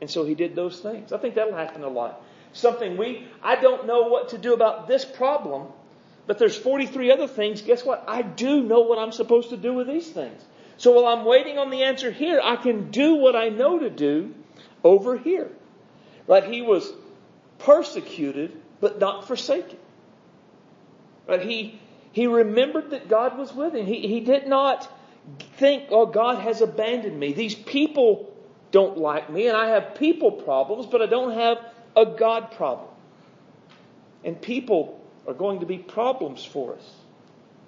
And 0.00 0.10
so 0.10 0.24
he 0.24 0.34
did 0.34 0.54
those 0.54 0.80
things. 0.80 1.12
I 1.12 1.18
think 1.18 1.34
that'll 1.34 1.56
happen 1.56 1.82
a 1.82 1.88
lot 1.88 2.22
something 2.52 2.96
we, 2.96 3.26
I 3.42 3.56
don't 3.56 3.86
know 3.86 4.02
what 4.02 4.30
to 4.30 4.38
do 4.38 4.54
about 4.54 4.88
this 4.88 5.04
problem, 5.04 5.68
but 6.26 6.38
there's 6.38 6.56
43 6.56 7.12
other 7.12 7.28
things. 7.28 7.62
Guess 7.62 7.84
what? 7.84 8.04
I 8.06 8.22
do 8.22 8.62
know 8.62 8.80
what 8.80 8.98
I'm 8.98 9.12
supposed 9.12 9.50
to 9.50 9.56
do 9.56 9.74
with 9.74 9.86
these 9.86 10.08
things. 10.08 10.42
So 10.76 10.92
while 10.92 11.06
I'm 11.06 11.24
waiting 11.24 11.58
on 11.58 11.70
the 11.70 11.84
answer 11.84 12.10
here, 12.10 12.40
I 12.42 12.56
can 12.56 12.90
do 12.90 13.16
what 13.16 13.34
I 13.34 13.48
know 13.48 13.78
to 13.78 13.90
do 13.90 14.34
over 14.84 15.16
here. 15.16 15.50
Right? 16.26 16.44
He 16.44 16.62
was 16.62 16.92
persecuted, 17.58 18.56
but 18.80 19.00
not 19.00 19.26
forsaken. 19.26 19.78
Right? 21.26 21.42
He, 21.42 21.80
he 22.12 22.26
remembered 22.26 22.90
that 22.90 23.08
God 23.08 23.38
was 23.38 23.52
with 23.52 23.74
him. 23.74 23.86
He, 23.86 24.06
he 24.06 24.20
did 24.20 24.46
not 24.46 24.90
think, 25.56 25.84
oh, 25.90 26.06
God 26.06 26.38
has 26.38 26.60
abandoned 26.60 27.18
me. 27.18 27.32
These 27.32 27.54
people 27.54 28.34
don't 28.70 28.98
like 28.98 29.30
me, 29.30 29.48
and 29.48 29.56
I 29.56 29.68
have 29.68 29.94
people 29.94 30.32
problems, 30.32 30.86
but 30.86 31.02
I 31.02 31.06
don't 31.06 31.32
have 31.32 31.58
a 31.96 32.06
God 32.06 32.52
problem. 32.52 32.88
And 34.24 34.40
people 34.40 35.00
are 35.26 35.34
going 35.34 35.60
to 35.60 35.66
be 35.66 35.78
problems 35.78 36.44
for 36.44 36.74
us 36.74 36.94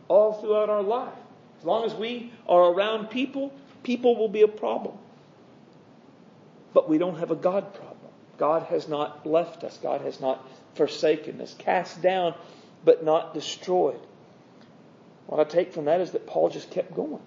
all 0.09 0.33
throughout 0.35 0.69
our 0.69 0.83
life. 0.83 1.15
As 1.61 1.65
long 1.65 1.85
as 1.85 1.95
we 1.95 2.33
are 2.49 2.73
around 2.73 3.11
people, 3.11 3.53
people 3.83 4.17
will 4.17 4.29
be 4.29 4.43
a 4.43 4.49
problem. 4.49 4.97
But 6.73 6.89
we 6.89 6.99
don't 6.99 7.19
have 7.19 7.31
a 7.31 7.37
God 7.37 7.75
problem. 7.75 8.13
God 8.39 8.63
has 8.65 8.89
not 8.89 9.27
left 9.27 9.65
us. 9.65 9.79
God 9.83 10.01
has 10.01 10.21
not 10.21 10.47
forsaken 10.75 11.41
us. 11.41 11.55
Cast 11.59 12.01
down, 12.01 12.35
but 12.85 13.05
not 13.05 13.35
destroyed. 13.35 14.01
What 15.31 15.39
I 15.39 15.45
take 15.45 15.73
from 15.73 15.85
that 15.85 16.01
is 16.01 16.11
that 16.11 16.27
Paul 16.27 16.49
just 16.49 16.73
kept 16.73 16.93
going. 16.93 17.23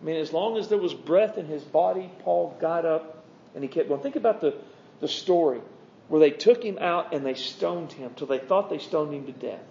I 0.00 0.04
mean, 0.04 0.16
as 0.16 0.32
long 0.32 0.56
as 0.56 0.66
there 0.66 0.76
was 0.76 0.92
breath 0.92 1.38
in 1.38 1.46
his 1.46 1.62
body, 1.62 2.10
Paul 2.24 2.56
got 2.60 2.84
up 2.84 3.22
and 3.54 3.62
he 3.62 3.68
kept 3.68 3.88
going. 3.88 4.02
Think 4.02 4.16
about 4.16 4.40
the, 4.40 4.56
the 4.98 5.06
story 5.06 5.60
where 6.08 6.18
they 6.18 6.32
took 6.32 6.64
him 6.64 6.78
out 6.80 7.14
and 7.14 7.24
they 7.24 7.34
stoned 7.34 7.92
him 7.92 8.10
till 8.16 8.26
they 8.26 8.40
thought 8.40 8.70
they 8.70 8.78
stoned 8.78 9.14
him 9.14 9.24
to 9.26 9.32
death. 9.32 9.62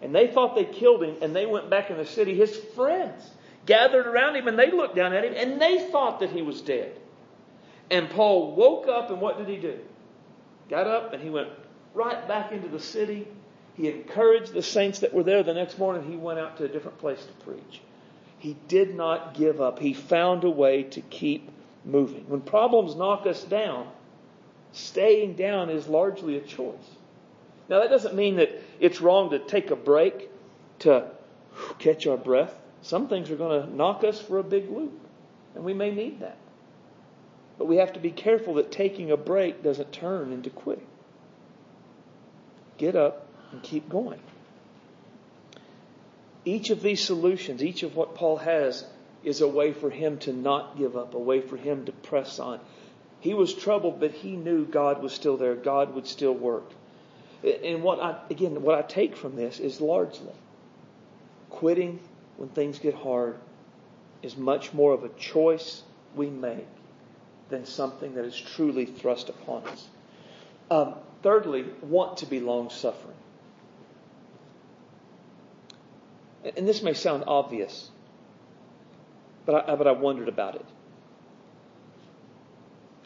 And 0.00 0.14
they 0.14 0.28
thought 0.28 0.54
they 0.54 0.64
killed 0.64 1.02
him 1.02 1.16
and 1.20 1.36
they 1.36 1.44
went 1.44 1.68
back 1.68 1.90
in 1.90 1.98
the 1.98 2.06
city. 2.06 2.34
His 2.34 2.56
friends 2.56 3.30
gathered 3.66 4.06
around 4.06 4.36
him 4.36 4.48
and 4.48 4.58
they 4.58 4.70
looked 4.70 4.96
down 4.96 5.12
at 5.12 5.22
him 5.22 5.34
and 5.36 5.60
they 5.60 5.86
thought 5.90 6.20
that 6.20 6.30
he 6.30 6.40
was 6.40 6.62
dead. 6.62 6.98
And 7.90 8.08
Paul 8.08 8.54
woke 8.54 8.88
up 8.88 9.10
and 9.10 9.20
what 9.20 9.36
did 9.36 9.48
he 9.48 9.58
do? 9.58 9.78
Got 10.70 10.86
up 10.86 11.12
and 11.12 11.22
he 11.22 11.28
went 11.28 11.50
right 11.92 12.26
back 12.26 12.52
into 12.52 12.68
the 12.68 12.80
city. 12.80 13.28
He 13.76 13.88
encouraged 13.88 14.52
the 14.52 14.62
saints 14.62 15.00
that 15.00 15.12
were 15.12 15.22
there. 15.22 15.42
The 15.42 15.52
next 15.52 15.78
morning 15.78 16.10
he 16.10 16.16
went 16.16 16.38
out 16.38 16.56
to 16.58 16.64
a 16.64 16.68
different 16.68 16.98
place 16.98 17.22
to 17.24 17.44
preach. 17.44 17.82
He 18.38 18.56
did 18.68 18.94
not 18.94 19.34
give 19.34 19.60
up. 19.60 19.78
He 19.78 19.92
found 19.92 20.44
a 20.44 20.50
way 20.50 20.84
to 20.84 21.00
keep 21.02 21.50
moving. 21.84 22.24
When 22.28 22.40
problems 22.40 22.96
knock 22.96 23.26
us 23.26 23.44
down, 23.44 23.88
staying 24.72 25.34
down 25.34 25.68
is 25.68 25.88
largely 25.88 26.36
a 26.36 26.40
choice. 26.40 26.74
Now, 27.68 27.80
that 27.80 27.90
doesn't 27.90 28.14
mean 28.14 28.36
that 28.36 28.50
it's 28.80 29.00
wrong 29.00 29.30
to 29.30 29.38
take 29.38 29.70
a 29.70 29.76
break 29.76 30.30
to 30.80 31.10
catch 31.78 32.06
our 32.06 32.16
breath. 32.16 32.54
Some 32.82 33.08
things 33.08 33.30
are 33.30 33.36
going 33.36 33.62
to 33.62 33.74
knock 33.74 34.04
us 34.04 34.20
for 34.20 34.38
a 34.38 34.44
big 34.44 34.70
loop, 34.70 34.98
and 35.54 35.64
we 35.64 35.74
may 35.74 35.90
need 35.90 36.20
that. 36.20 36.36
But 37.58 37.66
we 37.66 37.76
have 37.76 37.94
to 37.94 38.00
be 38.00 38.10
careful 38.10 38.54
that 38.54 38.70
taking 38.70 39.10
a 39.10 39.16
break 39.16 39.62
doesn't 39.62 39.92
turn 39.92 40.32
into 40.32 40.50
quitting. 40.50 40.86
Get 42.78 42.94
up 42.94 43.25
and 43.52 43.62
keep 43.62 43.88
going. 43.88 44.20
Each 46.44 46.70
of 46.70 46.82
these 46.82 47.02
solutions, 47.02 47.62
each 47.62 47.82
of 47.82 47.96
what 47.96 48.14
Paul 48.14 48.36
has, 48.38 48.84
is 49.24 49.40
a 49.40 49.48
way 49.48 49.72
for 49.72 49.90
him 49.90 50.18
to 50.18 50.32
not 50.32 50.78
give 50.78 50.96
up, 50.96 51.14
a 51.14 51.18
way 51.18 51.40
for 51.40 51.56
him 51.56 51.86
to 51.86 51.92
press 51.92 52.38
on. 52.38 52.60
He 53.20 53.34
was 53.34 53.52
troubled, 53.52 53.98
but 53.98 54.12
he 54.12 54.36
knew 54.36 54.64
God 54.64 55.02
was 55.02 55.12
still 55.12 55.36
there. 55.36 55.56
God 55.56 55.94
would 55.94 56.06
still 56.06 56.34
work. 56.34 56.70
And 57.42 57.82
what 57.82 58.00
I, 58.00 58.18
again, 58.30 58.62
what 58.62 58.78
I 58.78 58.82
take 58.82 59.16
from 59.16 59.34
this 59.34 59.58
is 59.58 59.80
largely 59.80 60.32
quitting 61.50 61.98
when 62.36 62.48
things 62.50 62.78
get 62.78 62.94
hard 62.94 63.36
is 64.22 64.36
much 64.36 64.72
more 64.72 64.92
of 64.92 65.04
a 65.04 65.08
choice 65.10 65.82
we 66.14 66.28
make 66.28 66.66
than 67.48 67.64
something 67.64 68.14
that 68.14 68.24
is 68.24 68.38
truly 68.38 68.86
thrust 68.86 69.28
upon 69.28 69.64
us. 69.66 69.88
Um, 70.70 70.94
thirdly, 71.22 71.64
want 71.82 72.18
to 72.18 72.26
be 72.26 72.40
long 72.40 72.70
suffering. 72.70 73.16
And 76.56 76.68
this 76.68 76.82
may 76.82 76.94
sound 76.94 77.24
obvious, 77.26 77.90
but 79.44 79.68
I, 79.68 79.74
but 79.74 79.86
I 79.86 79.92
wondered 79.92 80.28
about 80.28 80.54
it. 80.54 80.64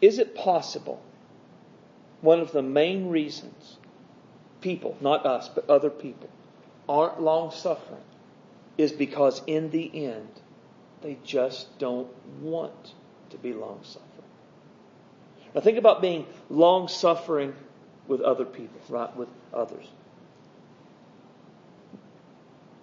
Is 0.03 0.19
it 0.19 0.35
possible 0.35 1.03
one 2.21 2.41
of 2.41 2.53
the 2.53 2.63
main 2.63 3.09
reasons 3.09 3.77
people, 4.61 4.97
not 5.01 5.25
us, 5.25 5.49
but 5.49 5.69
other 5.71 5.91
people, 5.91 6.29
aren't 6.89 7.21
long 7.21 7.51
suffering 7.51 8.03
is 8.77 8.93
because 8.93 9.43
in 9.47 9.71
the 9.71 10.07
end, 10.07 10.29
they 11.03 11.17
just 11.25 11.79
don't 11.79 12.09
want 12.41 12.95
to 13.31 13.39
be 13.39 13.53
long 13.53 13.81
suffering. 13.83 14.07
Now 15.55 15.61
think 15.61 15.79
about 15.79 16.01
being 16.01 16.27
long 16.49 16.89
suffering 16.89 17.55
with 18.07 18.21
other 18.21 18.45
people, 18.45 18.81
right? 18.89 19.15
With 19.17 19.29
others. 19.53 19.87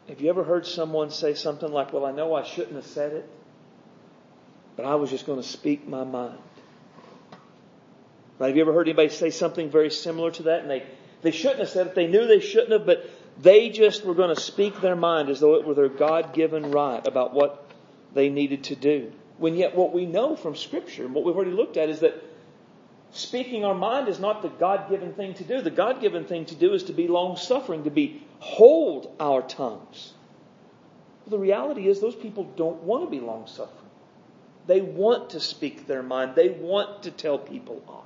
Have 0.07 0.21
you 0.21 0.29
ever 0.29 0.43
heard 0.43 0.65
someone 0.65 1.09
say 1.09 1.33
something 1.33 1.71
like, 1.71 1.93
Well, 1.93 2.05
I 2.05 2.11
know 2.11 2.33
I 2.33 2.43
shouldn't 2.43 2.75
have 2.75 2.85
said 2.85 3.13
it, 3.13 3.29
but 4.75 4.85
I 4.85 4.95
was 4.95 5.09
just 5.09 5.25
going 5.25 5.41
to 5.41 5.47
speak 5.47 5.87
my 5.87 6.03
mind? 6.03 6.39
Have 8.39 8.55
you 8.55 8.61
ever 8.61 8.73
heard 8.73 8.87
anybody 8.87 9.09
say 9.09 9.31
something 9.31 9.69
very 9.69 9.89
similar 9.89 10.31
to 10.31 10.43
that? 10.43 10.61
And 10.61 10.69
they, 10.69 10.83
they 11.23 11.31
shouldn't 11.31 11.59
have 11.59 11.69
said 11.69 11.87
it. 11.87 11.95
They 11.95 12.07
knew 12.07 12.27
they 12.27 12.39
shouldn't 12.39 12.71
have, 12.71 12.85
but 12.85 13.09
they 13.41 13.69
just 13.69 14.05
were 14.05 14.13
going 14.13 14.33
to 14.33 14.41
speak 14.41 14.79
their 14.79 14.95
mind 14.95 15.29
as 15.29 15.39
though 15.39 15.55
it 15.55 15.65
were 15.65 15.73
their 15.73 15.89
God 15.89 16.33
given 16.33 16.71
right 16.71 17.05
about 17.05 17.33
what 17.33 17.69
they 18.13 18.29
needed 18.29 18.65
to 18.65 18.75
do. 18.75 19.11
When 19.37 19.55
yet 19.55 19.75
what 19.75 19.93
we 19.93 20.05
know 20.05 20.35
from 20.35 20.55
Scripture 20.55 21.05
and 21.05 21.13
what 21.13 21.23
we've 21.23 21.35
already 21.35 21.51
looked 21.51 21.77
at 21.77 21.89
is 21.89 21.99
that 22.01 22.13
speaking 23.11 23.65
our 23.65 23.73
mind 23.73 24.07
is 24.07 24.19
not 24.19 24.41
the 24.41 24.49
God 24.49 24.89
given 24.89 25.13
thing 25.13 25.33
to 25.35 25.43
do. 25.43 25.61
The 25.61 25.71
God 25.71 26.01
given 26.01 26.25
thing 26.25 26.45
to 26.45 26.55
do 26.55 26.73
is 26.73 26.83
to 26.83 26.93
be 26.93 27.07
long 27.07 27.37
suffering, 27.37 27.83
to 27.83 27.89
be 27.89 28.23
hold 28.39 29.13
our 29.19 29.41
tongues. 29.41 30.13
the 31.27 31.37
reality 31.37 31.87
is 31.87 31.99
those 31.99 32.15
people 32.15 32.45
don't 32.55 32.83
want 32.83 33.03
to 33.03 33.09
be 33.09 33.19
long 33.19 33.47
suffering. 33.47 33.89
They 34.67 34.81
want 34.81 35.31
to 35.31 35.39
speak 35.39 35.87
their 35.87 36.03
mind. 36.03 36.35
They 36.35 36.49
want 36.49 37.03
to 37.03 37.11
tell 37.11 37.37
people 37.37 37.81
off. 37.87 38.05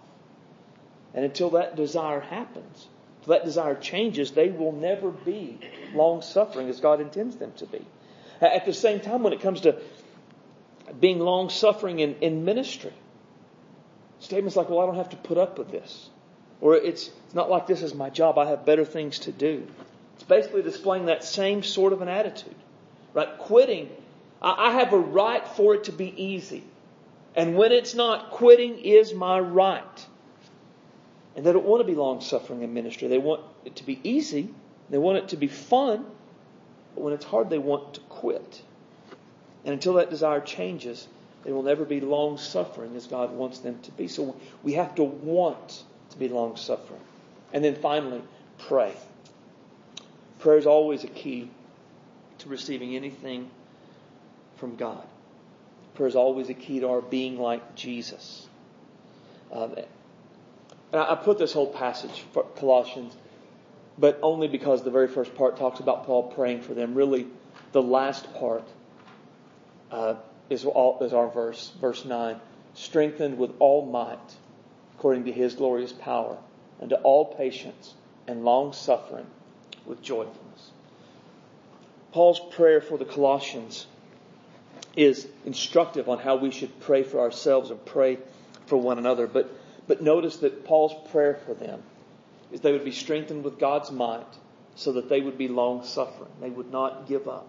And 1.13 1.25
until 1.25 1.51
that 1.51 1.75
desire 1.75 2.19
happens, 2.19 2.87
until 3.19 3.33
that 3.33 3.45
desire 3.45 3.75
changes, 3.75 4.31
they 4.31 4.49
will 4.49 4.71
never 4.71 5.11
be 5.11 5.59
long 5.93 6.21
suffering 6.21 6.69
as 6.69 6.79
God 6.79 7.01
intends 7.01 7.35
them 7.35 7.51
to 7.57 7.65
be. 7.65 7.85
At 8.39 8.65
the 8.65 8.73
same 8.73 8.99
time, 8.99 9.23
when 9.23 9.33
it 9.33 9.41
comes 9.41 9.61
to 9.61 9.79
being 10.99 11.19
long 11.19 11.49
suffering 11.49 11.99
in, 11.99 12.15
in 12.21 12.45
ministry, 12.45 12.93
statements 14.21 14.55
like, 14.55 14.69
well, 14.69 14.79
I 14.79 14.85
don't 14.85 14.95
have 14.95 15.09
to 15.09 15.17
put 15.17 15.37
up 15.37 15.57
with 15.57 15.71
this. 15.71 16.09
Or 16.61 16.75
it's, 16.75 17.09
it's 17.25 17.35
not 17.35 17.49
like 17.49 17.67
this 17.67 17.81
is 17.81 17.93
my 17.93 18.09
job, 18.09 18.37
I 18.37 18.45
have 18.45 18.65
better 18.65 18.85
things 18.85 19.19
to 19.19 19.31
do. 19.31 19.67
It's 20.15 20.23
basically 20.23 20.61
displaying 20.61 21.07
that 21.07 21.23
same 21.23 21.63
sort 21.63 21.91
of 21.91 22.01
an 22.01 22.07
attitude. 22.07 22.55
Right? 23.13 23.37
Quitting, 23.39 23.89
I 24.41 24.71
have 24.71 24.93
a 24.93 24.97
right 24.97 25.45
for 25.47 25.75
it 25.75 25.85
to 25.85 25.91
be 25.91 26.13
easy. 26.23 26.63
And 27.35 27.55
when 27.55 27.71
it's 27.71 27.95
not, 27.95 28.31
quitting 28.31 28.79
is 28.79 29.13
my 29.13 29.39
right. 29.39 30.07
And 31.35 31.45
they 31.45 31.53
don't 31.53 31.65
want 31.65 31.81
to 31.81 31.87
be 31.87 31.95
long 31.95 32.21
suffering 32.21 32.61
in 32.61 32.73
ministry. 32.73 33.07
They 33.07 33.17
want 33.17 33.41
it 33.65 33.77
to 33.77 33.85
be 33.85 33.99
easy. 34.03 34.49
They 34.89 34.97
want 34.97 35.17
it 35.17 35.29
to 35.29 35.37
be 35.37 35.47
fun. 35.47 36.05
But 36.95 37.03
when 37.03 37.13
it's 37.13 37.25
hard, 37.25 37.49
they 37.49 37.57
want 37.57 37.95
to 37.95 37.99
quit. 38.01 38.61
And 39.63 39.73
until 39.73 39.93
that 39.93 40.09
desire 40.09 40.41
changes, 40.41 41.07
they 41.43 41.51
will 41.51 41.63
never 41.63 41.85
be 41.85 42.01
long 42.01 42.37
suffering 42.37 42.95
as 42.95 43.07
God 43.07 43.31
wants 43.31 43.59
them 43.59 43.79
to 43.83 43.91
be. 43.91 44.07
So 44.07 44.35
we 44.63 44.73
have 44.73 44.95
to 44.95 45.03
want 45.03 45.83
to 46.11 46.17
be 46.17 46.27
long 46.27 46.55
suffering. 46.55 46.99
And 47.53 47.63
then 47.63 47.75
finally, 47.75 48.21
pray. 48.59 48.93
Prayer 50.39 50.57
is 50.57 50.67
always 50.67 51.03
a 51.03 51.07
key 51.07 51.49
to 52.39 52.49
receiving 52.49 52.95
anything 52.95 53.49
from 54.57 54.75
God. 54.75 55.03
Prayer 55.95 56.07
is 56.07 56.15
always 56.15 56.49
a 56.49 56.53
key 56.53 56.79
to 56.79 56.89
our 56.89 57.01
being 57.01 57.39
like 57.39 57.75
Jesus. 57.75 58.47
Um, 59.51 59.75
and 60.91 61.01
I, 61.01 61.15
put 61.15 61.37
this 61.37 61.53
whole 61.53 61.71
passage, 61.71 62.23
for 62.31 62.43
Colossians, 62.57 63.15
but 63.97 64.19
only 64.21 64.47
because 64.47 64.83
the 64.83 64.91
very 64.91 65.07
first 65.07 65.35
part 65.35 65.57
talks 65.57 65.79
about 65.79 66.05
Paul 66.05 66.31
praying 66.31 66.61
for 66.61 66.73
them. 66.73 66.95
Really, 66.95 67.27
the 67.71 67.81
last 67.81 68.33
part 68.35 68.63
uh, 69.91 70.15
is, 70.49 70.65
all, 70.65 70.99
is 71.01 71.13
our 71.13 71.29
verse, 71.29 71.71
verse 71.79 72.05
9. 72.05 72.39
Strengthened 72.73 73.37
with 73.37 73.51
all 73.59 73.85
might, 73.85 74.35
according 74.97 75.25
to 75.25 75.31
his 75.31 75.55
glorious 75.55 75.91
power, 75.91 76.37
unto 76.81 76.95
all 76.95 77.25
patience 77.25 77.93
and 78.27 78.43
long 78.43 78.73
suffering 78.73 79.27
with 79.85 80.01
joyfulness. 80.01 80.71
Paul's 82.11 82.39
prayer 82.39 82.81
for 82.81 82.97
the 82.97 83.05
Colossians 83.05 83.87
is 84.95 85.27
instructive 85.45 86.09
on 86.09 86.19
how 86.19 86.35
we 86.35 86.51
should 86.51 86.79
pray 86.81 87.03
for 87.03 87.19
ourselves 87.19 87.69
and 87.71 87.83
pray 87.85 88.17
for 88.65 88.77
one 88.77 88.97
another. 88.97 89.27
But 89.27 89.49
but 89.87 90.01
notice 90.01 90.37
that 90.37 90.65
Paul's 90.65 90.93
prayer 91.11 91.35
for 91.45 91.53
them 91.53 91.81
is 92.51 92.61
they 92.61 92.71
would 92.71 92.85
be 92.85 92.91
strengthened 92.91 93.43
with 93.43 93.59
God's 93.59 93.91
might 93.91 94.25
so 94.75 94.93
that 94.93 95.09
they 95.09 95.21
would 95.21 95.37
be 95.37 95.47
long 95.47 95.83
suffering. 95.83 96.31
They 96.39 96.49
would 96.49 96.71
not 96.71 97.07
give 97.07 97.27
up. 97.27 97.47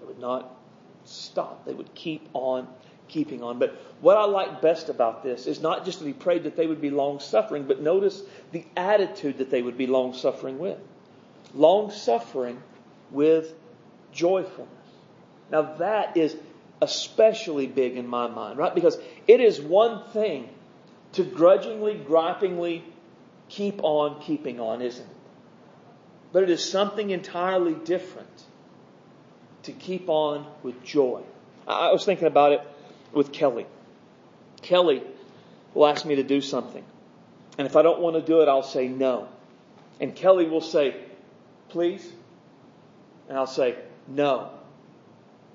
They 0.00 0.06
would 0.06 0.18
not 0.18 0.52
stop. 1.04 1.64
They 1.64 1.74
would 1.74 1.94
keep 1.94 2.28
on 2.32 2.68
keeping 3.08 3.42
on. 3.42 3.58
But 3.58 3.76
what 4.00 4.16
I 4.16 4.24
like 4.24 4.62
best 4.62 4.88
about 4.88 5.22
this 5.22 5.46
is 5.46 5.60
not 5.60 5.84
just 5.84 6.00
that 6.00 6.06
he 6.06 6.12
prayed 6.12 6.44
that 6.44 6.56
they 6.56 6.66
would 6.66 6.80
be 6.80 6.90
long 6.90 7.20
suffering, 7.20 7.64
but 7.64 7.80
notice 7.80 8.22
the 8.50 8.64
attitude 8.76 9.38
that 9.38 9.50
they 9.50 9.62
would 9.62 9.76
be 9.76 9.86
long 9.86 10.14
suffering 10.14 10.58
with. 10.58 10.78
Long 11.54 11.90
suffering 11.90 12.62
with 13.10 13.54
joyfulness. 14.12 14.68
Now 15.50 15.74
that 15.74 16.16
is 16.16 16.36
especially 16.80 17.66
big 17.66 17.96
in 17.96 18.06
my 18.06 18.26
mind, 18.26 18.58
right? 18.58 18.74
Because 18.74 18.98
it 19.28 19.40
is 19.40 19.60
one 19.60 20.02
thing 20.12 20.48
to 21.12 21.22
grudgingly, 21.22 21.94
gripingly 21.94 22.82
keep 23.48 23.80
on 23.82 24.20
keeping 24.20 24.58
on, 24.58 24.80
isn't 24.80 25.04
it? 25.04 25.16
But 26.32 26.44
it 26.44 26.50
is 26.50 26.64
something 26.64 27.10
entirely 27.10 27.74
different 27.74 28.46
to 29.64 29.72
keep 29.72 30.08
on 30.08 30.46
with 30.62 30.82
joy. 30.84 31.22
I 31.66 31.92
was 31.92 32.04
thinking 32.04 32.26
about 32.26 32.52
it 32.52 32.60
with 33.12 33.32
Kelly. 33.32 33.66
Kelly 34.62 35.02
will 35.74 35.86
ask 35.86 36.04
me 36.04 36.16
to 36.16 36.22
do 36.22 36.40
something. 36.40 36.84
And 37.58 37.66
if 37.66 37.76
I 37.76 37.82
don't 37.82 38.00
want 38.00 38.16
to 38.16 38.22
do 38.22 38.42
it, 38.42 38.48
I'll 38.48 38.62
say 38.62 38.88
no. 38.88 39.28
And 40.00 40.14
Kelly 40.14 40.48
will 40.48 40.60
say, 40.60 40.96
please. 41.68 42.10
And 43.28 43.38
I'll 43.38 43.46
say, 43.46 43.76
no. 44.08 44.50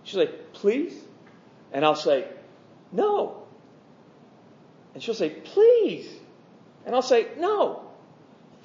She'll 0.03 0.25
say, 0.25 0.31
please. 0.53 0.93
And 1.73 1.83
I'll 1.83 1.95
say, 1.95 2.27
no. 2.91 3.43
And 4.93 5.03
she'll 5.03 5.13
say, 5.13 5.29
please. 5.29 6.09
And 6.85 6.95
I'll 6.95 7.01
say, 7.01 7.27
no. 7.37 7.83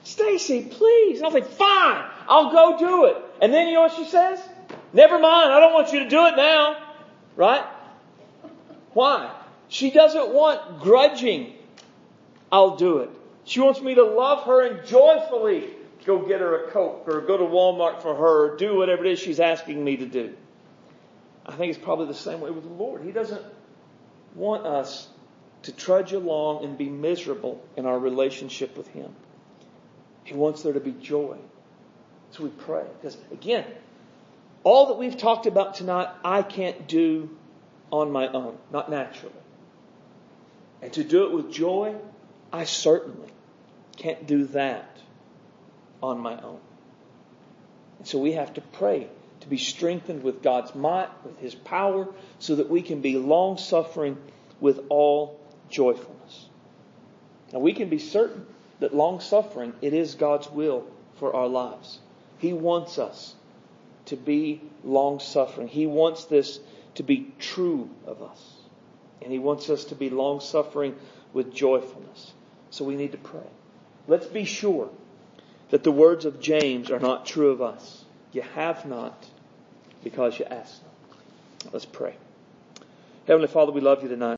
Stacy, 0.04 0.62
please. 0.62 1.18
And 1.18 1.26
I'll 1.26 1.32
say, 1.32 1.42
fine. 1.42 2.04
I'll 2.28 2.52
go 2.52 2.78
do 2.78 3.04
it. 3.06 3.16
And 3.40 3.52
then 3.52 3.68
you 3.68 3.74
know 3.74 3.82
what 3.82 3.94
she 3.94 4.04
says? 4.04 4.40
Never 4.92 5.18
mind. 5.18 5.52
I 5.52 5.60
don't 5.60 5.72
want 5.72 5.92
you 5.92 6.00
to 6.00 6.08
do 6.08 6.26
it 6.26 6.36
now. 6.36 6.76
Right? 7.36 7.64
Why? 8.92 9.34
She 9.68 9.90
doesn't 9.90 10.34
want 10.34 10.80
grudging. 10.80 11.54
I'll 12.50 12.76
do 12.76 12.98
it. 12.98 13.10
She 13.44 13.60
wants 13.60 13.80
me 13.80 13.94
to 13.94 14.04
love 14.04 14.44
her 14.44 14.66
and 14.66 14.86
joyfully 14.86 15.70
go 16.04 16.26
get 16.26 16.40
her 16.40 16.66
a 16.66 16.70
Coke 16.70 17.04
or 17.06 17.20
go 17.22 17.36
to 17.36 17.44
Walmart 17.44 18.02
for 18.02 18.14
her 18.14 18.52
or 18.52 18.56
do 18.56 18.76
whatever 18.76 19.04
it 19.04 19.12
is 19.12 19.18
she's 19.18 19.40
asking 19.40 19.82
me 19.82 19.96
to 19.98 20.06
do. 20.06 20.34
I 21.46 21.52
think 21.52 21.70
it's 21.74 21.82
probably 21.82 22.06
the 22.06 22.14
same 22.14 22.40
way 22.40 22.50
with 22.50 22.64
the 22.64 22.70
Lord. 22.70 23.02
He 23.02 23.12
doesn't 23.12 23.42
want 24.34 24.66
us 24.66 25.08
to 25.62 25.72
trudge 25.72 26.12
along 26.12 26.64
and 26.64 26.76
be 26.76 26.88
miserable 26.88 27.62
in 27.76 27.86
our 27.86 27.98
relationship 27.98 28.76
with 28.76 28.88
Him. 28.88 29.14
He 30.24 30.34
wants 30.34 30.62
there 30.62 30.72
to 30.72 30.80
be 30.80 30.92
joy. 30.92 31.36
So 32.30 32.44
we 32.44 32.50
pray. 32.50 32.84
Because 33.00 33.16
again, 33.32 33.64
all 34.64 34.86
that 34.86 34.98
we've 34.98 35.16
talked 35.16 35.46
about 35.46 35.74
tonight, 35.74 36.08
I 36.24 36.42
can't 36.42 36.86
do 36.86 37.30
on 37.90 38.10
my 38.10 38.28
own, 38.28 38.56
not 38.70 38.90
naturally. 38.90 39.34
And 40.80 40.92
to 40.94 41.04
do 41.04 41.24
it 41.24 41.32
with 41.32 41.52
joy, 41.52 41.94
I 42.52 42.64
certainly 42.64 43.28
can't 43.96 44.26
do 44.26 44.46
that 44.46 44.98
on 46.02 46.18
my 46.18 46.40
own. 46.40 46.60
And 47.98 48.06
so 48.06 48.18
we 48.18 48.32
have 48.32 48.54
to 48.54 48.60
pray 48.60 49.08
to 49.40 49.48
be 49.48 49.58
strengthened 49.58 50.22
with 50.22 50.42
God's 50.42 50.74
might, 50.74 51.08
with 51.24 51.38
His 51.38 51.54
power, 51.54 52.08
so 52.38 52.56
that 52.56 52.70
we 52.70 52.82
can 52.82 53.00
be 53.00 53.16
long 53.16 53.58
suffering 53.58 54.16
with 54.60 54.80
all 54.88 55.40
joyfulness. 55.68 56.46
Now 57.52 57.58
we 57.58 57.72
can 57.72 57.88
be 57.88 57.98
certain 57.98 58.46
that 58.80 58.94
long 58.94 59.20
suffering, 59.20 59.72
it 59.80 59.94
is 59.94 60.14
God's 60.14 60.50
will 60.50 60.84
for 61.16 61.34
our 61.34 61.48
lives. 61.48 61.98
He 62.38 62.52
wants 62.52 62.98
us 62.98 63.34
to 64.12 64.16
be 64.16 64.60
long 64.84 65.20
suffering. 65.20 65.68
He 65.68 65.86
wants 65.86 66.26
this 66.26 66.60
to 66.96 67.02
be 67.02 67.32
true 67.38 67.88
of 68.06 68.22
us. 68.22 68.40
And 69.22 69.32
He 69.32 69.38
wants 69.38 69.70
us 69.70 69.86
to 69.86 69.94
be 69.94 70.10
long 70.10 70.40
suffering 70.40 70.94
with 71.32 71.54
joyfulness. 71.54 72.32
So 72.70 72.84
we 72.84 72.94
need 72.94 73.12
to 73.12 73.18
pray. 73.18 73.48
Let's 74.06 74.26
be 74.26 74.44
sure 74.44 74.90
that 75.70 75.82
the 75.82 75.90
words 75.90 76.26
of 76.26 76.40
James 76.40 76.90
are 76.90 77.00
not 77.00 77.24
true 77.24 77.50
of 77.50 77.62
us. 77.62 78.04
You 78.32 78.42
have 78.54 78.84
not 78.84 79.26
because 80.04 80.38
you 80.38 80.44
ask 80.44 80.82
not. 80.82 81.72
Let's 81.72 81.86
pray. 81.86 82.14
Heavenly 83.26 83.48
Father, 83.48 83.72
we 83.72 83.80
love 83.80 84.02
you 84.02 84.10
tonight. 84.10 84.30